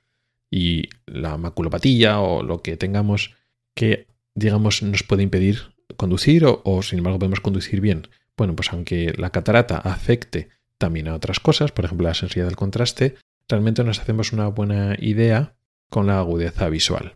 y 0.50 0.90
la 1.06 1.38
maculopatía 1.38 2.20
o 2.20 2.44
lo 2.44 2.62
que 2.62 2.78
tengamos 2.78 3.36
que, 3.74 4.08
digamos, 4.36 4.84
nos 4.84 5.04
puede 5.04 5.24
impedir 5.24 5.76
conducir 5.98 6.46
o, 6.46 6.82
sin 6.82 7.00
embargo 7.00 7.20
podemos 7.20 7.40
conducir 7.40 7.82
bien. 7.82 8.08
Bueno, 8.38 8.56
pues 8.56 8.72
aunque 8.72 9.14
la 9.18 9.30
catarata 9.30 9.78
afecte 9.78 10.50
también 10.78 11.08
a 11.08 11.16
otras 11.16 11.40
cosas, 11.40 11.72
por 11.72 11.86
ejemplo 11.86 12.08
la 12.08 12.14
sensibilidad 12.14 12.48
del 12.48 12.58
contraste, 12.58 13.16
realmente 13.48 13.84
nos 13.84 14.00
hacemos 14.00 14.34
una 14.34 14.48
buena 14.48 14.96
idea 15.00 15.56
con 15.90 16.08
la 16.08 16.20
agudeza 16.20 16.68
visual. 16.70 17.16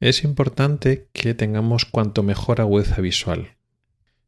Es 0.00 0.24
importante 0.24 1.08
que 1.12 1.32
tengamos 1.32 1.86
cuanto 1.86 2.22
mejor 2.22 2.60
agudeza 2.60 3.00
visual. 3.00 3.55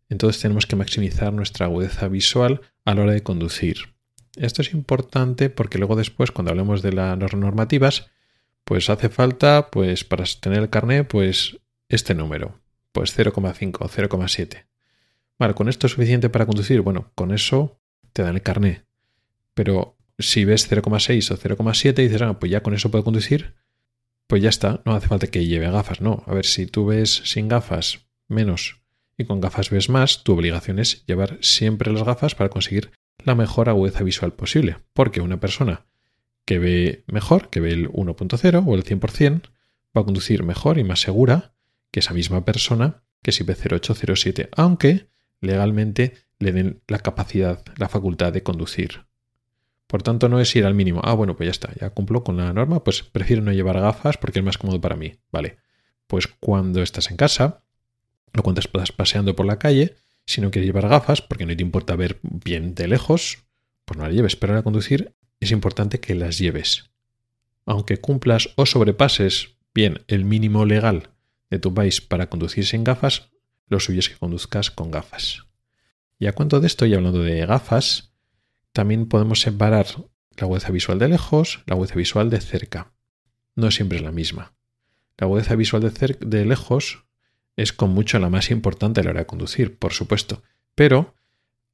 Entonces 0.09 0.41
tenemos 0.41 0.67
que 0.67 0.77
maximizar 0.77 1.33
nuestra 1.33 1.67
agudeza 1.67 2.09
visual 2.09 2.63
a 2.85 2.95
la 2.95 3.03
hora 3.03 3.13
de 3.13 3.23
conducir. 3.23 3.95
Esto 4.37 4.63
es 4.63 4.73
importante 4.73 5.51
porque 5.51 5.79
luego 5.79 5.97
después, 5.97 6.31
cuando 6.31 6.51
hablemos 6.51 6.83
de 6.83 6.93
las 6.93 7.35
normativas, 7.35 8.09
pues 8.65 8.89
hace 8.91 9.09
falta, 9.09 9.71
pues 9.71 10.05
para 10.05 10.25
tener 10.41 10.61
el 10.61 10.71
carnet, 10.71 11.09
pues 11.09 11.59
este 11.89 12.15
número, 12.15 12.61
pues 12.93 13.19
0,5 13.19 13.77
o 13.81 13.89
0,7. 13.89 14.67
Vale, 15.39 15.55
¿con 15.55 15.69
esto 15.69 15.87
es 15.87 15.93
suficiente 15.93 16.29
para 16.29 16.47
conducir? 16.47 16.81
Bueno, 16.81 17.11
con 17.15 17.33
eso 17.33 17.81
te 18.13 18.23
dan 18.23 18.35
el 18.35 18.43
carnet. 18.43 18.85
Pero 19.55 19.97
si 20.19 20.45
ves 20.45 20.71
0,6 20.71 21.31
o 21.31 21.37
0,7 21.37 21.99
y 21.99 22.03
dices, 22.09 22.23
ah, 22.23 22.39
pues 22.39 22.51
ya 22.51 22.63
con 22.63 22.75
eso 22.75 22.91
puedo 22.91 23.05
conducir, 23.05 23.55
pues 24.27 24.43
ya 24.43 24.49
está, 24.49 24.83
no 24.85 24.95
hace 24.95 25.09
falta 25.09 25.27
que 25.29 25.47
lleve 25.47 25.71
gafas, 25.71 26.01
no. 26.01 26.23
A 26.27 26.35
ver, 26.35 26.45
si 26.45 26.67
tú 26.67 26.87
ves 26.87 27.23
sin 27.25 27.49
gafas 27.49 28.07
menos 28.29 28.81
y 29.19 29.25
con 29.25 29.41
gafas 29.41 29.71
ves 29.71 29.89
más, 29.89 30.23
tu 30.23 30.33
obligación 30.33 30.79
es 30.79 31.05
llevar 31.05 31.39
siempre 31.41 31.93
las 31.93 32.05
gafas 32.05 32.37
para 32.37 32.49
conseguir 32.49 32.93
la 33.25 33.35
mejor 33.35 33.69
agudeza 33.69 34.05
visual 34.05 34.33
posible. 34.33 34.77
Porque 34.95 35.21
una 35.21 35.41
persona 35.41 35.87
que 36.45 36.61
ve 36.61 37.05
mejor, 37.09 37.51
que 37.51 37.61
ve 37.61 37.73
el 37.73 37.91
1.0 37.91 38.65
o 38.65 38.75
el 38.77 38.85
100%, 38.85 39.43
va 39.97 40.01
a 40.01 40.05
conducir 40.05 40.45
mejor 40.45 40.79
y 40.79 40.85
más 40.85 41.01
segura 41.01 41.53
que 41.91 42.01
esa 42.01 42.15
misma 42.15 42.45
persona 42.45 43.03
que 43.23 43.33
si 43.33 43.43
ve 43.43 43.57
0.8 43.57 43.95
0.7, 43.95 44.49
aunque 44.57 45.09
legalmente 45.41 46.15
le 46.39 46.53
den 46.53 46.83
la 46.87 47.01
capacidad, 47.01 47.65
la 47.77 47.89
facultad 47.89 48.33
de 48.33 48.45
conducir. 48.45 49.07
Por 49.89 50.03
tanto, 50.03 50.29
no 50.29 50.39
es 50.39 50.55
ir 50.55 50.65
al 50.65 50.75
mínimo. 50.75 51.01
Ah, 51.03 51.15
bueno, 51.15 51.35
pues 51.37 51.49
ya 51.49 51.51
está, 51.51 51.73
ya 51.81 51.91
cumplo 51.91 52.23
con 52.23 52.37
la 52.37 52.53
norma, 52.53 52.85
pues 52.85 53.03
prefiero 53.03 53.43
no 53.43 53.53
llevar 53.53 53.81
gafas 53.81 54.17
porque 54.17 54.39
es 54.39 54.45
más 54.45 54.59
cómodo 54.59 54.81
para 54.81 54.97
mí. 54.97 55.19
Vale. 55.33 55.59
Pues 56.07 56.29
cuando 56.29 56.83
estás 56.83 57.11
en 57.11 57.17
casa 57.17 57.65
o 58.37 58.43
cuando 58.43 58.61
estás 58.61 58.93
paseando 58.93 59.35
por 59.37 59.47
la 59.47 59.59
calle, 59.59 59.97
si 60.27 60.41
no 60.41 60.51
quieres 60.51 60.67
llevar 60.67 60.89
gafas 60.89 61.23
porque 61.23 61.47
no 61.47 61.57
te 61.57 61.63
importa 61.63 61.97
ver 61.97 62.19
bien 62.23 62.75
de 62.75 62.89
lejos, 62.89 63.39
pues 63.85 63.99
no 63.99 64.05
las 64.05 64.15
lleves. 64.15 64.37
Pero 64.37 64.55
al 64.55 64.63
conducir 64.63 65.15
es 65.41 65.51
importante 65.51 66.01
que 66.01 66.15
las 66.15 66.39
lleves. 66.39 66.91
Aunque 67.65 67.99
cumplas 67.99 68.51
o 68.57 68.67
sobrepases 68.67 69.57
bien 69.75 70.03
el 70.07 70.25
mínimo 70.25 70.65
legal 70.65 71.11
de 71.51 71.59
tu 71.59 71.73
país 71.73 72.01
para 72.01 72.29
conducir 72.29 72.67
sin 72.67 72.85
gafas, 72.85 73.31
lo 73.69 73.81
suyo 73.81 74.01
es 74.01 74.09
que 74.09 74.17
conduzcas 74.17 74.71
con 74.71 74.91
gafas. 74.91 75.47
Y 76.19 76.27
a 76.27 76.35
cuento 76.35 76.61
de 76.61 76.67
esto, 76.67 76.85
y 76.85 76.95
hablando 76.95 77.23
de 77.23 77.47
gafas, 77.47 78.13
también 78.73 79.07
podemos 79.07 79.41
separar 79.41 79.87
la 80.37 80.45
agudeza 80.45 80.71
visual 80.73 80.99
de 80.99 81.09
lejos, 81.09 81.63
la 81.67 81.75
agudeza 81.75 81.95
visual 81.95 82.29
de 82.31 82.41
cerca. 82.41 82.93
No 83.55 83.71
siempre 83.71 83.99
es 83.99 84.05
la 84.05 84.13
misma. 84.13 84.53
La 85.17 85.27
agudeza 85.27 85.55
visual 85.55 85.83
de, 85.83 86.17
de 86.21 86.45
lejos 86.45 87.05
es 87.59 87.73
con 87.73 87.91
mucho 87.91 88.21
la 88.21 88.31
más 88.31 88.53
importante 88.53 89.01
a 89.01 89.05
la 89.05 89.11
hora 89.11 89.21
de 89.21 89.27
conducir, 89.27 89.79
por 89.79 89.93
supuesto, 89.93 90.45
pero 90.77 91.17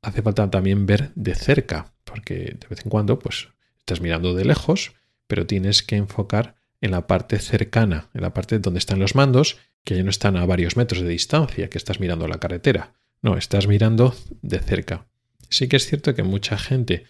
hace 0.00 0.22
falta 0.22 0.50
también 0.50 0.86
ver 0.86 1.12
de 1.14 1.34
cerca, 1.34 1.92
porque 2.04 2.56
de 2.58 2.66
vez 2.70 2.80
en 2.84 2.90
cuando 2.90 3.18
pues 3.18 3.48
estás 3.80 4.00
mirando 4.00 4.34
de 4.34 4.46
lejos, 4.46 4.94
pero 5.26 5.46
tienes 5.46 5.82
que 5.82 5.96
enfocar 5.96 6.54
en 6.80 6.92
la 6.92 7.06
parte 7.06 7.38
cercana, 7.38 8.08
en 8.14 8.22
la 8.22 8.32
parte 8.32 8.58
donde 8.60 8.78
están 8.78 8.98
los 8.98 9.14
mandos, 9.14 9.58
que 9.84 9.94
ya 9.94 10.02
no 10.02 10.08
están 10.08 10.38
a 10.38 10.46
varios 10.46 10.78
metros 10.78 11.02
de 11.02 11.08
distancia, 11.10 11.68
que 11.68 11.76
estás 11.76 12.00
mirando 12.00 12.28
la 12.28 12.40
carretera. 12.40 12.94
No, 13.20 13.36
estás 13.36 13.66
mirando 13.66 14.16
de 14.40 14.60
cerca. 14.60 15.06
Sí 15.50 15.68
que 15.68 15.76
es 15.76 15.86
cierto 15.86 16.14
que 16.14 16.22
mucha 16.22 16.56
gente, 16.56 17.04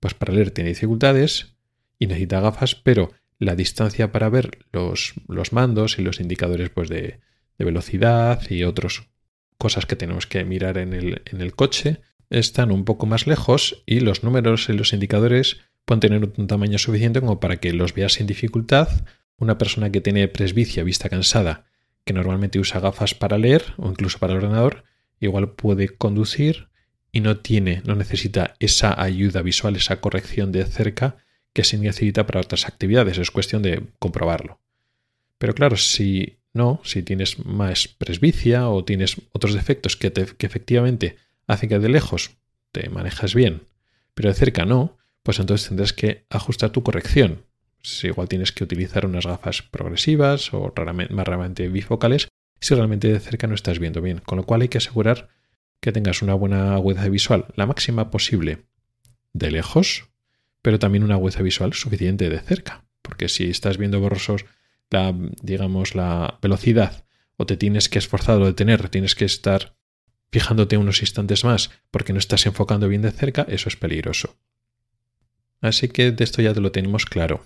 pues 0.00 0.12
para 0.12 0.34
leer 0.34 0.50
tiene 0.50 0.68
dificultades 0.68 1.54
y 1.98 2.06
necesita 2.06 2.40
gafas, 2.40 2.74
pero 2.74 3.10
la 3.38 3.56
distancia 3.56 4.12
para 4.12 4.28
ver 4.28 4.66
los, 4.70 5.14
los 5.28 5.54
mandos 5.54 5.98
y 5.98 6.02
los 6.02 6.20
indicadores 6.20 6.68
pues 6.68 6.90
de, 6.90 7.20
de 7.58 7.64
velocidad 7.64 8.40
y 8.48 8.64
otras 8.64 9.02
cosas 9.58 9.86
que 9.86 9.96
tenemos 9.96 10.26
que 10.26 10.44
mirar 10.44 10.78
en 10.78 10.94
el, 10.94 11.22
en 11.26 11.40
el 11.40 11.54
coche 11.54 12.00
están 12.30 12.70
un 12.70 12.84
poco 12.84 13.06
más 13.06 13.26
lejos 13.26 13.82
y 13.86 14.00
los 14.00 14.22
números 14.22 14.68
y 14.68 14.72
los 14.72 14.92
indicadores 14.92 15.58
pueden 15.84 16.00
tener 16.00 16.32
un 16.36 16.46
tamaño 16.46 16.78
suficiente 16.78 17.20
como 17.20 17.40
para 17.40 17.56
que 17.56 17.72
los 17.72 17.94
veas 17.94 18.14
sin 18.14 18.26
dificultad. 18.26 18.88
Una 19.38 19.56
persona 19.56 19.90
que 19.90 20.00
tiene 20.00 20.28
presbicia, 20.28 20.84
vista 20.84 21.08
cansada, 21.08 21.64
que 22.04 22.12
normalmente 22.12 22.58
usa 22.58 22.80
gafas 22.80 23.14
para 23.14 23.38
leer 23.38 23.74
o 23.78 23.88
incluso 23.88 24.18
para 24.18 24.34
el 24.34 24.38
ordenador, 24.38 24.84
igual 25.20 25.52
puede 25.52 25.88
conducir 25.88 26.68
y 27.10 27.20
no 27.20 27.38
tiene, 27.38 27.82
no 27.86 27.94
necesita 27.94 28.54
esa 28.58 29.00
ayuda 29.00 29.42
visual, 29.42 29.76
esa 29.76 30.00
corrección 30.00 30.52
de 30.52 30.64
cerca 30.66 31.16
que 31.52 31.64
se 31.64 31.78
necesita 31.78 32.26
para 32.26 32.40
otras 32.40 32.66
actividades. 32.66 33.18
Es 33.18 33.30
cuestión 33.30 33.62
de 33.62 33.82
comprobarlo. 33.98 34.60
Pero 35.38 35.54
claro, 35.54 35.76
si 35.76 36.38
no, 36.58 36.80
si 36.84 37.02
tienes 37.02 37.44
más 37.46 37.88
presbicia 37.88 38.68
o 38.68 38.84
tienes 38.84 39.16
otros 39.32 39.54
defectos 39.54 39.96
que, 39.96 40.12
efectivamente 40.40 41.16
hacen 41.46 41.70
que 41.70 41.78
de 41.78 41.88
lejos 41.88 42.32
te 42.72 42.90
manejas 42.90 43.34
bien, 43.34 43.62
pero 44.12 44.28
de 44.28 44.34
cerca 44.34 44.66
no, 44.66 44.98
pues 45.22 45.38
entonces 45.38 45.68
tendrás 45.68 45.94
que 45.94 46.26
ajustar 46.28 46.70
tu 46.70 46.82
corrección. 46.82 47.46
Si 47.80 48.08
igual 48.08 48.28
tienes 48.28 48.52
que 48.52 48.64
utilizar 48.64 49.06
unas 49.06 49.24
gafas 49.24 49.62
progresivas 49.62 50.52
o 50.52 50.74
más 51.10 51.26
raramente 51.26 51.68
bifocales 51.68 52.28
si 52.60 52.74
realmente 52.74 53.08
de 53.08 53.20
cerca 53.20 53.46
no 53.46 53.54
estás 53.54 53.78
viendo 53.78 54.02
bien. 54.02 54.18
Con 54.18 54.36
lo 54.36 54.44
cual 54.44 54.62
hay 54.62 54.68
que 54.68 54.78
asegurar 54.78 55.28
que 55.80 55.92
tengas 55.92 56.22
una 56.22 56.34
buena 56.34 56.74
agudeza 56.74 57.08
visual, 57.08 57.46
la 57.54 57.66
máxima 57.66 58.10
posible 58.10 58.64
de 59.32 59.50
lejos, 59.50 60.08
pero 60.62 60.78
también 60.78 61.04
una 61.04 61.14
agudeza 61.14 61.42
visual 61.42 61.72
suficiente 61.72 62.28
de 62.28 62.40
cerca. 62.40 62.84
Porque 63.02 63.28
si 63.28 63.48
estás 63.48 63.78
viendo 63.78 64.00
borrosos 64.00 64.44
la, 64.90 65.14
digamos, 65.42 65.94
la 65.94 66.38
velocidad 66.42 67.04
o 67.36 67.46
te 67.46 67.56
tienes 67.56 67.88
que 67.88 67.98
esforzar 67.98 68.40
o 68.40 68.46
detener, 68.46 68.88
tienes 68.88 69.14
que 69.14 69.24
estar 69.24 69.76
fijándote 70.30 70.76
unos 70.76 71.00
instantes 71.00 71.44
más 71.44 71.70
porque 71.90 72.12
no 72.12 72.18
estás 72.18 72.46
enfocando 72.46 72.88
bien 72.88 73.02
de 73.02 73.12
cerca, 73.12 73.46
eso 73.48 73.68
es 73.68 73.76
peligroso. 73.76 74.36
Así 75.60 75.88
que 75.88 76.12
de 76.12 76.24
esto 76.24 76.42
ya 76.42 76.54
te 76.54 76.60
lo 76.60 76.72
tenemos 76.72 77.06
claro. 77.06 77.44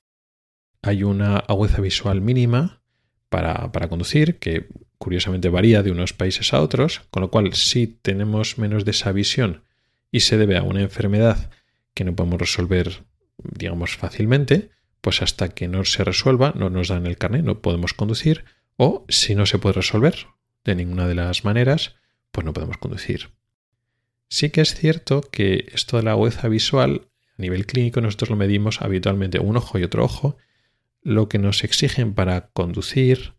Hay 0.82 1.02
una 1.02 1.36
agudeza 1.36 1.80
visual 1.80 2.20
mínima 2.20 2.82
para, 3.28 3.70
para 3.72 3.88
conducir 3.88 4.38
que 4.38 4.68
curiosamente 4.98 5.48
varía 5.48 5.82
de 5.82 5.90
unos 5.90 6.12
países 6.12 6.52
a 6.52 6.60
otros, 6.60 7.02
con 7.10 7.22
lo 7.22 7.30
cual 7.30 7.54
si 7.54 7.86
tenemos 7.86 8.58
menos 8.58 8.84
de 8.84 8.90
esa 8.92 9.12
visión 9.12 9.64
y 10.10 10.20
se 10.20 10.36
debe 10.36 10.56
a 10.56 10.62
una 10.62 10.82
enfermedad 10.82 11.50
que 11.94 12.04
no 12.04 12.14
podemos 12.14 12.40
resolver, 12.40 13.04
digamos, 13.38 13.96
fácilmente, 13.96 14.70
pues 15.02 15.20
hasta 15.20 15.50
que 15.50 15.68
no 15.68 15.84
se 15.84 16.04
resuelva 16.04 16.54
no 16.56 16.70
nos 16.70 16.88
dan 16.88 17.06
el 17.06 17.18
carnet, 17.18 17.44
no 17.44 17.60
podemos 17.60 17.92
conducir, 17.92 18.44
o 18.76 19.04
si 19.10 19.34
no 19.34 19.44
se 19.44 19.58
puede 19.58 19.74
resolver 19.74 20.28
de 20.64 20.74
ninguna 20.74 21.06
de 21.06 21.16
las 21.16 21.44
maneras, 21.44 21.96
pues 22.30 22.46
no 22.46 22.54
podemos 22.54 22.78
conducir. 22.78 23.30
Sí 24.28 24.48
que 24.48 24.62
es 24.62 24.74
cierto 24.74 25.20
que 25.20 25.66
esto 25.74 25.98
de 25.98 26.04
la 26.04 26.12
agudeza 26.12 26.48
visual, 26.48 27.08
a 27.36 27.42
nivel 27.42 27.66
clínico, 27.66 28.00
nosotros 28.00 28.30
lo 28.30 28.36
medimos 28.36 28.80
habitualmente 28.80 29.40
un 29.40 29.58
ojo 29.58 29.78
y 29.78 29.82
otro 29.82 30.04
ojo. 30.04 30.38
Lo 31.02 31.28
que 31.28 31.38
nos 31.38 31.64
exigen 31.64 32.14
para 32.14 32.48
conducir 32.52 33.34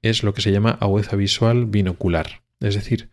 es 0.00 0.22
lo 0.22 0.32
que 0.32 0.40
se 0.40 0.52
llama 0.52 0.78
agudeza 0.80 1.16
visual 1.16 1.66
binocular. 1.66 2.42
Es 2.60 2.74
decir, 2.74 3.10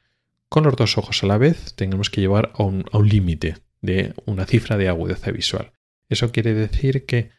con 0.47 0.63
los 0.63 0.75
dos 0.75 0.97
ojos 0.97 1.23
a 1.23 1.28
la 1.28 1.38
vez 1.38 1.73
tenemos 1.75 2.10
que 2.10 2.21
llevar 2.21 2.52
a 2.56 2.63
un, 2.63 2.86
límite 3.04 3.58
de 3.82 4.13
una 4.25 4.45
cifra 4.45 4.78
de 4.78 4.89
agudeza 4.89 5.32
visual. 5.32 5.73
Eso 6.08 6.32
quiere 6.32 6.54
decir 6.54 7.06
que 7.06 7.32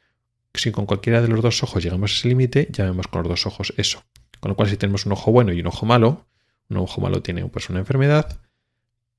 si 0.54 0.72
con 0.72 0.86
cualquiera 0.86 1.22
de 1.22 1.28
los 1.28 1.42
dos 1.42 1.62
ojos 1.62 1.82
llegamos 1.82 2.12
a 2.12 2.14
ese 2.14 2.28
límite, 2.28 2.68
ya 2.70 2.84
vemos 2.84 3.06
con 3.08 3.22
los 3.22 3.28
dos 3.28 3.46
ojos 3.46 3.72
eso. 3.76 4.02
Con 4.40 4.50
lo 4.50 4.56
cual, 4.56 4.68
si 4.68 4.76
tenemos 4.76 5.06
un 5.06 5.12
ojo 5.12 5.32
bueno 5.32 5.52
y 5.52 5.60
un 5.60 5.66
ojo 5.66 5.86
malo, 5.86 6.26
un 6.68 6.78
ojo 6.78 7.00
malo 7.00 7.22
tiene 7.22 7.46
pues, 7.46 7.68
una 7.68 7.80
enfermedad, 7.80 8.40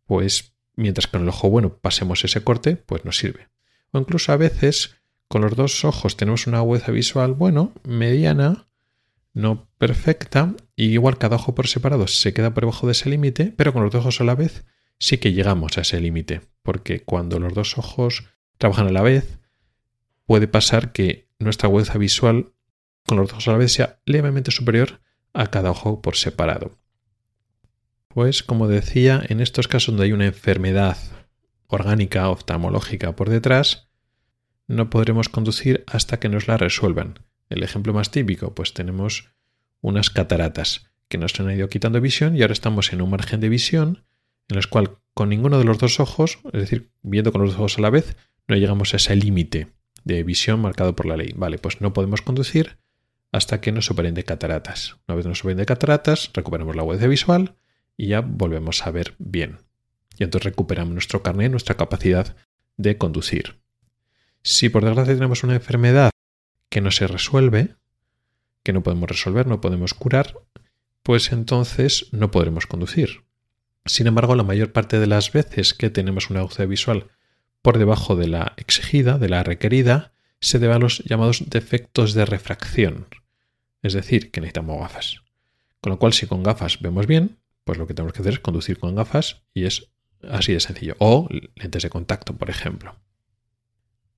pues 0.05 0.53
mientras 0.75 1.07
con 1.07 1.21
el 1.21 1.29
ojo 1.29 1.49
bueno 1.49 1.77
pasemos 1.77 2.23
ese 2.23 2.43
corte, 2.43 2.75
pues 2.75 3.05
nos 3.05 3.17
sirve. 3.17 3.49
O 3.91 3.99
incluso 3.99 4.31
a 4.31 4.37
veces 4.37 4.95
con 5.27 5.41
los 5.41 5.55
dos 5.55 5.85
ojos 5.85 6.17
tenemos 6.17 6.47
una 6.47 6.57
agudeza 6.57 6.91
visual, 6.91 7.33
bueno, 7.33 7.73
mediana, 7.83 8.67
no 9.33 9.69
perfecta, 9.77 10.55
y 10.75 10.87
igual 10.87 11.17
cada 11.17 11.37
ojo 11.37 11.55
por 11.55 11.67
separado 11.67 12.07
se 12.07 12.33
queda 12.33 12.53
por 12.53 12.63
debajo 12.63 12.87
de 12.87 12.93
ese 12.93 13.09
límite, 13.09 13.53
pero 13.55 13.73
con 13.73 13.83
los 13.83 13.91
dos 13.91 14.01
ojos 14.01 14.21
a 14.21 14.25
la 14.25 14.35
vez 14.35 14.65
sí 14.97 15.17
que 15.17 15.33
llegamos 15.33 15.77
a 15.77 15.81
ese 15.81 15.99
límite, 15.99 16.41
porque 16.63 17.03
cuando 17.03 17.39
los 17.39 17.53
dos 17.53 17.77
ojos 17.77 18.25
trabajan 18.57 18.87
a 18.87 18.91
la 18.91 19.01
vez, 19.01 19.39
puede 20.31 20.47
pasar 20.47 20.93
que 20.93 21.27
nuestra 21.39 21.67
agudeza 21.67 21.97
visual 21.97 22.53
con 23.05 23.17
los 23.17 23.29
ojos 23.33 23.49
a 23.49 23.51
la 23.51 23.57
vez 23.57 23.73
sea 23.73 23.99
levemente 24.05 24.49
superior 24.49 25.01
a 25.33 25.47
cada 25.47 25.71
ojo 25.71 26.01
por 26.01 26.15
separado. 26.15 26.71
Pues 28.07 28.41
como 28.41 28.69
decía, 28.69 29.21
en 29.27 29.41
estos 29.41 29.67
casos 29.67 29.87
donde 29.87 30.05
hay 30.05 30.13
una 30.13 30.27
enfermedad 30.27 30.97
orgánica 31.67 32.29
oftalmológica 32.29 33.13
por 33.13 33.29
detrás, 33.29 33.89
no 34.67 34.89
podremos 34.89 35.27
conducir 35.27 35.83
hasta 35.85 36.21
que 36.21 36.29
nos 36.29 36.47
la 36.47 36.55
resuelvan. 36.55 37.19
El 37.49 37.61
ejemplo 37.61 37.91
más 37.91 38.09
típico, 38.09 38.55
pues 38.55 38.73
tenemos 38.73 39.33
unas 39.81 40.11
cataratas 40.11 40.93
que 41.09 41.17
nos 41.17 41.37
han 41.41 41.51
ido 41.51 41.67
quitando 41.67 41.99
visión 41.99 42.37
y 42.37 42.41
ahora 42.41 42.53
estamos 42.53 42.93
en 42.93 43.01
un 43.01 43.09
margen 43.09 43.41
de 43.41 43.49
visión 43.49 44.05
en 44.47 44.57
el 44.57 44.69
cual 44.69 44.97
con 45.13 45.27
ninguno 45.27 45.59
de 45.59 45.65
los 45.65 45.77
dos 45.77 45.99
ojos, 45.99 46.39
es 46.53 46.61
decir, 46.61 46.93
viendo 47.01 47.33
con 47.33 47.41
los 47.41 47.49
dos 47.49 47.59
ojos 47.59 47.79
a 47.79 47.81
la 47.81 47.89
vez, 47.89 48.15
no 48.47 48.55
llegamos 48.55 48.93
a 48.93 48.95
ese 48.95 49.13
límite 49.17 49.80
de 50.03 50.23
visión 50.23 50.61
marcado 50.61 50.95
por 50.95 51.05
la 51.05 51.17
ley. 51.17 51.33
Vale, 51.35 51.57
pues 51.57 51.81
no 51.81 51.93
podemos 51.93 52.21
conducir 52.21 52.77
hasta 53.31 53.61
que 53.61 53.71
nos 53.71 53.85
superen 53.85 54.13
de 54.13 54.23
cataratas. 54.23 54.97
Una 55.07 55.15
vez 55.15 55.25
nos 55.25 55.39
superen 55.39 55.57
de 55.57 55.65
cataratas, 55.65 56.31
recuperamos 56.33 56.75
la 56.75 56.81
agudeza 56.81 57.07
visual 57.07 57.55
y 57.97 58.07
ya 58.07 58.21
volvemos 58.21 58.85
a 58.85 58.91
ver 58.91 59.15
bien. 59.19 59.59
Y 60.17 60.23
entonces 60.23 60.45
recuperamos 60.45 60.93
nuestro 60.93 61.23
carnet, 61.23 61.51
nuestra 61.51 61.75
capacidad 61.75 62.35
de 62.77 62.97
conducir. 62.97 63.61
Si 64.43 64.69
por 64.69 64.83
desgracia 64.83 65.13
tenemos 65.13 65.43
una 65.43 65.55
enfermedad 65.55 66.11
que 66.69 66.81
no 66.81 66.91
se 66.91 67.07
resuelve, 67.07 67.75
que 68.63 68.73
no 68.73 68.83
podemos 68.83 69.09
resolver, 69.09 69.47
no 69.47 69.61
podemos 69.61 69.93
curar, 69.93 70.39
pues 71.03 71.31
entonces 71.31 72.07
no 72.11 72.31
podremos 72.31 72.65
conducir. 72.65 73.23
Sin 73.85 74.07
embargo, 74.07 74.35
la 74.35 74.43
mayor 74.43 74.71
parte 74.71 74.99
de 74.99 75.07
las 75.07 75.31
veces 75.31 75.73
que 75.73 75.89
tenemos 75.89 76.29
una 76.29 76.41
agudeza 76.41 76.65
visual 76.65 77.09
por 77.61 77.77
debajo 77.77 78.15
de 78.15 78.27
la 78.27 78.53
exigida, 78.57 79.17
de 79.17 79.29
la 79.29 79.43
requerida, 79.43 80.11
se 80.39 80.59
debe 80.59 80.73
a 80.73 80.79
los 80.79 80.99
llamados 81.05 81.43
defectos 81.47 82.13
de 82.13 82.25
refracción. 82.25 83.07
Es 83.81 83.93
decir, 83.93 84.31
que 84.31 84.41
necesitamos 84.41 84.79
gafas. 84.79 85.21
Con 85.79 85.91
lo 85.91 85.99
cual, 85.99 86.13
si 86.13 86.27
con 86.27 86.43
gafas 86.43 86.79
vemos 86.81 87.07
bien, 87.07 87.37
pues 87.63 87.77
lo 87.77 87.87
que 87.87 87.93
tenemos 87.93 88.13
que 88.13 88.21
hacer 88.21 88.33
es 88.33 88.39
conducir 88.39 88.79
con 88.79 88.95
gafas 88.95 89.43
y 89.53 89.65
es 89.65 89.91
así 90.29 90.53
de 90.53 90.59
sencillo. 90.59 90.95
O 90.99 91.27
lentes 91.55 91.83
de 91.83 91.89
contacto, 91.89 92.35
por 92.35 92.49
ejemplo. 92.49 92.95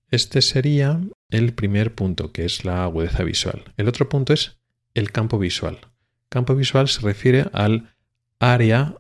Este 0.10 0.42
sería 0.42 1.02
el 1.30 1.54
primer 1.54 1.96
punto, 1.96 2.32
que 2.32 2.46
es 2.46 2.66
la 2.66 2.84
agudeza 2.84 3.24
visual. 3.24 3.64
El 3.78 3.88
otro 3.88 4.10
punto 4.10 4.34
es 4.34 4.60
el 4.94 5.12
campo 5.12 5.40
visual. 5.40 5.80
Campo 6.30 6.56
visual 6.56 6.88
se 6.88 7.02
refiere 7.02 7.48
al 7.54 7.96
área 8.40 8.98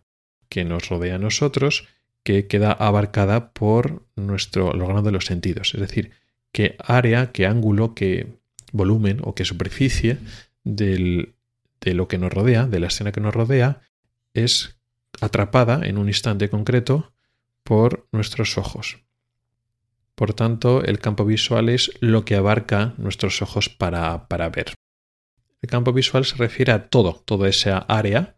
que 0.50 0.66
nos 0.66 0.90
rodea 0.90 1.16
a 1.16 1.20
nosotros 1.20 1.88
que 2.24 2.48
queda 2.48 2.72
abarcada 2.72 3.52
por 3.52 4.06
nuestro 4.16 4.68
órgano 4.70 5.02
de 5.02 5.12
los 5.12 5.26
sentidos. 5.26 5.74
Es 5.74 5.82
decir, 5.82 6.12
qué 6.52 6.76
área, 6.80 7.32
qué 7.32 7.46
ángulo, 7.46 7.94
qué 7.94 8.38
volumen 8.72 9.20
o 9.24 9.36
qué 9.36 9.46
superficie 9.46 10.18
de 10.64 11.34
lo 11.82 12.08
que 12.08 12.18
nos 12.18 12.34
rodea, 12.34 12.66
de 12.66 12.80
la 12.80 12.88
escena 12.88 13.12
que 13.12 13.22
nos 13.22 13.34
rodea, 13.34 13.82
es 14.34 14.78
atrapada 15.22 15.86
en 15.88 15.98
un 15.98 16.08
instante 16.08 16.50
concreto 16.50 17.14
por 17.64 18.08
nuestros 18.12 18.58
ojos. 18.58 19.04
Por 20.16 20.34
tanto, 20.34 20.84
el 20.84 21.00
campo 21.00 21.26
visual 21.26 21.70
es 21.70 21.92
lo 22.00 22.24
que 22.24 22.36
abarca 22.36 22.94
nuestros 22.98 23.42
ojos 23.42 23.70
para, 23.70 24.28
para 24.28 24.50
ver. 24.50 24.74
El 25.62 25.70
campo 25.70 25.94
visual 25.94 26.26
se 26.26 26.36
refiere 26.36 26.72
a 26.72 26.90
todo, 26.90 27.22
toda 27.26 27.50
esa 27.50 27.80
área 27.80 28.38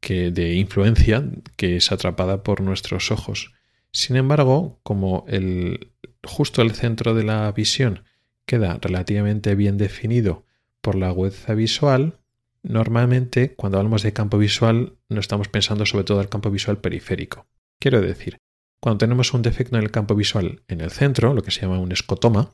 que, 0.00 0.30
de 0.30 0.54
influencia 0.54 1.24
que 1.56 1.76
es 1.76 1.92
atrapada 1.92 2.42
por 2.42 2.60
nuestros 2.60 3.10
ojos. 3.10 3.52
Sin 3.90 4.16
embargo, 4.16 4.80
como 4.82 5.24
el, 5.28 5.92
justo 6.24 6.62
el 6.62 6.72
centro 6.72 7.14
de 7.14 7.24
la 7.24 7.50
visión 7.52 8.04
queda 8.46 8.78
relativamente 8.80 9.54
bien 9.54 9.76
definido 9.76 10.44
por 10.80 10.94
la 10.94 11.08
agudeza 11.08 11.54
visual, 11.54 12.18
normalmente 12.62 13.54
cuando 13.54 13.78
hablamos 13.78 14.02
de 14.02 14.12
campo 14.12 14.38
visual 14.38 14.96
no 15.08 15.20
estamos 15.20 15.48
pensando 15.48 15.86
sobre 15.86 16.04
todo 16.04 16.20
el 16.20 16.28
campo 16.28 16.50
visual 16.50 16.78
periférico. 16.78 17.46
Quiero 17.78 18.00
decir, 18.00 18.38
cuando 18.80 18.98
tenemos 18.98 19.34
un 19.34 19.42
defecto 19.42 19.76
en 19.76 19.82
el 19.82 19.90
campo 19.90 20.14
visual 20.14 20.62
en 20.68 20.80
el 20.80 20.90
centro, 20.90 21.34
lo 21.34 21.42
que 21.42 21.50
se 21.50 21.62
llama 21.62 21.80
un 21.80 21.92
escotoma 21.92 22.50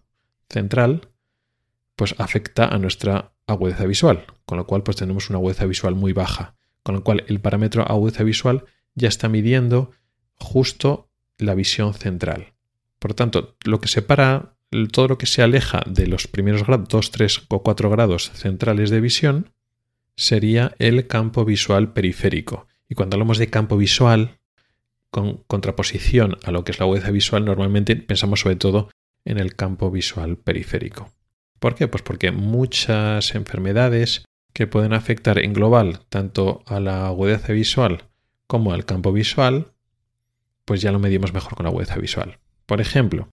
central, 0.49 1.09
pues 1.97 2.15
afecta 2.19 2.67
a 2.67 2.79
nuestra 2.79 3.33
agudeza 3.47 3.85
visual, 3.85 4.27
con 4.47 4.59
lo 4.59 4.67
cual 4.67 4.83
pues 4.83 4.97
tenemos 4.97 5.31
una 5.31 5.39
agudeza 5.39 5.67
visual 5.67 5.95
muy 5.95 6.13
baja, 6.13 6.57
con 6.85 6.95
lo 6.95 7.03
cual 7.03 7.25
el 7.27 7.41
parámetro 7.41 7.83
agudeza 7.83 8.23
visual 8.23 8.65
ya 8.95 9.09
está 9.09 9.29
midiendo 9.29 9.91
justo 10.35 11.11
la 11.39 11.55
visión 11.55 11.95
central. 11.95 12.53
Por 13.01 13.15
tanto, 13.15 13.57
lo 13.65 13.81
que 13.81 13.89
separa 13.89 14.55
todo 14.93 15.09
lo 15.09 15.19
que 15.19 15.27
se 15.27 15.43
aleja 15.43 15.83
de 15.87 16.07
los 16.07 16.27
primeros 16.27 16.67
grados, 16.67 16.89
2, 16.89 17.11
3 17.11 17.43
o 17.49 17.63
4 17.63 17.91
grados 17.91 18.31
centrales 18.35 18.91
de 18.91 19.01
visión, 19.01 19.53
sería 20.17 20.75
el 20.79 21.07
campo 21.07 21.45
visual 21.45 21.93
periférico. 21.93 22.67
Y 22.89 22.95
cuando 22.95 23.15
hablamos 23.15 23.39
de 23.39 23.51
campo 23.51 23.77
visual, 23.77 24.39
con 25.11 25.45
contraposición 25.47 26.39
a 26.45 26.51
lo 26.51 26.65
que 26.65 26.73
es 26.73 26.79
la 26.79 26.85
agudeza 26.85 27.11
visual, 27.11 27.45
normalmente 27.45 27.95
pensamos 27.97 28.41
sobre 28.41 28.57
todo 28.57 28.91
en 29.25 29.39
el 29.39 29.55
campo 29.55 29.91
visual 29.91 30.37
periférico. 30.37 31.13
¿Por 31.61 31.77
qué? 31.77 31.89
Pues 31.89 32.03
porque 32.03 32.33
muchas 32.33 33.35
enfermedades 33.35 34.25
que 34.55 34.67
pueden 34.67 34.95
afectar 34.95 35.39
en 35.39 35.53
global 35.53 36.01
tanto 36.09 36.63
a 36.67 36.81
la 36.81 37.07
agudeza 37.09 37.53
visual 37.53 38.05
como 38.47 38.73
al 38.73 38.87
campo 38.87 39.13
visual, 39.13 39.73
pues 40.65 40.81
ya 40.81 40.93
lo 40.93 41.01
medimos 41.01 41.35
mejor 41.35 41.57
con 41.57 41.65
la 41.65 41.71
agudeza 41.71 41.97
visual. 41.97 42.39
Por 42.65 42.81
ejemplo, 42.81 43.29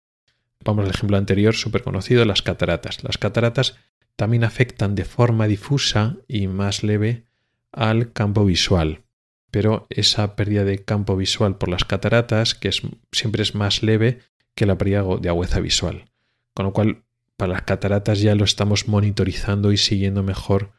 vamos 0.65 0.85
al 0.85 0.91
ejemplo 0.91 1.17
anterior 1.17 1.53
súper 1.53 1.83
conocido, 1.83 2.25
las 2.25 2.41
cataratas. 2.41 3.03
Las 3.03 3.19
cataratas 3.19 3.77
también 4.15 4.43
afectan 4.43 4.95
de 4.95 5.05
forma 5.05 5.47
difusa 5.47 6.17
y 6.27 6.47
más 6.47 6.83
leve 6.83 7.25
al 7.71 8.11
campo 8.11 8.43
visual. 8.43 9.03
Pero 9.51 9.85
esa 9.89 10.35
pérdida 10.35 10.63
de 10.63 10.83
campo 10.83 11.15
visual 11.15 11.57
por 11.57 11.69
las 11.69 11.85
cataratas, 11.85 12.55
que 12.55 12.71
siempre 13.11 13.43
es 13.43 13.53
más 13.53 13.83
leve 13.83 14.19
que 14.55 14.65
la 14.65 14.77
pérdida 14.77 15.03
de 15.19 15.29
agudeza 15.29 15.59
visual. 15.59 16.09
Con 16.55 16.65
lo 16.65 16.73
cual 16.73 17.03
para 17.37 17.53
las 17.53 17.61
cataratas 17.61 18.21
ya 18.21 18.33
lo 18.33 18.43
estamos 18.43 18.87
monitorizando 18.87 19.71
y 19.71 19.77
siguiendo 19.77 20.23
mejor 20.23 20.71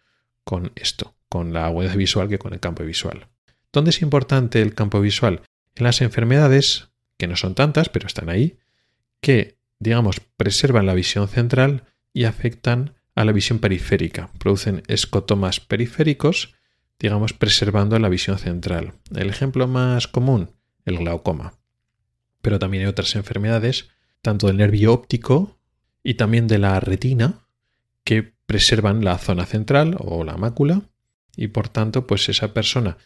con 0.44 0.72
esto, 0.74 1.14
con 1.28 1.52
la 1.52 1.66
agudeza 1.66 1.96
visual 1.96 2.28
que 2.28 2.38
con 2.38 2.52
el 2.52 2.60
campo 2.60 2.84
visual. 2.84 3.28
¿Dónde 3.72 3.90
es 3.90 4.02
importante 4.02 4.60
el 4.60 4.74
campo 4.74 5.00
visual? 5.00 5.42
En 5.74 5.84
las 5.84 6.02
enfermedades, 6.02 6.88
que 7.16 7.26
no 7.26 7.36
son 7.36 7.54
tantas, 7.54 7.88
pero 7.88 8.06
están 8.06 8.28
ahí, 8.28 8.58
que, 9.20 9.56
digamos, 9.78 10.20
preservan 10.36 10.86
la 10.86 10.94
visión 10.94 11.28
central 11.28 11.84
y 12.12 12.24
afectan 12.24 12.94
a 13.14 13.24
la 13.24 13.32
visión 13.32 13.58
periférica. 13.58 14.30
Producen 14.38 14.82
escotomas 14.88 15.60
periféricos, 15.60 16.54
digamos, 16.98 17.32
preservando 17.32 17.98
la 17.98 18.08
visión 18.08 18.38
central. 18.38 18.94
El 19.14 19.30
ejemplo 19.30 19.66
más 19.66 20.08
común, 20.08 20.50
el 20.84 20.98
glaucoma. 20.98 21.54
Pero 22.42 22.58
también 22.58 22.82
hay 22.82 22.88
otras 22.88 23.14
enfermedades, 23.14 23.88
tanto 24.20 24.46
del 24.46 24.56
nervio 24.56 24.92
óptico 24.92 25.58
y 26.02 26.14
también 26.14 26.46
de 26.48 26.58
la 26.58 26.78
retina 26.80 27.40
que 28.04 28.34
preservan 28.52 29.02
la 29.02 29.16
zona 29.16 29.46
central 29.46 29.96
o 29.98 30.24
la 30.24 30.36
mácula 30.36 30.82
y 31.34 31.48
por 31.48 31.70
tanto 31.70 32.06
pues 32.06 32.28
esa 32.28 32.52
persona 32.52 32.98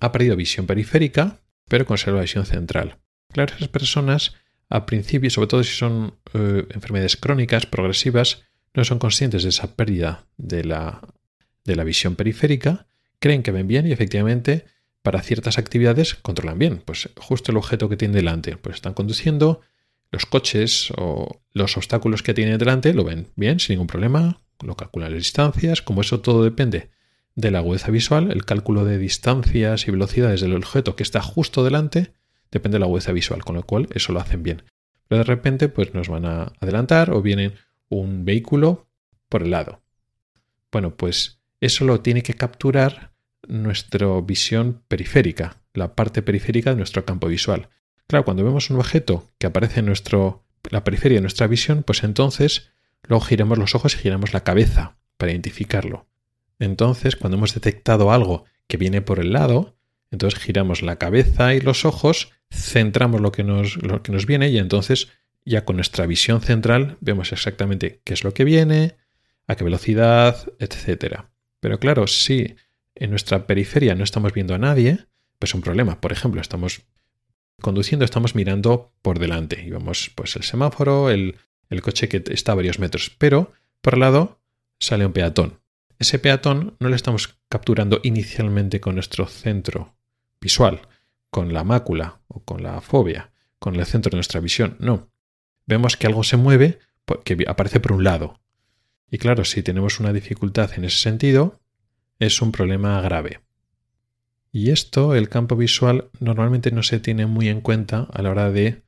ha 0.00 0.12
perdido 0.12 0.34
visión 0.34 0.66
periférica 0.66 1.40
pero 1.68 1.84
conserva 1.84 2.22
visión 2.22 2.46
central. 2.46 2.96
Claro, 3.32 3.54
esas 3.54 3.68
personas 3.68 4.32
a 4.70 4.86
principio, 4.86 5.28
sobre 5.28 5.48
todo 5.48 5.62
si 5.62 5.76
son 5.76 6.14
eh, 6.32 6.66
enfermedades 6.70 7.18
crónicas, 7.18 7.66
progresivas, 7.66 8.44
no 8.72 8.82
son 8.82 8.98
conscientes 8.98 9.42
de 9.42 9.50
esa 9.50 9.76
pérdida 9.76 10.24
de 10.38 10.64
la, 10.64 11.02
de 11.66 11.76
la 11.76 11.84
visión 11.84 12.16
periférica, 12.16 12.86
creen 13.18 13.42
que 13.42 13.52
ven 13.52 13.68
bien 13.68 13.86
y 13.86 13.92
efectivamente 13.92 14.64
para 15.02 15.20
ciertas 15.20 15.58
actividades 15.58 16.14
controlan 16.14 16.58
bien. 16.58 16.82
Pues 16.82 17.10
justo 17.18 17.52
el 17.52 17.58
objeto 17.58 17.90
que 17.90 17.98
tienen 17.98 18.16
delante, 18.16 18.56
pues 18.56 18.76
están 18.76 18.94
conduciendo, 18.94 19.60
los 20.10 20.24
coches 20.24 20.92
o 20.96 21.42
los 21.52 21.76
obstáculos 21.76 22.22
que 22.22 22.32
tiene 22.32 22.56
delante 22.56 22.94
lo 22.94 23.04
ven 23.04 23.28
bien, 23.36 23.60
sin 23.60 23.74
ningún 23.74 23.86
problema, 23.86 24.40
lo 24.62 24.76
calculan 24.76 25.12
las 25.12 25.22
distancias, 25.22 25.82
como 25.82 26.00
eso 26.00 26.20
todo 26.20 26.42
depende 26.42 26.90
de 27.34 27.50
la 27.50 27.58
agudeza 27.58 27.90
visual, 27.90 28.30
el 28.32 28.44
cálculo 28.44 28.84
de 28.84 28.98
distancias 28.98 29.86
y 29.86 29.90
velocidades 29.90 30.40
del 30.40 30.54
objeto 30.54 30.96
que 30.96 31.02
está 31.02 31.20
justo 31.20 31.64
delante 31.64 32.12
depende 32.50 32.76
de 32.76 32.80
la 32.80 32.86
agudeza 32.86 33.12
visual, 33.12 33.44
con 33.44 33.56
lo 33.56 33.62
cual 33.64 33.88
eso 33.94 34.12
lo 34.12 34.20
hacen 34.20 34.42
bien. 34.42 34.62
Pero 35.08 35.18
de 35.18 35.24
repente 35.24 35.68
pues 35.68 35.94
nos 35.94 36.08
van 36.08 36.24
a 36.24 36.52
adelantar 36.60 37.10
o 37.10 37.20
viene 37.22 37.52
un 37.88 38.24
vehículo 38.24 38.88
por 39.28 39.42
el 39.42 39.50
lado. 39.50 39.82
Bueno, 40.72 40.96
pues 40.96 41.40
eso 41.60 41.84
lo 41.84 42.00
tiene 42.00 42.22
que 42.22 42.34
capturar 42.34 43.12
nuestra 43.46 44.08
visión 44.20 44.82
periférica, 44.88 45.62
la 45.74 45.94
parte 45.94 46.22
periférica 46.22 46.70
de 46.70 46.76
nuestro 46.76 47.04
campo 47.04 47.28
visual. 47.28 47.68
Claro, 48.06 48.24
cuando 48.24 48.44
vemos 48.44 48.70
un 48.70 48.76
objeto 48.76 49.30
que 49.38 49.46
aparece 49.46 49.80
en 49.80 49.86
nuestro, 49.86 50.44
la 50.70 50.84
periferia 50.84 51.18
de 51.18 51.22
nuestra 51.22 51.46
visión, 51.46 51.82
pues 51.82 52.02
entonces 52.02 52.70
luego 53.08 53.24
giramos 53.24 53.58
los 53.58 53.74
ojos 53.74 53.94
y 53.94 53.98
giramos 53.98 54.32
la 54.32 54.44
cabeza 54.44 54.96
para 55.16 55.32
identificarlo. 55.32 56.06
Entonces, 56.58 57.16
cuando 57.16 57.36
hemos 57.36 57.54
detectado 57.54 58.10
algo 58.10 58.44
que 58.66 58.76
viene 58.76 59.02
por 59.02 59.18
el 59.18 59.32
lado, 59.32 59.76
entonces 60.10 60.40
giramos 60.40 60.82
la 60.82 60.96
cabeza 60.96 61.54
y 61.54 61.60
los 61.60 61.84
ojos, 61.84 62.30
centramos 62.50 63.20
lo 63.20 63.32
que 63.32 63.44
nos, 63.44 63.76
lo 63.82 64.02
que 64.02 64.12
nos 64.12 64.26
viene 64.26 64.48
y 64.48 64.58
entonces 64.58 65.08
ya 65.44 65.64
con 65.64 65.76
nuestra 65.76 66.06
visión 66.06 66.40
central 66.40 66.96
vemos 67.00 67.32
exactamente 67.32 68.00
qué 68.04 68.14
es 68.14 68.24
lo 68.24 68.32
que 68.34 68.44
viene, 68.44 68.96
a 69.46 69.54
qué 69.56 69.64
velocidad, 69.64 70.52
etc. 70.58 71.24
Pero 71.60 71.78
claro, 71.78 72.06
si 72.06 72.56
en 72.94 73.10
nuestra 73.10 73.46
periferia 73.46 73.94
no 73.94 74.04
estamos 74.04 74.32
viendo 74.32 74.54
a 74.54 74.58
nadie, 74.58 75.06
pues 75.38 75.54
un 75.54 75.60
problema. 75.60 76.00
Por 76.00 76.12
ejemplo, 76.12 76.40
estamos 76.40 76.82
conduciendo 77.60 78.04
estamos 78.04 78.34
mirando 78.34 78.92
por 79.02 79.18
delante 79.18 79.62
y 79.62 79.70
vemos 79.70 80.10
pues 80.14 80.36
el 80.36 80.42
semáforo, 80.42 81.10
el, 81.10 81.36
el 81.70 81.82
coche 81.82 82.08
que 82.08 82.22
está 82.30 82.52
a 82.52 82.56
varios 82.56 82.78
metros, 82.78 83.10
pero 83.18 83.52
por 83.80 83.94
el 83.94 84.00
lado 84.00 84.40
sale 84.78 85.06
un 85.06 85.12
peatón. 85.12 85.60
Ese 85.98 86.18
peatón 86.18 86.76
no 86.78 86.88
lo 86.88 86.96
estamos 86.96 87.38
capturando 87.48 88.00
inicialmente 88.02 88.80
con 88.80 88.94
nuestro 88.94 89.26
centro 89.26 89.96
visual, 90.40 90.82
con 91.30 91.52
la 91.52 91.64
mácula 91.64 92.20
o 92.28 92.44
con 92.44 92.62
la 92.62 92.80
fobia, 92.80 93.32
con 93.58 93.76
el 93.76 93.86
centro 93.86 94.10
de 94.10 94.16
nuestra 94.16 94.40
visión. 94.40 94.76
No. 94.78 95.10
Vemos 95.66 95.96
que 95.96 96.06
algo 96.06 96.22
se 96.22 96.36
mueve, 96.36 96.78
que 97.24 97.44
aparece 97.48 97.80
por 97.80 97.92
un 97.92 98.04
lado. 98.04 98.40
Y 99.10 99.18
claro, 99.18 99.44
si 99.44 99.62
tenemos 99.62 100.00
una 100.00 100.12
dificultad 100.12 100.72
en 100.76 100.84
ese 100.84 100.98
sentido, 100.98 101.60
es 102.18 102.42
un 102.42 102.52
problema 102.52 103.00
grave. 103.00 103.40
Y 104.52 104.70
esto, 104.70 105.14
el 105.14 105.28
campo 105.28 105.56
visual, 105.56 106.10
normalmente 106.18 106.70
no 106.70 106.82
se 106.82 107.00
tiene 107.00 107.26
muy 107.26 107.48
en 107.48 107.60
cuenta 107.60 108.08
a 108.12 108.22
la 108.22 108.30
hora 108.30 108.50
de 108.50 108.82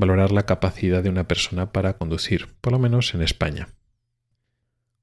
valorar 0.00 0.32
la 0.32 0.46
capacidad 0.46 1.02
de 1.02 1.10
una 1.10 1.28
persona 1.28 1.72
para 1.72 1.96
conducir, 1.96 2.48
por 2.60 2.72
lo 2.72 2.78
menos 2.78 3.14
en 3.14 3.22
España. 3.22 3.68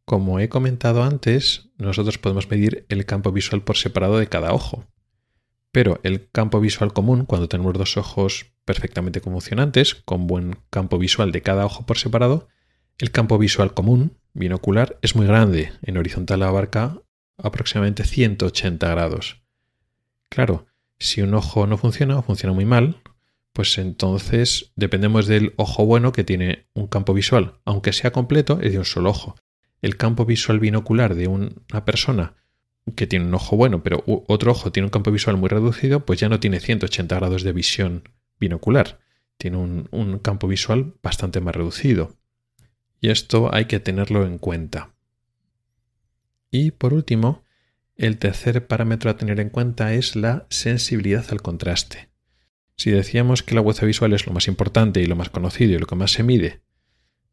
Como 0.03 0.39
he 0.39 0.49
comentado 0.49 1.03
antes, 1.03 1.69
nosotros 1.77 2.17
podemos 2.17 2.49
medir 2.49 2.85
el 2.89 3.05
campo 3.05 3.31
visual 3.31 3.61
por 3.61 3.77
separado 3.77 4.17
de 4.17 4.27
cada 4.27 4.53
ojo. 4.53 4.85
Pero 5.71 5.99
el 6.03 6.29
campo 6.29 6.59
visual 6.59 6.93
común, 6.93 7.25
cuando 7.25 7.47
tenemos 7.47 7.73
dos 7.73 7.97
ojos 7.97 8.53
perfectamente 8.65 9.19
funcionantes, 9.19 9.95
con 9.95 10.27
buen 10.27 10.57
campo 10.69 10.97
visual 10.97 11.31
de 11.31 11.41
cada 11.41 11.65
ojo 11.65 11.85
por 11.85 11.97
separado, 11.97 12.47
el 12.97 13.11
campo 13.11 13.37
visual 13.37 13.73
común, 13.73 14.17
binocular, 14.33 14.97
es 15.01 15.15
muy 15.15 15.27
grande. 15.27 15.73
En 15.83 15.97
horizontal 15.97 16.41
abarca 16.41 17.01
aproximadamente 17.37 18.03
180 18.03 18.89
grados. 18.89 19.43
Claro, 20.29 20.65
si 20.99 21.21
un 21.21 21.33
ojo 21.33 21.67
no 21.67 21.77
funciona 21.77 22.17
o 22.17 22.23
funciona 22.23 22.53
muy 22.53 22.65
mal, 22.65 23.01
pues 23.57 23.79
entonces 23.79 24.71
dependemos 24.75 25.25
del 25.25 25.55
ojo 25.55 25.83
bueno 25.83 26.11
que 26.11 26.23
tiene 26.23 26.67
un 26.75 26.85
campo 26.85 27.15
visual, 27.15 27.55
aunque 27.65 27.91
sea 27.91 28.11
completo, 28.11 28.59
es 28.61 28.71
de 28.71 28.77
un 28.77 28.85
solo 28.85 29.09
ojo. 29.09 29.35
El 29.81 29.97
campo 29.97 30.25
visual 30.25 30.59
binocular 30.59 31.15
de 31.15 31.27
una 31.27 31.83
persona 31.83 32.35
que 32.95 33.07
tiene 33.07 33.25
un 33.25 33.33
ojo 33.33 33.57
bueno, 33.57 33.81
pero 33.81 34.03
otro 34.05 34.51
ojo 34.51 34.71
tiene 34.71 34.85
un 34.85 34.91
campo 34.91 35.09
visual 35.09 35.37
muy 35.37 35.49
reducido, 35.49 36.05
pues 36.05 36.19
ya 36.19 36.29
no 36.29 36.39
tiene 36.39 36.59
180 36.59 37.15
grados 37.15 37.41
de 37.41 37.51
visión 37.51 38.03
binocular. 38.39 38.99
Tiene 39.39 39.57
un, 39.57 39.87
un 39.89 40.19
campo 40.19 40.47
visual 40.47 40.93
bastante 41.01 41.41
más 41.41 41.55
reducido. 41.55 42.15
Y 43.01 43.09
esto 43.09 43.49
hay 43.51 43.65
que 43.65 43.79
tenerlo 43.79 44.27
en 44.27 44.37
cuenta. 44.37 44.93
Y 46.51 46.69
por 46.69 46.93
último, 46.93 47.43
el 47.95 48.19
tercer 48.19 48.67
parámetro 48.67 49.09
a 49.09 49.17
tener 49.17 49.39
en 49.39 49.49
cuenta 49.49 49.95
es 49.95 50.15
la 50.15 50.45
sensibilidad 50.51 51.25
al 51.31 51.41
contraste. 51.41 52.07
Si 52.77 52.91
decíamos 52.91 53.41
que 53.41 53.55
la 53.55 53.61
agudeza 53.61 53.85
visual 53.85 54.13
es 54.13 54.27
lo 54.27 54.33
más 54.33 54.47
importante 54.47 55.01
y 55.01 55.07
lo 55.07 55.15
más 55.15 55.29
conocido 55.31 55.73
y 55.73 55.79
lo 55.79 55.87
que 55.87 55.95
más 55.95 56.11
se 56.11 56.23
mide, 56.23 56.61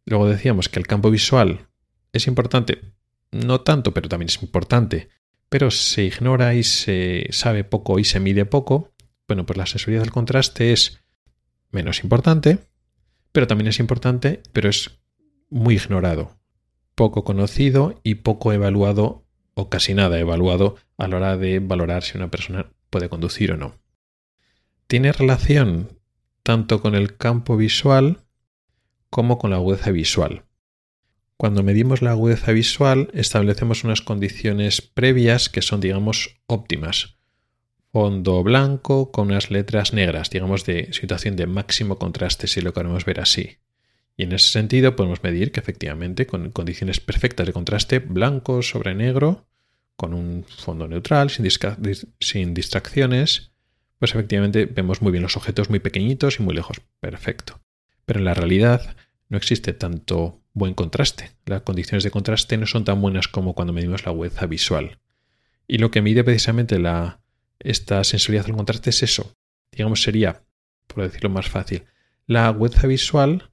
luego 0.06 0.26
decíamos 0.26 0.70
que 0.70 0.78
el 0.78 0.86
campo 0.86 1.10
visual 1.10 1.68
es 2.12 2.26
importante, 2.26 2.80
no 3.30 3.60
tanto, 3.60 3.92
pero 3.92 4.08
también 4.08 4.28
es 4.28 4.42
importante, 4.42 5.10
pero 5.50 5.70
se 5.70 6.04
ignora 6.04 6.54
y 6.54 6.62
se 6.62 7.26
sabe 7.30 7.62
poco 7.62 7.98
y 7.98 8.04
se 8.04 8.20
mide 8.20 8.46
poco, 8.46 8.94
bueno, 9.28 9.44
pues 9.44 9.58
la 9.58 9.66
sensibilidad 9.66 10.04
al 10.04 10.12
contraste 10.12 10.72
es 10.72 11.00
menos 11.70 12.02
importante, 12.02 12.60
pero 13.32 13.46
también 13.46 13.68
es 13.68 13.80
importante, 13.80 14.42
pero 14.52 14.70
es 14.70 14.98
muy 15.50 15.74
ignorado, 15.74 16.38
poco 16.94 17.22
conocido 17.22 18.00
y 18.02 18.16
poco 18.16 18.52
evaluado 18.52 19.26
o 19.54 19.68
casi 19.68 19.92
nada 19.92 20.18
evaluado 20.18 20.76
a 20.96 21.06
la 21.06 21.16
hora 21.16 21.36
de 21.36 21.58
valorar 21.58 22.02
si 22.02 22.16
una 22.16 22.30
persona 22.30 22.70
puede 22.88 23.08
conducir 23.08 23.52
o 23.52 23.56
no. 23.56 23.83
Tiene 24.86 25.12
relación 25.12 25.98
tanto 26.42 26.82
con 26.82 26.94
el 26.94 27.16
campo 27.16 27.56
visual 27.56 28.24
como 29.08 29.38
con 29.38 29.50
la 29.50 29.56
agudeza 29.56 29.90
visual. 29.90 30.44
Cuando 31.36 31.62
medimos 31.62 32.02
la 32.02 32.10
agudeza 32.10 32.52
visual 32.52 33.10
establecemos 33.14 33.82
unas 33.82 34.02
condiciones 34.02 34.82
previas 34.82 35.48
que 35.48 35.62
son, 35.62 35.80
digamos, 35.80 36.36
óptimas. 36.46 37.16
Fondo 37.92 38.42
blanco 38.42 39.10
con 39.10 39.28
unas 39.28 39.50
letras 39.50 39.92
negras, 39.92 40.30
digamos, 40.30 40.64
de 40.64 40.92
situación 40.92 41.36
de 41.36 41.46
máximo 41.46 41.98
contraste, 41.98 42.46
si 42.46 42.60
lo 42.60 42.72
queremos 42.72 43.04
ver 43.04 43.20
así. 43.20 43.58
Y 44.16 44.24
en 44.24 44.32
ese 44.32 44.50
sentido 44.50 44.96
podemos 44.96 45.22
medir 45.22 45.50
que 45.50 45.60
efectivamente 45.60 46.26
con 46.26 46.50
condiciones 46.50 47.00
perfectas 47.00 47.46
de 47.46 47.52
contraste, 47.52 48.00
blanco 48.00 48.62
sobre 48.62 48.94
negro, 48.94 49.46
con 49.96 50.12
un 50.12 50.44
fondo 50.44 50.86
neutral, 50.88 51.30
sin, 51.30 51.46
sin 52.20 52.54
distracciones, 52.54 53.53
pues 54.04 54.14
efectivamente 54.14 54.66
vemos 54.66 55.00
muy 55.00 55.12
bien 55.12 55.22
los 55.22 55.38
objetos 55.38 55.70
muy 55.70 55.78
pequeñitos 55.78 56.38
y 56.38 56.42
muy 56.42 56.54
lejos. 56.54 56.82
Perfecto. 57.00 57.62
Pero 58.04 58.18
en 58.18 58.26
la 58.26 58.34
realidad 58.34 58.98
no 59.30 59.38
existe 59.38 59.72
tanto 59.72 60.42
buen 60.52 60.74
contraste. 60.74 61.30
Las 61.46 61.62
condiciones 61.62 62.04
de 62.04 62.10
contraste 62.10 62.58
no 62.58 62.66
son 62.66 62.84
tan 62.84 63.00
buenas 63.00 63.28
como 63.28 63.54
cuando 63.54 63.72
medimos 63.72 64.04
la 64.04 64.12
agudeza 64.12 64.44
visual. 64.44 64.98
Y 65.66 65.78
lo 65.78 65.90
que 65.90 66.02
mide 66.02 66.22
precisamente 66.22 66.78
la, 66.78 67.22
esta 67.60 68.04
sensibilidad 68.04 68.44
al 68.44 68.56
contraste 68.56 68.90
es 68.90 69.02
eso. 69.02 69.34
Digamos, 69.72 70.02
sería, 70.02 70.42
por 70.86 71.04
decirlo 71.04 71.30
más 71.30 71.48
fácil, 71.48 71.84
la 72.26 72.46
agudeza 72.46 72.86
visual 72.86 73.52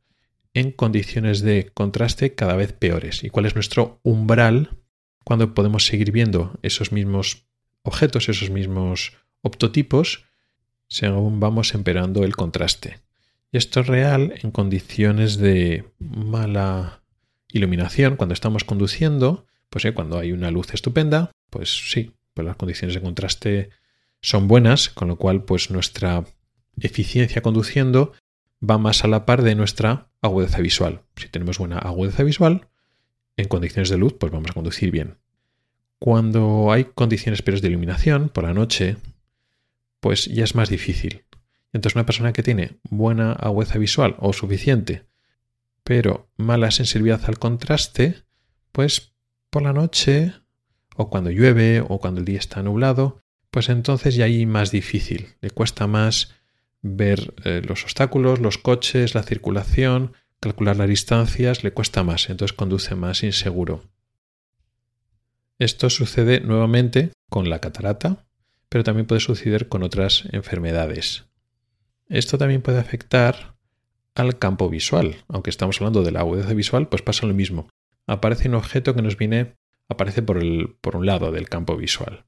en 0.54 0.74
condiciones 0.74 1.40
de 1.40 1.72
contraste 1.74 2.36
cada 2.36 2.58
vez 2.58 2.74
peores. 2.74 3.24
¿Y 3.24 3.30
cuál 3.30 3.46
es 3.46 3.56
nuestro 3.56 4.02
umbral 4.04 4.82
cuando 5.24 5.54
podemos 5.54 5.86
seguir 5.86 6.12
viendo 6.12 6.60
esos 6.62 6.92
mismos 6.92 7.48
objetos, 7.84 8.28
esos 8.28 8.50
mismos 8.50 9.14
optotipos, 9.42 10.26
según 10.92 11.40
vamos 11.40 11.74
empeorando 11.74 12.26
el 12.26 12.36
contraste? 12.36 13.00
Y 13.50 13.58
esto 13.58 13.80
es 13.80 13.88
real 13.88 14.34
en 14.44 14.52
condiciones 14.52 15.38
de 15.38 15.86
mala 16.00 17.02
iluminación, 17.48 18.18
cuando 18.18 18.34
estamos 18.34 18.66
conduciendo, 18.66 19.46
pues 19.70 19.86
eh, 19.86 19.94
cuando 19.94 20.20
hay 20.20 20.34
una 20.34 20.52
luz 20.52 20.74
estupenda, 20.74 21.32
pues 21.50 21.92
sí, 21.92 22.12
pues 22.34 22.46
las 22.46 22.58
condiciones 22.58 22.94
de 22.94 23.02
contraste 23.02 23.70
son 24.22 24.50
buenas, 24.50 24.90
con 24.90 25.08
lo 25.08 25.16
cual 25.16 25.46
pues 25.46 25.72
nuestra 25.72 26.26
eficiencia 26.80 27.42
conduciendo 27.42 28.12
va 28.62 28.78
más 28.78 29.06
a 29.06 29.08
la 29.08 29.26
par 29.26 29.44
de 29.44 29.56
nuestra 29.56 30.10
agudeza 30.22 30.60
visual. 30.60 31.04
Si 31.16 31.30
tenemos 31.30 31.58
buena 31.58 31.78
agudeza 31.78 32.24
visual, 32.24 32.68
en 33.38 33.48
condiciones 33.48 33.90
de 33.90 33.98
luz, 33.98 34.14
pues 34.20 34.32
vamos 34.32 34.52
a 34.52 34.54
conducir 34.54 34.92
bien. 34.92 35.18
Cuando 36.00 36.72
hay 36.72 36.84
condiciones 36.84 37.42
peores 37.42 37.62
de 37.62 37.70
iluminación, 37.70 38.28
por 38.28 38.44
la 38.44 38.54
noche, 38.54 38.98
pues 40.02 40.26
ya 40.26 40.44
es 40.44 40.56
más 40.56 40.70
difícil. 40.70 41.24
Entonces 41.72 41.96
una 41.96 42.06
persona 42.06 42.34
que 42.34 42.44
tiene 42.44 42.80
buena 42.84 43.32
agudeza 43.32 43.78
visual 43.78 44.18
o 44.20 44.34
suficiente, 44.34 45.06
pero 45.86 46.30
mala 46.36 46.70
sensibilidad 46.72 47.22
al 47.26 47.40
contraste, 47.40 48.24
pues 48.74 49.14
por 49.50 49.62
la 49.62 49.72
noche 49.72 50.34
o 50.98 51.10
cuando 51.10 51.30
llueve 51.30 51.82
o 51.88 52.00
cuando 52.00 52.20
el 52.20 52.26
día 52.26 52.40
está 52.40 52.62
nublado, 52.62 53.22
pues 53.50 53.70
entonces 53.70 54.16
ya 54.16 54.26
hay 54.26 54.46
más 54.46 54.72
difícil, 54.72 55.36
le 55.40 55.50
cuesta 55.50 55.88
más 55.88 56.34
ver 56.82 57.34
eh, 57.44 57.62
los 57.66 57.84
obstáculos, 57.84 58.40
los 58.40 58.58
coches, 58.58 59.16
la 59.16 59.24
circulación, 59.24 60.14
calcular 60.40 60.78
las 60.78 60.90
distancias, 60.90 61.64
le 61.64 61.72
cuesta 61.72 62.04
más, 62.04 62.30
entonces 62.30 62.56
conduce 62.56 62.96
más 62.96 63.24
inseguro. 63.24 63.84
Esto 65.60 65.90
sucede 65.90 66.40
nuevamente 66.40 67.12
con 67.30 67.50
la 67.50 67.60
catarata, 67.60 68.26
pero 68.72 68.86
también 68.86 69.06
puede 69.06 69.20
suceder 69.20 69.68
con 69.68 69.84
otras 69.84 70.24
enfermedades. 70.32 71.26
Esto 72.08 72.38
también 72.38 72.62
puede 72.62 72.80
afectar 72.80 73.58
al 74.16 74.40
campo 74.40 74.70
visual. 74.70 75.26
Aunque 75.28 75.50
estamos 75.50 75.82
hablando 75.82 76.04
de 76.04 76.12
la 76.12 76.22
agudeza 76.22 76.54
visual, 76.54 76.88
pues 76.88 77.02
pasa 77.02 77.26
lo 77.28 77.34
mismo. 77.34 77.68
Aparece 78.08 78.48
un 78.48 78.56
objeto 78.56 78.96
que 78.96 79.02
nos 79.02 79.18
viene, 79.18 79.58
aparece 79.90 80.22
por, 80.22 80.40
por 80.80 80.96
un 80.96 81.06
lado 81.06 81.34
del 81.34 81.50
campo 81.50 81.76
visual. 81.76 82.24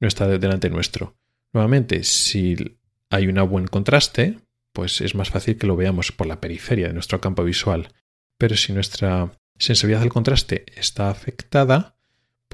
No 0.00 0.08
está 0.08 0.26
delante 0.26 0.70
nuestro. 0.70 1.14
Nuevamente, 1.52 2.04
si 2.04 2.78
hay 3.10 3.26
un 3.26 3.50
buen 3.50 3.66
contraste, 3.66 4.38
pues 4.72 5.02
es 5.02 5.14
más 5.14 5.28
fácil 5.28 5.58
que 5.58 5.66
lo 5.66 5.76
veamos 5.76 6.10
por 6.10 6.26
la 6.26 6.40
periferia 6.40 6.86
de 6.86 6.94
nuestro 6.94 7.20
campo 7.20 7.44
visual. 7.44 7.92
Pero 8.38 8.56
si 8.56 8.72
nuestra 8.72 9.30
sensibilidad 9.58 10.02
al 10.02 10.08
contraste 10.08 10.64
está 10.74 11.10
afectada, 11.10 11.93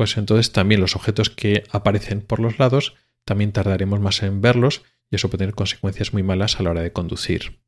pues 0.00 0.16
entonces 0.16 0.50
también 0.50 0.80
los 0.80 0.96
objetos 0.96 1.28
que 1.28 1.64
aparecen 1.72 2.22
por 2.22 2.40
los 2.40 2.58
lados 2.58 2.94
también 3.26 3.52
tardaremos 3.52 4.00
más 4.00 4.22
en 4.22 4.40
verlos 4.40 4.80
y 5.10 5.16
eso 5.16 5.28
puede 5.28 5.40
tener 5.40 5.54
consecuencias 5.54 6.14
muy 6.14 6.22
malas 6.22 6.58
a 6.58 6.62
la 6.62 6.70
hora 6.70 6.80
de 6.80 6.90
conducir. 6.90 7.60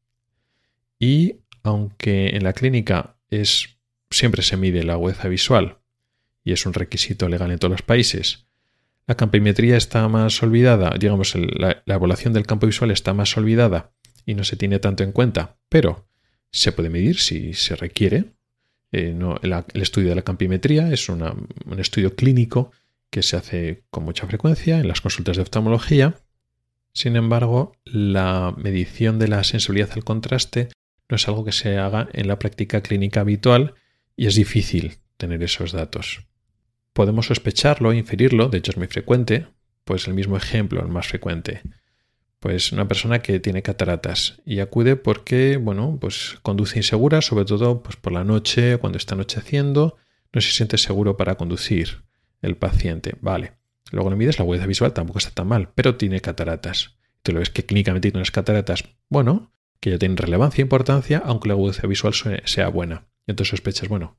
Y 0.98 1.40
aunque 1.62 2.28
en 2.34 2.42
la 2.42 2.54
clínica 2.54 3.18
es 3.28 3.76
siempre 4.08 4.40
se 4.40 4.56
mide 4.56 4.82
la 4.82 4.94
agudeza 4.94 5.28
visual 5.28 5.80
y 6.42 6.52
es 6.52 6.64
un 6.64 6.72
requisito 6.72 7.28
legal 7.28 7.50
en 7.50 7.58
todos 7.58 7.72
los 7.72 7.82
países, 7.82 8.46
la 9.06 9.14
campimetría 9.14 9.76
está 9.76 10.08
más 10.08 10.42
olvidada, 10.42 10.96
digamos, 10.98 11.34
la, 11.34 11.82
evaluación 11.84 12.32
del 12.32 12.46
campo 12.46 12.66
visual 12.66 12.90
está 12.92 13.12
más 13.12 13.36
olvidada 13.36 13.92
y 14.24 14.32
no 14.32 14.44
se 14.44 14.56
tiene 14.56 14.78
tanto 14.78 15.04
en 15.04 15.12
cuenta, 15.12 15.58
pero 15.68 16.08
se 16.50 16.72
puede 16.72 16.88
medir 16.88 17.18
si 17.18 17.52
se 17.52 17.76
requiere. 17.76 18.32
Eh, 18.92 19.16
el, 19.42 19.82
estudio 19.82 20.10
de 20.10 20.14
la 20.14 20.22
campimetría 20.22 20.92
es 20.92 21.08
un 21.08 21.78
estudio 21.78 22.14
clínico 22.14 22.70
que 23.10 23.22
se 23.22 23.36
hace 23.36 23.84
con 23.90 24.04
mucha 24.04 24.26
frecuencia 24.26 24.78
en 24.78 24.88
las 24.88 25.00
consultas 25.00 25.36
de 25.36 25.42
oftalmología. 25.42 26.20
Sin 26.94 27.16
embargo, 27.16 27.76
la 27.84 28.54
medición 28.56 29.18
de 29.18 29.28
la 29.28 29.44
sensibilidad 29.44 29.90
al 29.94 30.04
contraste 30.04 30.68
no 31.08 31.16
es 31.16 31.26
algo 31.28 31.44
que 31.44 31.52
se 31.52 31.78
haga 31.78 32.08
en 32.12 32.28
la 32.28 32.38
práctica 32.38 32.82
clínica 32.82 33.20
habitual 33.20 33.74
y 34.16 34.26
es 34.26 34.34
difícil 34.34 34.98
obtener 35.12 35.42
esos 35.42 35.72
datos. 35.72 36.26
Podemos 36.92 37.26
sospecharlo, 37.26 37.92
inferirlo, 37.92 38.48
de 38.48 38.58
hecho 38.58 38.72
es 38.72 38.76
muy 38.76 38.86
frecuente, 38.86 39.46
pues 39.84 40.06
el 40.06 40.14
mismo 40.14 40.36
ejemplo, 40.36 40.80
el 40.80 40.88
más 40.88 41.06
frecuente. 41.06 41.62
Pues 42.42 42.72
una 42.72 42.88
persona 42.88 43.20
que 43.20 43.38
tiene 43.38 43.62
cataratas 43.62 44.42
y 44.44 44.58
acude 44.58 44.96
porque, 44.96 45.58
bueno, 45.58 45.96
pues 46.00 46.40
conduce 46.42 46.76
insegura, 46.76 47.22
sobre 47.22 47.44
todo 47.44 47.84
pues 47.84 47.94
por 47.94 48.12
la 48.12 48.24
noche, 48.24 48.78
cuando 48.78 48.98
está 48.98 49.14
anocheciendo, 49.14 49.96
no 50.32 50.40
se 50.40 50.50
siente 50.50 50.76
seguro 50.76 51.16
para 51.16 51.36
conducir 51.36 52.02
el 52.40 52.56
paciente. 52.56 53.14
Vale. 53.20 53.52
Luego 53.92 54.10
le 54.10 54.16
mides 54.16 54.40
la 54.40 54.42
agudeza 54.42 54.66
visual, 54.66 54.92
tampoco 54.92 55.20
está 55.20 55.30
tan 55.30 55.46
mal, 55.46 55.68
pero 55.76 55.94
tiene 55.94 56.20
cataratas. 56.20 56.96
Tú 57.22 57.30
lo 57.30 57.38
ves 57.38 57.50
que 57.50 57.64
clínicamente 57.64 58.08
tiene 58.08 58.18
unas 58.18 58.32
cataratas, 58.32 58.86
bueno, 59.08 59.52
que 59.78 59.90
ya 59.90 59.98
tienen 59.98 60.16
relevancia 60.16 60.62
e 60.62 60.64
importancia, 60.64 61.22
aunque 61.24 61.46
la 61.46 61.54
agudeza 61.54 61.86
visual 61.86 62.12
sea 62.44 62.68
buena. 62.70 63.06
Entonces 63.28 63.50
sospechas, 63.50 63.88
bueno, 63.88 64.16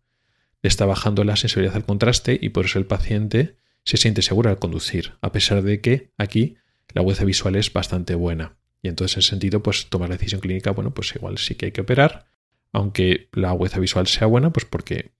le 0.61 0.69
está 0.69 0.85
bajando 0.85 1.25
la 1.25 1.35
sensibilidad 1.35 1.75
al 1.75 1.83
contraste 1.83 2.39
y 2.41 2.49
por 2.49 2.63
eso 2.63 2.79
el 2.79 2.85
paciente 2.85 3.57
se 3.83 3.97
siente 3.97 4.21
seguro 4.21 4.49
al 4.49 4.59
conducir, 4.59 5.15
a 5.19 5.33
pesar 5.33 5.61
de 5.61 5.81
que 5.81 6.13
aquí 6.17 6.55
la 6.93 7.01
agudeza 7.01 7.25
visual 7.25 7.55
es 7.55 7.71
bastante 7.71 8.15
buena. 8.15 8.55
Y 8.81 8.89
entonces 8.89 9.15
en 9.15 9.19
ese 9.19 9.29
sentido, 9.29 9.63
pues 9.63 9.87
tomar 9.89 10.09
la 10.09 10.17
decisión 10.17 10.41
clínica, 10.41 10.71
bueno, 10.71 10.93
pues 10.93 11.15
igual 11.15 11.37
sí 11.37 11.55
que 11.55 11.67
hay 11.67 11.71
que 11.71 11.81
operar, 11.81 12.25
aunque 12.71 13.29
la 13.31 13.49
agudeza 13.49 13.79
visual 13.79 14.07
sea 14.07 14.27
buena, 14.27 14.51
pues 14.51 14.65
porque 14.65 15.11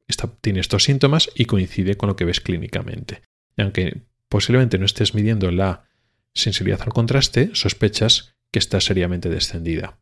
tiene 0.41 0.59
estos 0.59 0.84
síntomas 0.84 1.30
y 1.36 1.45
coincide 1.45 1.95
con 1.95 2.09
lo 2.09 2.15
que 2.15 2.26
ves 2.26 2.41
clínicamente. 2.41 3.21
Y 3.55 3.61
aunque 3.61 4.01
posiblemente 4.28 4.78
no 4.78 4.86
estés 4.86 5.13
midiendo 5.13 5.49
la 5.51 5.86
sensibilidad 6.34 6.82
al 6.82 6.93
contraste, 6.93 7.51
sospechas 7.53 8.36
que 8.51 8.59
está 8.59 8.82
seriamente 8.82 9.30
descendida. 9.30 9.99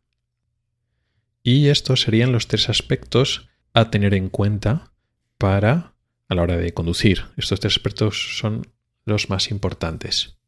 Y 1.42 1.68
estos 1.68 2.02
serían 2.02 2.32
los 2.32 2.48
tres 2.48 2.68
aspectos 2.68 3.48
a 3.74 3.90
tener 3.90 4.14
en 4.14 4.28
cuenta 4.28 4.92
para 5.38 5.94
a 6.28 6.34
la 6.34 6.42
hora 6.42 6.56
de 6.56 6.72
conducir. 6.72 7.26
Estos 7.36 7.60
tres 7.60 7.74
aspectos 7.74 8.38
son 8.38 8.66
los 9.04 9.28
más 9.28 9.50
importantes. 9.50 10.38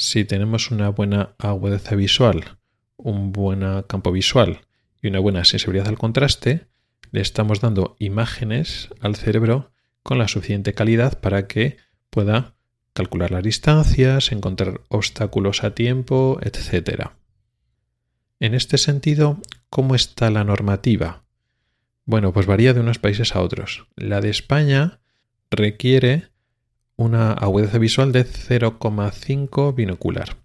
Si 0.00 0.24
tenemos 0.24 0.70
una 0.70 0.90
buena 0.90 1.34
agudeza 1.38 1.96
visual, 1.96 2.56
un 2.96 3.32
buen 3.32 3.82
campo 3.88 4.12
visual 4.12 4.60
y 5.02 5.08
una 5.08 5.18
buena 5.18 5.44
sensibilidad 5.44 5.88
al 5.88 5.98
contraste, 5.98 6.68
le 7.10 7.20
estamos 7.20 7.60
dando 7.60 7.96
imágenes 7.98 8.90
al 9.00 9.16
cerebro 9.16 9.72
con 10.04 10.18
la 10.18 10.28
suficiente 10.28 10.72
calidad 10.72 11.18
para 11.18 11.48
que 11.48 11.78
pueda 12.10 12.54
calcular 12.92 13.32
las 13.32 13.42
distancias, 13.42 14.30
encontrar 14.30 14.82
obstáculos 14.86 15.64
a 15.64 15.74
tiempo, 15.74 16.38
etc. 16.42 17.08
En 18.38 18.54
este 18.54 18.78
sentido, 18.78 19.40
¿cómo 19.68 19.96
está 19.96 20.30
la 20.30 20.44
normativa? 20.44 21.24
Bueno, 22.04 22.32
pues 22.32 22.46
varía 22.46 22.72
de 22.72 22.78
unos 22.78 23.00
países 23.00 23.34
a 23.34 23.40
otros. 23.40 23.88
La 23.96 24.20
de 24.20 24.30
España 24.30 25.00
requiere 25.50 26.28
una 26.98 27.32
agudeza 27.32 27.78
visual 27.78 28.10
de 28.10 28.26
0,5 28.26 29.72
binocular. 29.72 30.36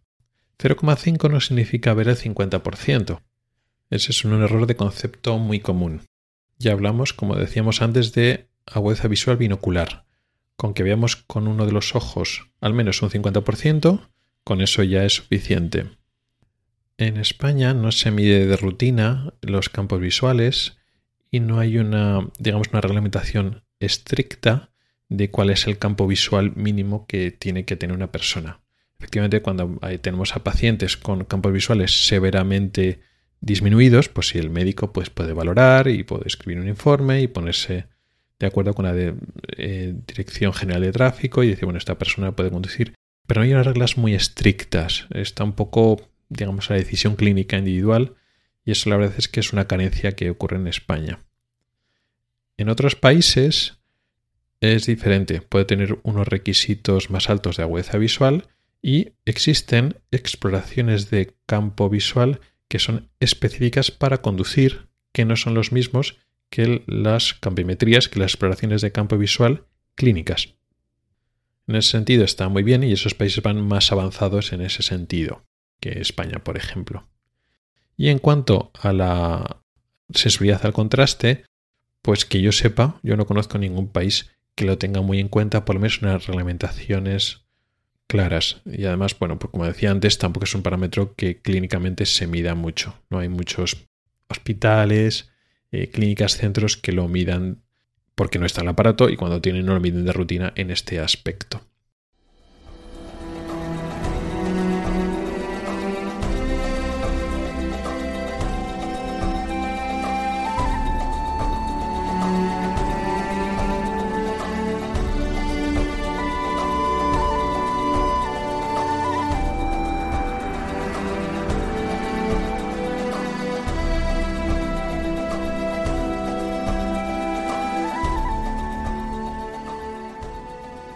0,5 0.59 1.29
no 1.31 1.41
significa 1.41 1.95
ver 1.95 2.07
el 2.07 2.15
50%. 2.15 3.21
Ese 3.89 4.11
es 4.11 4.23
un 4.23 4.41
error 4.41 4.67
de 4.67 4.75
concepto 4.75 5.39
muy 5.39 5.59
común. 5.59 6.01
Ya 6.59 6.71
hablamos, 6.71 7.11
como 7.11 7.35
decíamos 7.35 7.81
antes, 7.81 8.13
de 8.13 8.49
agudeza 8.67 9.07
visual 9.07 9.37
binocular. 9.37 10.05
Con 10.55 10.75
que 10.75 10.83
veamos 10.83 11.15
con 11.15 11.47
uno 11.47 11.65
de 11.65 11.71
los 11.71 11.95
ojos 11.95 12.51
al 12.61 12.75
menos 12.75 13.01
un 13.01 13.09
50%, 13.09 14.07
con 14.43 14.61
eso 14.61 14.83
ya 14.83 15.03
es 15.05 15.15
suficiente. 15.15 15.87
En 16.97 17.17
España 17.17 17.73
no 17.73 17.91
se 17.91 18.11
mide 18.11 18.45
de 18.45 18.57
rutina 18.57 19.33
los 19.41 19.69
campos 19.69 19.99
visuales 19.99 20.77
y 21.31 21.39
no 21.39 21.57
hay 21.57 21.79
una, 21.79 22.29
digamos, 22.37 22.67
una 22.71 22.81
reglamentación 22.81 23.63
estricta 23.79 24.72
de 25.13 25.29
cuál 25.29 25.51
es 25.51 25.67
el 25.67 25.77
campo 25.77 26.07
visual 26.07 26.53
mínimo 26.55 27.05
que 27.05 27.29
tiene 27.29 27.65
que 27.65 27.75
tener 27.75 27.95
una 27.95 28.11
persona. 28.11 28.61
Efectivamente, 28.97 29.41
cuando 29.41 29.79
tenemos 30.01 30.35
a 30.35 30.43
pacientes 30.43 30.97
con 30.97 31.25
campos 31.25 31.53
visuales 31.53 32.07
severamente 32.07 33.01
disminuidos, 33.39 34.09
pues 34.09 34.29
si 34.29 34.39
el 34.39 34.49
médico 34.49 34.91
pues, 34.91 35.09
puede 35.09 35.33
valorar 35.33 35.87
y 35.87 36.03
puede 36.03 36.23
escribir 36.25 36.61
un 36.61 36.67
informe 36.67 37.21
y 37.21 37.27
ponerse 37.27 37.85
de 38.39 38.47
acuerdo 38.47 38.73
con 38.73 38.85
la 38.85 38.95
eh, 38.95 39.93
Dirección 40.07 40.51
General 40.53 40.81
de 40.81 40.91
Tráfico 40.91 41.43
y 41.43 41.49
decir, 41.49 41.65
bueno, 41.65 41.77
esta 41.77 41.97
persona 41.97 42.35
puede 42.35 42.49
conducir. 42.49 42.93
Pero 43.27 43.39
no 43.39 43.45
hay 43.45 43.53
unas 43.53 43.67
reglas 43.67 43.97
muy 43.97 44.15
estrictas. 44.15 45.07
Está 45.11 45.43
un 45.43 45.53
poco, 45.53 46.09
digamos, 46.29 46.69
a 46.69 46.73
la 46.73 46.79
decisión 46.79 47.15
clínica 47.15 47.57
individual 47.57 48.15
y 48.65 48.71
eso 48.71 48.89
la 48.89 48.97
verdad 48.97 49.15
es 49.17 49.27
que 49.27 49.41
es 49.41 49.53
una 49.53 49.67
carencia 49.67 50.13
que 50.13 50.31
ocurre 50.31 50.57
en 50.57 50.67
España. 50.67 51.19
En 52.57 52.69
otros 52.69 52.95
países 52.95 53.82
es 54.63 54.85
diferente. 54.85 55.41
Puede 55.41 55.65
tener 55.65 55.99
unos 56.03 56.27
requisitos 56.27 57.09
más 57.09 57.29
altos 57.29 57.57
de 57.57 57.63
agudeza 57.63 57.97
visual 57.97 58.47
y 58.81 59.11
existen 59.25 59.97
exploraciones 60.11 61.09
de 61.09 61.35
campo 61.45 61.89
visual 61.89 62.39
que 62.69 62.79
son 62.79 63.09
específicas 63.19 63.91
para 63.91 64.21
conducir, 64.21 64.87
que 65.11 65.25
no 65.25 65.35
son 65.35 65.53
los 65.53 65.73
mismos 65.73 66.17
que 66.49 66.83
las 66.87 67.33
campimetrías, 67.33 68.07
que 68.07 68.19
las 68.19 68.31
exploraciones 68.31 68.81
de 68.81 68.91
campo 68.91 69.17
visual 69.17 69.65
clínicas. 69.95 70.55
En 71.67 71.75
ese 71.75 71.91
sentido 71.91 72.23
está 72.23 72.47
muy 72.47 72.63
bien 72.63 72.83
y 72.83 72.93
esos 72.93 73.15
países 73.15 73.43
van 73.43 73.61
más 73.61 73.91
avanzados 73.91 74.53
en 74.53 74.61
ese 74.61 74.81
sentido 74.81 75.45
que 75.81 75.99
España, 75.99 76.43
por 76.43 76.55
ejemplo. 76.55 77.09
Y 77.97 78.09
en 78.09 78.19
cuanto 78.19 78.71
a 78.79 78.93
la 78.93 79.61
sensibilidad 80.13 80.65
al 80.65 80.73
contraste, 80.73 81.45
pues 82.01 82.25
que 82.25 82.41
yo 82.41 82.51
sepa, 82.51 82.99
yo 83.03 83.17
no 83.17 83.25
conozco 83.25 83.57
ningún 83.57 83.89
país 83.89 84.29
que 84.55 84.65
lo 84.65 84.77
tenga 84.77 85.01
muy 85.01 85.19
en 85.19 85.29
cuenta, 85.29 85.65
por 85.65 85.75
lo 85.75 85.81
menos 85.81 86.01
unas 86.01 86.27
reglamentaciones 86.27 87.45
claras. 88.07 88.61
Y 88.65 88.85
además, 88.85 89.17
bueno, 89.17 89.39
pues 89.39 89.51
como 89.51 89.65
decía 89.65 89.91
antes, 89.91 90.17
tampoco 90.17 90.45
es 90.45 90.55
un 90.55 90.63
parámetro 90.63 91.15
que 91.15 91.41
clínicamente 91.41 92.05
se 92.05 92.27
mida 92.27 92.55
mucho. 92.55 92.95
No 93.09 93.19
hay 93.19 93.29
muchos 93.29 93.87
hospitales, 94.27 95.31
eh, 95.71 95.89
clínicas, 95.89 96.37
centros 96.37 96.77
que 96.77 96.91
lo 96.91 97.07
midan 97.07 97.63
porque 98.15 98.37
no 98.37 98.45
está 98.45 98.61
el 98.61 98.67
aparato 98.67 99.09
y 99.09 99.17
cuando 99.17 99.41
tienen 99.41 99.65
no 99.65 99.73
lo 99.73 99.79
miden 99.79 100.05
de 100.05 100.13
rutina 100.13 100.53
en 100.55 100.69
este 100.69 100.99
aspecto. 100.99 101.61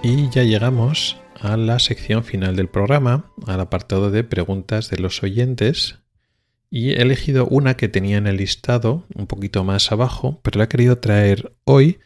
Y 0.10 0.30
ya 0.30 0.43
llegamos 0.43 1.18
a 1.41 1.58
la 1.58 1.80
sección 1.80 2.24
final 2.24 2.55
del 2.55 2.70
programa, 2.70 3.30
al 3.45 3.60
apartado 3.60 4.10
de 4.10 4.24
preguntas 4.24 4.89
de 4.89 4.99
los 4.99 5.22
oyentes. 5.22 5.99
Y 6.70 6.91
he 6.91 7.01
elegido 7.01 7.45
una 7.45 7.76
que 7.76 7.89
tenía 7.89 8.16
en 8.16 8.26
el 8.26 8.38
listado, 8.38 9.05
un 9.14 9.28
poquito 9.28 9.66
más 9.66 9.91
abajo, 9.91 10.39
pero 10.43 10.60
la 10.60 10.64
he 10.64 10.68
querido 10.70 10.99
traer 10.99 11.58
hoy 11.66 11.99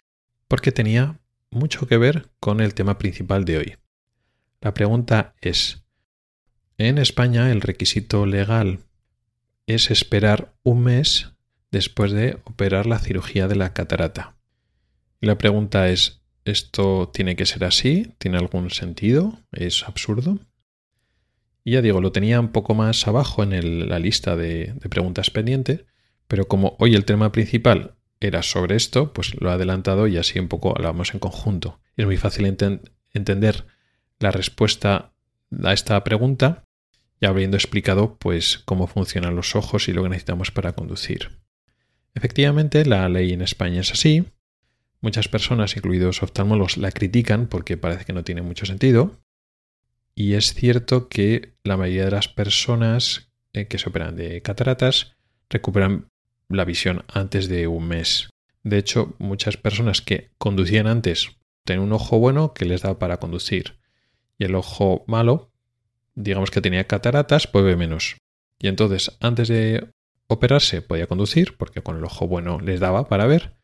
porque 0.47 0.72
tenía 0.72 1.20
mucho 1.52 1.86
que 1.86 1.97
ver 1.97 2.32
con 2.39 2.60
el 2.60 2.74
tema 2.74 2.97
principal 2.97 3.45
de 3.45 3.58
hoy. 3.60 3.76
La 4.62 4.74
pregunta 4.74 5.36
es, 5.39 5.86
en 6.80 6.97
España 6.97 7.52
el 7.52 7.62
requisito 7.62 8.26
legal 8.26 8.80
es 9.68 9.91
esperar 9.91 10.56
un 10.64 10.82
mes 10.86 11.34
después 11.70 12.14
de 12.14 12.39
operar 12.45 12.88
la 12.88 12.97
cirugía 12.97 13.47
de 13.47 13.58
la 13.58 13.74
catarata. 13.74 14.38
Y 15.20 15.28
la 15.28 15.38
pregunta 15.38 15.88
es, 15.89 16.20
esto 16.45 17.09
tiene 17.13 17.35
que 17.35 17.45
ser 17.45 17.63
así, 17.63 18.13
tiene 18.17 18.37
algún 18.37 18.69
sentido, 18.71 19.39
es 19.51 19.83
absurdo. 19.83 20.39
Y 21.63 21.73
ya 21.73 21.81
digo, 21.81 22.01
lo 22.01 22.11
tenía 22.11 22.39
un 22.39 22.51
poco 22.51 22.73
más 22.73 23.07
abajo 23.07 23.43
en 23.43 23.89
la 23.89 23.99
lista 23.99 24.35
de, 24.35 24.73
preguntas 24.89 25.29
pendientes, 25.29 25.85
pero 26.27 26.47
como 26.47 26.75
hoy 26.79 26.95
el 26.95 27.05
tema 27.05 27.31
principal 27.31 27.95
era 28.19 28.41
sobre 28.41 28.75
esto, 28.75 29.13
pues 29.13 29.39
lo 29.39 29.49
he 29.49 29.53
adelantado 29.53 30.07
y 30.07 30.17
así 30.17 30.39
un 30.39 30.47
poco 30.47 30.75
hablamos 30.75 31.13
en 31.13 31.19
conjunto. 31.19 31.79
Es 31.97 32.05
muy 32.05 32.17
fácil 32.17 32.45
entender 33.13 33.65
la 34.19 34.31
respuesta 34.31 35.13
a 35.63 35.73
esta 35.73 36.03
pregunta, 36.03 36.63
ya 37.19 37.29
habiendo 37.29 37.57
explicado 37.57 38.17
pues 38.17 38.59
cómo 38.65 38.87
funcionan 38.87 39.35
los 39.35 39.55
ojos 39.55 39.87
y 39.87 39.93
lo 39.93 40.03
que 40.03 40.09
necesitamos 40.09 40.51
para 40.51 40.73
conducir. 40.73 41.41
Efectivamente, 42.15 42.85
la 42.85 43.07
ley 43.09 43.33
en 43.33 43.41
España 43.41 43.81
es 43.81 43.91
así, 43.91 44.25
Muchas 45.02 45.28
personas, 45.28 45.76
incluidos 45.76 46.22
oftalmólogos, 46.22 46.78
la 46.78 46.91
critican 46.91 47.47
porque 47.47 47.76
parece 47.76 48.06
que 48.06 48.14
no 48.14 48.24
tiene 48.24 48.43
mucho 48.43 48.66
sentido. 48.66 49.20
Y 50.14 50.34
es 50.34 50.54
cierto 50.54 51.10
que 51.10 51.56
la 51.64 51.78
mayoría 51.78 52.06
de 52.06 52.12
las 52.12 52.28
personas 52.28 53.32
eh, 53.54 53.68
que 53.68 53.80
se 53.80 53.89
operan 53.89 54.16
de 54.16 54.41
cataratas 54.41 55.16
recuperan 55.49 56.10
la 56.49 56.66
visión 56.66 57.04
antes 57.08 57.47
de 57.47 57.68
un 57.68 57.88
mes. 57.88 58.30
De 58.64 58.78
hecho, 58.78 59.16
muchas 59.18 59.58
personas 59.58 60.02
que 60.02 60.32
conducían 60.38 60.86
antes 60.86 61.38
tenían 61.66 61.86
un 61.86 61.93
ojo 61.93 62.20
bueno 62.20 62.54
que 62.54 62.66
les 62.66 62.82
daba 62.82 62.99
para 62.99 63.18
conducir. 63.18 63.80
Y 64.38 64.45
el 64.45 64.56
ojo 64.56 65.04
malo, 65.08 65.52
digamos 66.16 66.52
que 66.52 66.62
tenía 66.62 66.86
cataratas, 66.86 67.47
pues 67.47 67.66
ve 67.66 67.76
menos. 67.76 68.18
Y 68.60 68.68
entonces, 68.68 69.18
antes 69.20 69.47
de 69.47 69.89
operarse, 70.28 70.82
podía 70.82 71.08
conducir, 71.08 71.58
porque 71.58 71.82
con 71.82 71.97
el 71.97 72.04
ojo 72.04 72.28
bueno 72.28 72.60
les 72.60 72.80
daba 72.80 73.08
para 73.08 73.26
ver. 73.26 73.56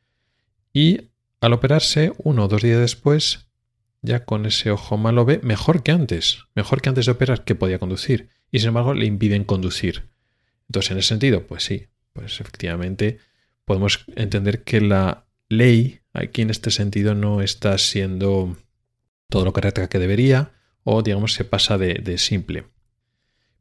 Y 0.74 1.12
al 1.40 1.54
operarse, 1.54 2.14
uno 2.18 2.46
o 2.46 2.48
dos 2.48 2.62
días 2.62 2.80
después, 2.80 3.48
ya 4.02 4.26
con 4.26 4.46
ese 4.46 4.72
ojo 4.72 4.98
malo 4.98 5.26
ve 5.26 5.40
mejor 5.44 5.84
que 5.84 5.92
antes, 5.92 6.46
mejor 6.56 6.82
que 6.82 6.90
antes 6.90 7.06
de 7.06 7.12
operar 7.12 7.44
que 7.44 7.56
podía 7.56 7.80
conducir. 7.80 8.30
Y 8.52 8.60
sin 8.60 8.70
embargo, 8.70 8.94
le 8.94 9.06
impiden 9.06 9.44
conducir. 9.44 10.10
Entonces, 10.68 10.92
en 10.92 10.98
ese 11.00 11.10
sentido, 11.10 11.46
pues 11.46 11.64
sí, 11.64 11.88
pues 12.14 12.40
efectivamente 12.40 13.20
podemos 13.66 14.06
entender 14.16 14.64
que 14.64 14.82
la 14.82 15.28
ley 15.50 16.02
aquí 16.14 16.42
en 16.42 16.50
este 16.50 16.72
sentido 16.72 17.14
no 17.16 17.42
está 17.42 17.78
siendo 17.78 18.58
todo 19.30 19.46
lo 19.46 19.54
correcta 19.54 19.88
que 19.90 20.00
debería 20.00 20.54
o 20.84 21.02
digamos 21.04 21.34
se 21.34 21.44
pasa 21.44 21.78
de, 21.78 21.96
de 21.96 22.18
simple. 22.18 22.66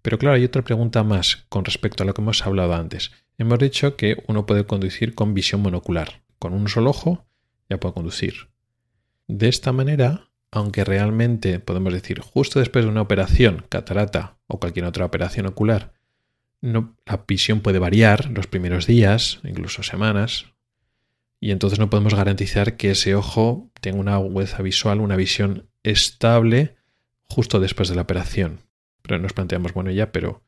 Pero 0.00 0.18
claro, 0.18 0.36
hay 0.36 0.44
otra 0.44 0.62
pregunta 0.62 1.02
más 1.02 1.44
con 1.48 1.64
respecto 1.64 2.02
a 2.02 2.06
lo 2.06 2.14
que 2.14 2.22
hemos 2.22 2.46
hablado 2.46 2.74
antes. 2.74 3.10
Hemos 3.38 3.58
dicho 3.58 3.96
que 3.96 4.22
uno 4.28 4.46
puede 4.46 4.64
conducir 4.64 5.14
con 5.14 5.34
visión 5.34 5.60
monocular. 5.60 6.22
Con 6.38 6.52
un 6.52 6.68
solo 6.68 6.90
ojo 6.90 7.25
ya 7.68 7.78
puede 7.78 7.94
conducir. 7.94 8.48
De 9.28 9.48
esta 9.48 9.72
manera, 9.72 10.30
aunque 10.50 10.84
realmente 10.84 11.58
podemos 11.58 11.92
decir 11.92 12.20
justo 12.20 12.58
después 12.58 12.84
de 12.84 12.90
una 12.90 13.02
operación, 13.02 13.66
catarata 13.68 14.38
o 14.46 14.58
cualquier 14.60 14.84
otra 14.84 15.04
operación 15.04 15.46
ocular, 15.46 15.92
la 16.60 17.24
visión 17.28 17.60
puede 17.60 17.78
variar 17.78 18.30
los 18.30 18.46
primeros 18.46 18.86
días, 18.86 19.40
incluso 19.44 19.82
semanas, 19.82 20.46
y 21.40 21.50
entonces 21.50 21.78
no 21.78 21.90
podemos 21.90 22.14
garantizar 22.14 22.76
que 22.76 22.92
ese 22.92 23.14
ojo 23.14 23.70
tenga 23.80 23.98
una 23.98 24.14
agudeza 24.14 24.62
visual, 24.62 25.00
una 25.00 25.16
visión 25.16 25.68
estable 25.82 26.76
justo 27.28 27.60
después 27.60 27.88
de 27.88 27.94
la 27.94 28.02
operación. 28.02 28.60
Pero 29.02 29.18
nos 29.18 29.32
planteamos, 29.32 29.72
bueno, 29.72 29.90
ya, 29.90 30.12
pero 30.12 30.42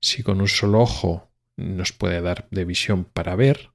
si 0.00 0.22
con 0.22 0.40
un 0.40 0.48
solo 0.48 0.80
ojo 0.80 1.30
nos 1.56 1.92
puede 1.92 2.20
dar 2.20 2.46
de 2.50 2.64
visión 2.64 3.04
para 3.04 3.34
ver, 3.34 3.70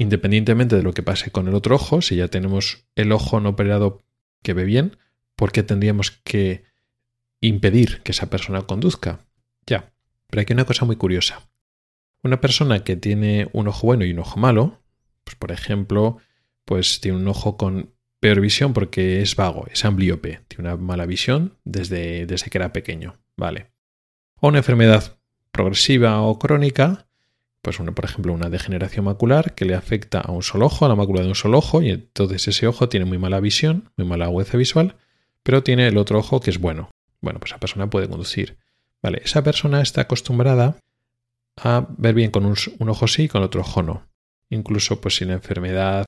independientemente 0.00 0.76
de 0.76 0.82
lo 0.82 0.94
que 0.94 1.02
pase 1.02 1.30
con 1.30 1.46
el 1.46 1.54
otro 1.54 1.74
ojo, 1.74 2.00
si 2.00 2.16
ya 2.16 2.28
tenemos 2.28 2.86
el 2.94 3.12
ojo 3.12 3.38
no 3.38 3.50
operado 3.50 4.02
que 4.42 4.54
ve 4.54 4.64
bien, 4.64 4.96
¿por 5.36 5.52
qué 5.52 5.62
tendríamos 5.62 6.10
que 6.10 6.64
impedir 7.42 8.00
que 8.00 8.12
esa 8.12 8.30
persona 8.30 8.62
conduzca? 8.62 9.26
Ya, 9.66 9.92
pero 10.30 10.40
aquí 10.40 10.54
hay 10.54 10.54
una 10.54 10.64
cosa 10.64 10.86
muy 10.86 10.96
curiosa. 10.96 11.50
Una 12.22 12.40
persona 12.40 12.82
que 12.82 12.96
tiene 12.96 13.50
un 13.52 13.68
ojo 13.68 13.88
bueno 13.88 14.06
y 14.06 14.12
un 14.12 14.20
ojo 14.20 14.40
malo, 14.40 14.80
pues 15.22 15.36
por 15.36 15.52
ejemplo, 15.52 16.16
pues 16.64 17.02
tiene 17.02 17.18
un 17.18 17.28
ojo 17.28 17.58
con 17.58 17.94
peor 18.20 18.40
visión 18.40 18.72
porque 18.72 19.20
es 19.20 19.36
vago, 19.36 19.66
es 19.70 19.84
ambliope, 19.84 20.40
tiene 20.48 20.64
una 20.64 20.76
mala 20.78 21.04
visión 21.04 21.58
desde, 21.64 22.24
desde 22.24 22.48
que 22.48 22.56
era 22.56 22.72
pequeño, 22.72 23.20
¿vale? 23.36 23.70
O 24.36 24.48
una 24.48 24.58
enfermedad 24.58 25.18
progresiva 25.52 26.22
o 26.22 26.38
crónica, 26.38 27.06
pues 27.62 27.76
por 27.76 28.04
ejemplo 28.04 28.32
una 28.32 28.48
degeneración 28.48 29.04
macular 29.04 29.54
que 29.54 29.64
le 29.64 29.74
afecta 29.74 30.20
a 30.20 30.32
un 30.32 30.42
solo 30.42 30.66
ojo, 30.66 30.86
a 30.86 30.88
la 30.88 30.94
mácula 30.96 31.22
de 31.22 31.28
un 31.28 31.34
solo 31.34 31.58
ojo, 31.58 31.82
y 31.82 31.90
entonces 31.90 32.48
ese 32.48 32.66
ojo 32.66 32.88
tiene 32.88 33.06
muy 33.06 33.18
mala 33.18 33.40
visión, 33.40 33.90
muy 33.96 34.06
mala 34.06 34.26
agudeza 34.26 34.56
visual, 34.56 34.96
pero 35.42 35.62
tiene 35.62 35.86
el 35.86 35.98
otro 35.98 36.18
ojo 36.18 36.40
que 36.40 36.50
es 36.50 36.58
bueno. 36.58 36.90
Bueno, 37.20 37.38
pues 37.38 37.52
esa 37.52 37.60
persona 37.60 37.90
puede 37.90 38.08
conducir. 38.08 38.58
Vale, 39.02 39.20
esa 39.24 39.42
persona 39.42 39.80
está 39.80 40.02
acostumbrada 40.02 40.76
a 41.56 41.86
ver 41.98 42.14
bien 42.14 42.30
con 42.30 42.46
un, 42.46 42.56
ojo 42.88 43.08
sí 43.08 43.24
y 43.24 43.28
con 43.28 43.42
otro 43.42 43.60
ojo 43.60 43.82
no. 43.82 44.08
Incluso 44.48 45.00
pues 45.00 45.16
si 45.16 45.24
la 45.24 45.34
enfermedad 45.34 46.06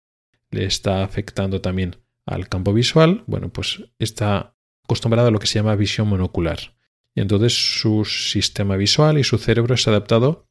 le 0.50 0.64
está 0.64 1.04
afectando 1.04 1.60
también 1.60 1.96
al 2.26 2.48
campo 2.48 2.72
visual, 2.72 3.24
bueno, 3.26 3.50
pues 3.50 3.84
está 3.98 4.54
acostumbrado 4.84 5.28
a 5.28 5.30
lo 5.30 5.38
que 5.38 5.46
se 5.46 5.58
llama 5.58 5.76
visión 5.76 6.08
monocular. 6.08 6.74
Y 7.14 7.20
entonces 7.20 7.52
su 7.80 8.04
sistema 8.04 8.76
visual 8.76 9.18
y 9.18 9.24
su 9.24 9.38
cerebro 9.38 9.74
es 9.74 9.86
adaptado 9.86 10.46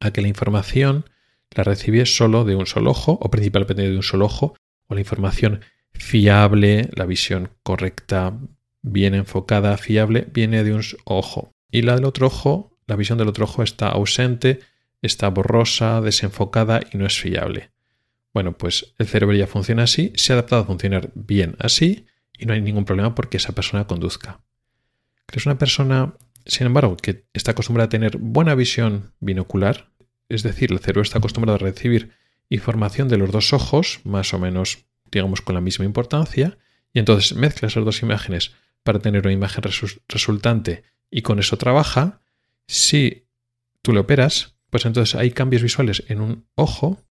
a 0.00 0.12
que 0.12 0.20
la 0.20 0.28
información 0.28 1.04
la 1.50 1.64
recibe 1.64 2.04
solo 2.06 2.44
de 2.44 2.54
un 2.54 2.66
solo 2.66 2.90
ojo 2.90 3.18
o 3.20 3.30
principalmente 3.30 3.82
de 3.82 3.96
un 3.96 4.02
solo 4.02 4.26
ojo 4.26 4.54
o 4.88 4.94
la 4.94 5.00
información 5.00 5.60
fiable, 5.92 6.90
la 6.94 7.06
visión 7.06 7.50
correcta, 7.62 8.38
bien 8.82 9.14
enfocada, 9.14 9.76
fiable, 9.76 10.28
viene 10.32 10.64
de 10.64 10.74
un 10.74 10.82
ojo. 11.04 11.52
Y 11.70 11.82
la 11.82 11.96
del 11.96 12.04
otro 12.04 12.26
ojo, 12.26 12.78
la 12.86 12.96
visión 12.96 13.18
del 13.18 13.28
otro 13.28 13.44
ojo 13.44 13.62
está 13.62 13.88
ausente, 13.88 14.60
está 15.02 15.28
borrosa, 15.28 16.00
desenfocada 16.00 16.80
y 16.92 16.98
no 16.98 17.06
es 17.06 17.18
fiable. 17.18 17.70
Bueno, 18.32 18.56
pues 18.56 18.94
el 18.98 19.06
cerebro 19.06 19.34
ya 19.34 19.46
funciona 19.46 19.84
así, 19.84 20.12
se 20.14 20.32
ha 20.32 20.36
adaptado 20.36 20.62
a 20.62 20.66
funcionar 20.66 21.10
bien 21.14 21.56
así 21.58 22.06
y 22.38 22.46
no 22.46 22.52
hay 22.52 22.60
ningún 22.60 22.84
problema 22.84 23.14
porque 23.14 23.38
esa 23.38 23.54
persona 23.54 23.86
conduzca. 23.86 24.40
Es 25.32 25.46
una 25.46 25.58
persona, 25.58 26.14
sin 26.46 26.66
embargo, 26.66 26.96
que 26.96 27.26
está 27.32 27.52
acostumbrada 27.52 27.86
a 27.86 27.90
tener 27.90 28.18
buena 28.18 28.54
visión 28.54 29.12
binocular, 29.20 29.90
es 30.28 30.42
decir, 30.42 30.72
el 30.72 30.78
cerebro 30.78 31.02
está 31.02 31.18
acostumbrado 31.18 31.56
a 31.56 31.58
recibir 31.58 32.12
información 32.48 33.08
de 33.08 33.18
los 33.18 33.30
dos 33.30 33.52
ojos, 33.52 34.00
más 34.04 34.32
o 34.32 34.38
menos, 34.38 34.86
digamos, 35.10 35.40
con 35.40 35.54
la 35.54 35.60
misma 35.60 35.84
importancia, 35.84 36.58
y 36.92 36.98
entonces 36.98 37.36
mezcla 37.36 37.68
esas 37.68 37.84
dos 37.84 38.02
imágenes 38.02 38.52
para 38.82 39.00
tener 39.00 39.22
una 39.22 39.32
imagen 39.32 39.64
resultante 40.08 40.84
y 41.10 41.22
con 41.22 41.38
eso 41.38 41.56
trabaja, 41.56 42.20
si 42.66 43.26
tú 43.82 43.92
le 43.92 44.00
operas, 44.00 44.56
pues 44.70 44.86
entonces 44.86 45.14
hay 45.14 45.30
cambios 45.30 45.62
visuales 45.62 46.04
en 46.08 46.20
un 46.20 46.46
ojo 46.54 47.02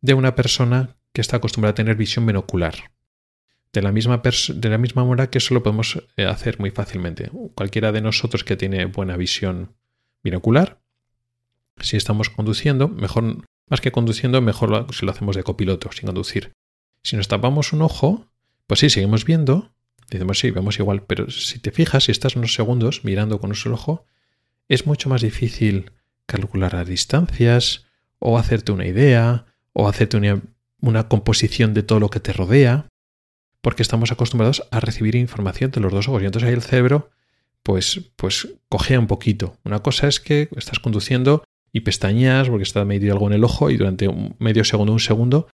de 0.00 0.14
una 0.14 0.34
persona 0.34 0.96
que 1.12 1.20
está 1.20 1.36
acostumbrada 1.36 1.72
a 1.72 1.74
tener 1.74 1.96
visión 1.96 2.26
binocular. 2.26 2.92
De 3.74 3.82
la 3.82 3.90
misma, 3.90 4.22
de 4.22 4.68
la 4.68 4.78
misma 4.78 5.04
manera 5.04 5.30
que 5.30 5.38
eso 5.38 5.52
lo 5.52 5.62
podemos 5.62 6.00
eh, 6.16 6.24
hacer 6.26 6.60
muy 6.60 6.70
fácilmente. 6.70 7.30
Cualquiera 7.54 7.90
de 7.90 8.00
nosotros 8.00 8.44
que 8.44 8.56
tiene 8.56 8.84
buena 8.84 9.16
visión 9.16 9.74
binocular, 10.22 10.80
si 11.80 11.96
estamos 11.96 12.30
conduciendo, 12.30 12.88
mejor, 12.88 13.44
más 13.68 13.80
que 13.80 13.90
conduciendo, 13.90 14.40
mejor 14.40 14.86
si 14.92 15.04
lo 15.04 15.10
hacemos 15.10 15.34
de 15.34 15.42
copiloto, 15.42 15.90
sin 15.90 16.06
conducir. 16.06 16.52
Si 17.02 17.16
nos 17.16 17.26
tapamos 17.26 17.72
un 17.72 17.82
ojo, 17.82 18.28
pues 18.68 18.78
sí, 18.78 18.90
seguimos 18.90 19.24
viendo, 19.24 19.74
Decimos, 20.10 20.38
sí, 20.38 20.50
vemos 20.50 20.78
igual, 20.78 21.02
pero 21.02 21.30
si 21.30 21.58
te 21.58 21.70
fijas, 21.70 22.04
si 22.04 22.12
estás 22.12 22.36
unos 22.36 22.54
segundos 22.54 23.04
mirando 23.04 23.40
con 23.40 23.50
un 23.50 23.56
solo 23.56 23.74
ojo, 23.76 24.06
es 24.68 24.86
mucho 24.86 25.08
más 25.08 25.22
difícil 25.22 25.92
calcular 26.26 26.74
las 26.74 26.86
distancias, 26.86 27.86
o 28.18 28.38
hacerte 28.38 28.72
una 28.72 28.86
idea, 28.86 29.46
o 29.72 29.88
hacerte 29.88 30.16
una, 30.16 30.42
una 30.80 31.08
composición 31.08 31.74
de 31.74 31.82
todo 31.82 32.00
lo 32.00 32.10
que 32.10 32.20
te 32.20 32.32
rodea, 32.32 32.86
porque 33.64 33.82
estamos 33.82 34.12
acostumbrados 34.12 34.62
a 34.70 34.78
recibir 34.78 35.16
información 35.16 35.70
de 35.70 35.80
los 35.80 35.90
dos 35.90 36.06
ojos. 36.06 36.22
Y 36.22 36.26
entonces 36.26 36.48
ahí 36.48 36.54
el 36.54 36.60
cerebro, 36.60 37.10
pues, 37.62 37.98
pues 38.14 38.46
cogea 38.68 39.00
un 39.00 39.06
poquito. 39.06 39.56
Una 39.64 39.78
cosa 39.78 40.06
es 40.06 40.20
que 40.20 40.50
estás 40.54 40.80
conduciendo 40.80 41.44
y 41.72 41.80
pestañeas 41.80 42.50
porque 42.50 42.64
está 42.64 42.84
metido 42.84 43.14
algo 43.14 43.26
en 43.26 43.32
el 43.32 43.42
ojo 43.42 43.70
y 43.70 43.78
durante 43.78 44.06
un 44.06 44.36
medio 44.38 44.64
segundo, 44.64 44.92
un 44.92 45.00
segundo, 45.00 45.48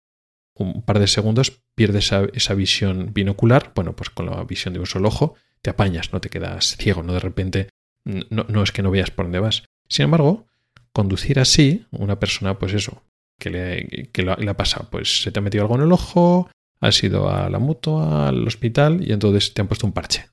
un 0.54 0.82
par 0.82 0.98
de 0.98 1.06
segundos 1.06 1.62
pierdes 1.76 2.10
esa, 2.32 2.54
visión 2.54 3.12
binocular, 3.14 3.70
bueno, 3.76 3.94
pues 3.94 4.10
con 4.10 4.26
la 4.26 4.42
visión 4.42 4.74
de 4.74 4.80
un 4.80 4.86
solo 4.86 5.06
ojo 5.06 5.36
te 5.62 5.70
apañas, 5.70 6.12
no 6.12 6.20
te 6.20 6.30
quedas 6.30 6.76
ciego, 6.78 7.04
no 7.04 7.12
de 7.12 7.20
repente, 7.20 7.68
no, 8.04 8.62
es 8.64 8.72
que 8.72 8.82
no 8.82 8.90
veas 8.90 9.12
por 9.12 9.26
dónde 9.26 9.38
vas. 9.38 9.62
Sin 9.88 10.06
embargo, 10.06 10.46
conducir 10.92 11.38
así, 11.38 11.86
una 11.92 12.18
persona, 12.18 12.58
pues 12.58 12.74
eso, 12.74 13.04
que 13.38 13.50
le, 13.50 14.08
que 14.12 14.22
le 14.24 14.50
ha 14.50 14.56
pasado, 14.56 14.88
pues 14.90 15.22
se 15.22 15.30
te 15.30 15.38
ha 15.38 15.42
metido 15.42 15.62
algo 15.62 15.76
en 15.76 15.82
el 15.82 15.92
ojo, 15.92 16.50
has 16.80 17.02
ido 17.02 17.28
a 17.28 17.48
la 17.50 17.58
mutua, 17.58 18.28
al 18.28 18.46
hospital 18.46 19.06
y 19.06 19.12
entonces 19.12 19.54
te 19.54 19.60
han 19.60 19.68
puesto 19.68 19.86
un 19.86 19.92
parche. 19.92 20.30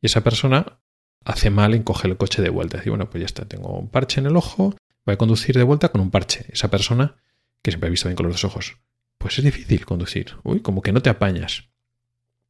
Y 0.00 0.06
esa 0.06 0.22
persona 0.22 0.80
hace 1.24 1.50
mal 1.50 1.74
en 1.74 1.82
coger 1.82 2.10
el 2.10 2.16
coche 2.16 2.42
de 2.42 2.50
vuelta. 2.50 2.78
Decir, 2.78 2.90
bueno, 2.90 3.08
pues 3.10 3.20
ya 3.20 3.26
está, 3.26 3.46
tengo 3.46 3.78
un 3.78 3.88
parche 3.88 4.20
en 4.20 4.26
el 4.26 4.36
ojo, 4.36 4.74
voy 5.04 5.14
a 5.14 5.18
conducir 5.18 5.56
de 5.56 5.62
vuelta 5.62 5.90
con 5.90 6.00
un 6.00 6.10
parche. 6.10 6.46
Esa 6.48 6.68
persona 6.68 7.16
que 7.62 7.70
siempre 7.70 7.88
ha 7.88 7.90
visto 7.90 8.08
bien 8.08 8.16
con 8.16 8.26
los 8.26 8.44
ojos 8.44 8.76
pues 9.18 9.38
es 9.38 9.44
difícil 9.44 9.84
conducir. 9.84 10.36
Uy, 10.44 10.60
como 10.60 10.80
que 10.80 10.92
no 10.92 11.02
te 11.02 11.10
apañas. 11.10 11.68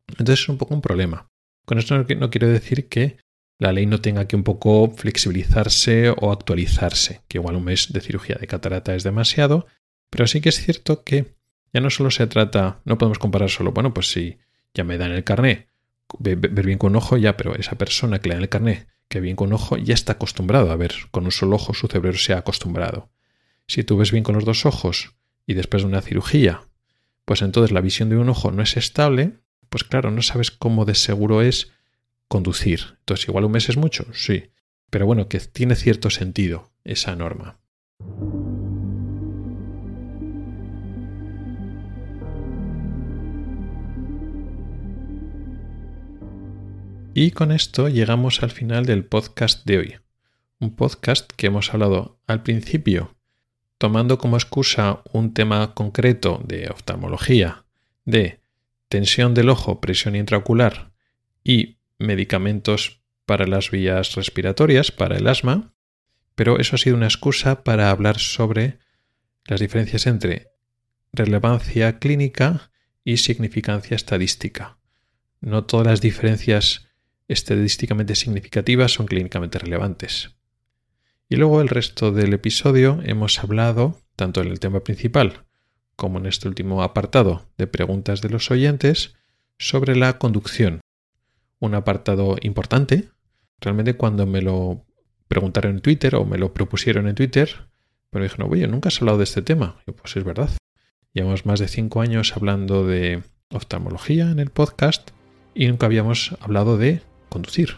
Entonces 0.06 0.40
es 0.40 0.48
un 0.48 0.58
poco 0.58 0.74
un 0.74 0.82
problema. 0.82 1.28
Con 1.64 1.78
esto 1.78 1.98
no 1.98 2.30
quiero 2.30 2.48
decir 2.48 2.88
que 2.88 3.18
la 3.58 3.72
ley 3.72 3.86
no 3.86 4.00
tenga 4.00 4.28
que 4.28 4.36
un 4.36 4.44
poco 4.44 4.90
flexibilizarse 4.90 6.10
o 6.10 6.30
actualizarse, 6.30 7.22
que 7.26 7.38
igual 7.38 7.56
un 7.56 7.64
mes 7.64 7.92
de 7.92 8.00
cirugía 8.00 8.36
de 8.36 8.46
catarata 8.46 8.94
es 8.94 9.02
demasiado, 9.02 9.66
pero 10.10 10.26
sí 10.26 10.40
que 10.40 10.50
es 10.50 10.58
cierto 10.60 11.02
que 11.02 11.34
ya 11.72 11.80
no 11.80 11.90
solo 11.90 12.10
se 12.10 12.26
trata, 12.26 12.80
no 12.84 12.98
podemos 12.98 13.18
comparar 13.18 13.50
solo, 13.50 13.72
bueno, 13.72 13.94
pues 13.94 14.10
si 14.10 14.38
ya 14.74 14.84
me 14.84 14.98
dan 14.98 15.12
el 15.12 15.24
carné, 15.24 15.68
ver 16.18 16.64
bien 16.64 16.78
con 16.78 16.92
un 16.92 16.96
ojo 16.96 17.16
ya, 17.16 17.36
pero 17.36 17.54
esa 17.54 17.76
persona 17.76 18.20
que 18.20 18.28
le 18.28 18.34
dan 18.34 18.42
el 18.42 18.48
carné, 18.48 18.86
que 19.08 19.20
bien 19.20 19.36
con 19.36 19.48
un 19.48 19.54
ojo, 19.54 19.76
ya 19.76 19.94
está 19.94 20.14
acostumbrado 20.14 20.70
a 20.70 20.76
ver 20.76 20.94
con 21.10 21.24
un 21.24 21.32
solo 21.32 21.56
ojo, 21.56 21.74
su 21.74 21.86
cerebro 21.86 22.18
se 22.18 22.32
ha 22.32 22.38
acostumbrado. 22.38 23.10
Si 23.66 23.84
tú 23.84 23.96
ves 23.96 24.12
bien 24.12 24.24
con 24.24 24.34
los 24.34 24.44
dos 24.44 24.66
ojos 24.66 25.14
y 25.46 25.54
después 25.54 25.82
de 25.82 25.88
una 25.88 26.02
cirugía, 26.02 26.62
pues 27.24 27.42
entonces 27.42 27.72
la 27.72 27.80
visión 27.80 28.08
de 28.08 28.16
un 28.16 28.28
ojo 28.28 28.50
no 28.50 28.62
es 28.62 28.76
estable, 28.76 29.34
pues 29.68 29.84
claro, 29.84 30.10
no 30.10 30.22
sabes 30.22 30.50
cómo 30.50 30.84
de 30.84 30.94
seguro 30.94 31.42
es 31.42 31.72
conducir. 32.28 32.96
Entonces, 33.00 33.28
igual 33.28 33.44
un 33.44 33.52
mes 33.52 33.68
es 33.68 33.76
mucho, 33.76 34.06
sí, 34.12 34.50
pero 34.90 35.06
bueno, 35.06 35.28
que 35.28 35.40
tiene 35.40 35.74
cierto 35.74 36.10
sentido 36.10 36.70
esa 36.84 37.16
norma. 37.16 37.58
Y 47.20 47.32
con 47.32 47.50
esto 47.50 47.88
llegamos 47.88 48.44
al 48.44 48.52
final 48.52 48.86
del 48.86 49.04
podcast 49.04 49.66
de 49.66 49.78
hoy. 49.78 49.96
Un 50.60 50.76
podcast 50.76 51.28
que 51.32 51.48
hemos 51.48 51.74
hablado 51.74 52.20
al 52.28 52.44
principio 52.44 53.16
tomando 53.76 54.18
como 54.18 54.36
excusa 54.36 55.02
un 55.12 55.34
tema 55.34 55.74
concreto 55.74 56.40
de 56.44 56.68
oftalmología, 56.68 57.64
de 58.04 58.38
tensión 58.88 59.34
del 59.34 59.48
ojo, 59.48 59.80
presión 59.80 60.14
intraocular 60.14 60.92
y 61.42 61.78
medicamentos 61.98 63.02
para 63.26 63.48
las 63.48 63.72
vías 63.72 64.14
respiratorias, 64.14 64.92
para 64.92 65.16
el 65.16 65.26
asma, 65.26 65.74
pero 66.36 66.60
eso 66.60 66.76
ha 66.76 66.78
sido 66.78 66.94
una 66.94 67.06
excusa 67.06 67.64
para 67.64 67.90
hablar 67.90 68.20
sobre 68.20 68.78
las 69.44 69.58
diferencias 69.58 70.06
entre 70.06 70.52
relevancia 71.12 71.98
clínica 71.98 72.70
y 73.02 73.16
significancia 73.16 73.96
estadística. 73.96 74.78
No 75.40 75.64
todas 75.64 75.88
las 75.88 76.00
diferencias 76.00 76.87
estadísticamente 77.28 78.14
significativas 78.14 78.92
son 78.92 79.06
clínicamente 79.06 79.58
relevantes. 79.58 80.36
Y 81.28 81.36
luego 81.36 81.60
el 81.60 81.68
resto 81.68 82.10
del 82.10 82.32
episodio 82.32 83.00
hemos 83.04 83.38
hablado, 83.38 84.00
tanto 84.16 84.40
en 84.40 84.48
el 84.48 84.60
tema 84.60 84.80
principal 84.80 85.44
como 85.94 86.20
en 86.20 86.26
este 86.26 86.46
último 86.46 86.84
apartado 86.84 87.48
de 87.58 87.66
preguntas 87.66 88.22
de 88.22 88.30
los 88.30 88.52
oyentes, 88.52 89.16
sobre 89.58 89.96
la 89.96 90.18
conducción. 90.18 90.80
Un 91.58 91.74
apartado 91.74 92.36
importante. 92.40 93.08
Realmente 93.60 93.94
cuando 93.94 94.24
me 94.24 94.40
lo 94.40 94.86
preguntaron 95.26 95.72
en 95.72 95.80
Twitter 95.80 96.14
o 96.14 96.24
me 96.24 96.38
lo 96.38 96.54
propusieron 96.54 97.08
en 97.08 97.16
Twitter, 97.16 97.68
pues 98.10 98.22
dijeron, 98.22 98.52
oye, 98.52 98.68
nunca 98.68 98.90
has 98.90 99.00
hablado 99.00 99.18
de 99.18 99.24
este 99.24 99.42
tema. 99.42 99.82
Y 99.88 99.90
pues 99.92 100.16
es 100.16 100.22
verdad. 100.22 100.50
Llevamos 101.12 101.46
más 101.46 101.58
de 101.58 101.66
cinco 101.66 102.00
años 102.00 102.36
hablando 102.36 102.86
de 102.86 103.24
oftalmología 103.50 104.30
en 104.30 104.38
el 104.38 104.50
podcast 104.50 105.10
y 105.52 105.66
nunca 105.66 105.86
habíamos 105.86 106.36
hablado 106.40 106.78
de 106.78 107.02
conducir. 107.28 107.76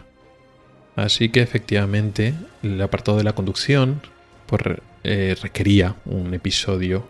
Así 0.95 1.29
que 1.29 1.41
efectivamente 1.41 2.33
el 2.63 2.81
apartado 2.81 3.17
de 3.17 3.23
la 3.23 3.33
conducción 3.33 4.01
pues, 4.45 4.61
eh, 5.03 5.35
requería 5.41 5.95
un 6.05 6.33
episodio, 6.33 7.07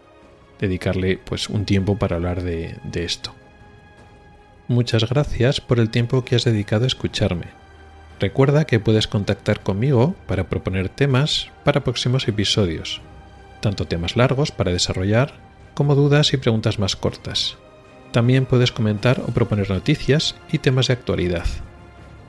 dedicarle 0.59 1.17
pues 1.17 1.49
un 1.49 1.65
tiempo 1.65 1.97
para 1.97 2.17
hablar 2.17 2.43
de, 2.43 2.77
de 2.83 3.03
esto. 3.03 3.33
Muchas 4.67 5.09
gracias 5.09 5.59
por 5.59 5.79
el 5.79 5.89
tiempo 5.89 6.23
que 6.23 6.35
has 6.35 6.43
dedicado 6.43 6.83
a 6.83 6.87
escucharme. 6.87 7.47
Recuerda 8.19 8.65
que 8.65 8.79
puedes 8.79 9.07
contactar 9.07 9.61
conmigo 9.61 10.15
para 10.27 10.47
proponer 10.47 10.87
temas 10.87 11.49
para 11.65 11.83
próximos 11.83 12.27
episodios, 12.27 13.01
tanto 13.61 13.87
temas 13.87 14.15
largos 14.15 14.51
para 14.51 14.71
desarrollar 14.71 15.33
como 15.73 15.95
dudas 15.95 16.31
y 16.33 16.37
preguntas 16.37 16.77
más 16.77 16.95
cortas. 16.95 17.57
También 18.11 18.45
puedes 18.45 18.71
comentar 18.71 19.21
o 19.21 19.33
proponer 19.33 19.71
noticias 19.71 20.35
y 20.51 20.59
temas 20.59 20.87
de 20.87 20.93
actualidad 20.93 21.45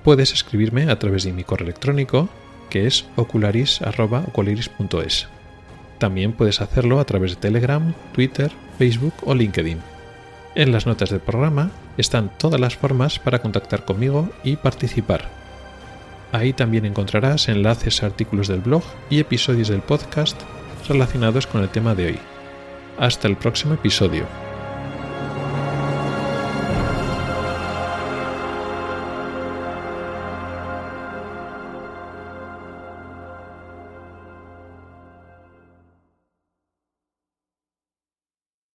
puedes 0.04 0.32
escribirme 0.32 0.90
a 0.90 0.98
través 0.98 1.24
de 1.24 1.32
mi 1.32 1.44
correo 1.44 1.66
electrónico 1.66 2.28
que 2.70 2.86
es 2.86 3.04
ocularis.ocularis.es. 3.16 5.28
También 5.98 6.32
puedes 6.32 6.60
hacerlo 6.60 7.00
a 7.00 7.04
través 7.04 7.32
de 7.32 7.36
Telegram, 7.36 7.94
Twitter, 8.12 8.50
Facebook 8.78 9.14
o 9.24 9.34
LinkedIn. 9.34 9.80
En 10.54 10.72
las 10.72 10.86
notas 10.86 11.10
del 11.10 11.20
programa 11.20 11.70
están 11.96 12.30
todas 12.38 12.60
las 12.60 12.76
formas 12.76 13.18
para 13.18 13.40
contactar 13.40 13.84
conmigo 13.84 14.30
y 14.42 14.56
participar. 14.56 15.28
Ahí 16.32 16.54
también 16.54 16.86
encontrarás 16.86 17.48
enlaces 17.48 18.02
a 18.02 18.06
artículos 18.06 18.48
del 18.48 18.60
blog 18.60 18.82
y 19.10 19.20
episodios 19.20 19.68
del 19.68 19.82
podcast 19.82 20.40
relacionados 20.88 21.46
con 21.46 21.62
el 21.62 21.68
tema 21.68 21.94
de 21.94 22.06
hoy. 22.06 22.18
Hasta 22.98 23.28
el 23.28 23.36
próximo 23.36 23.74
episodio. 23.74 24.51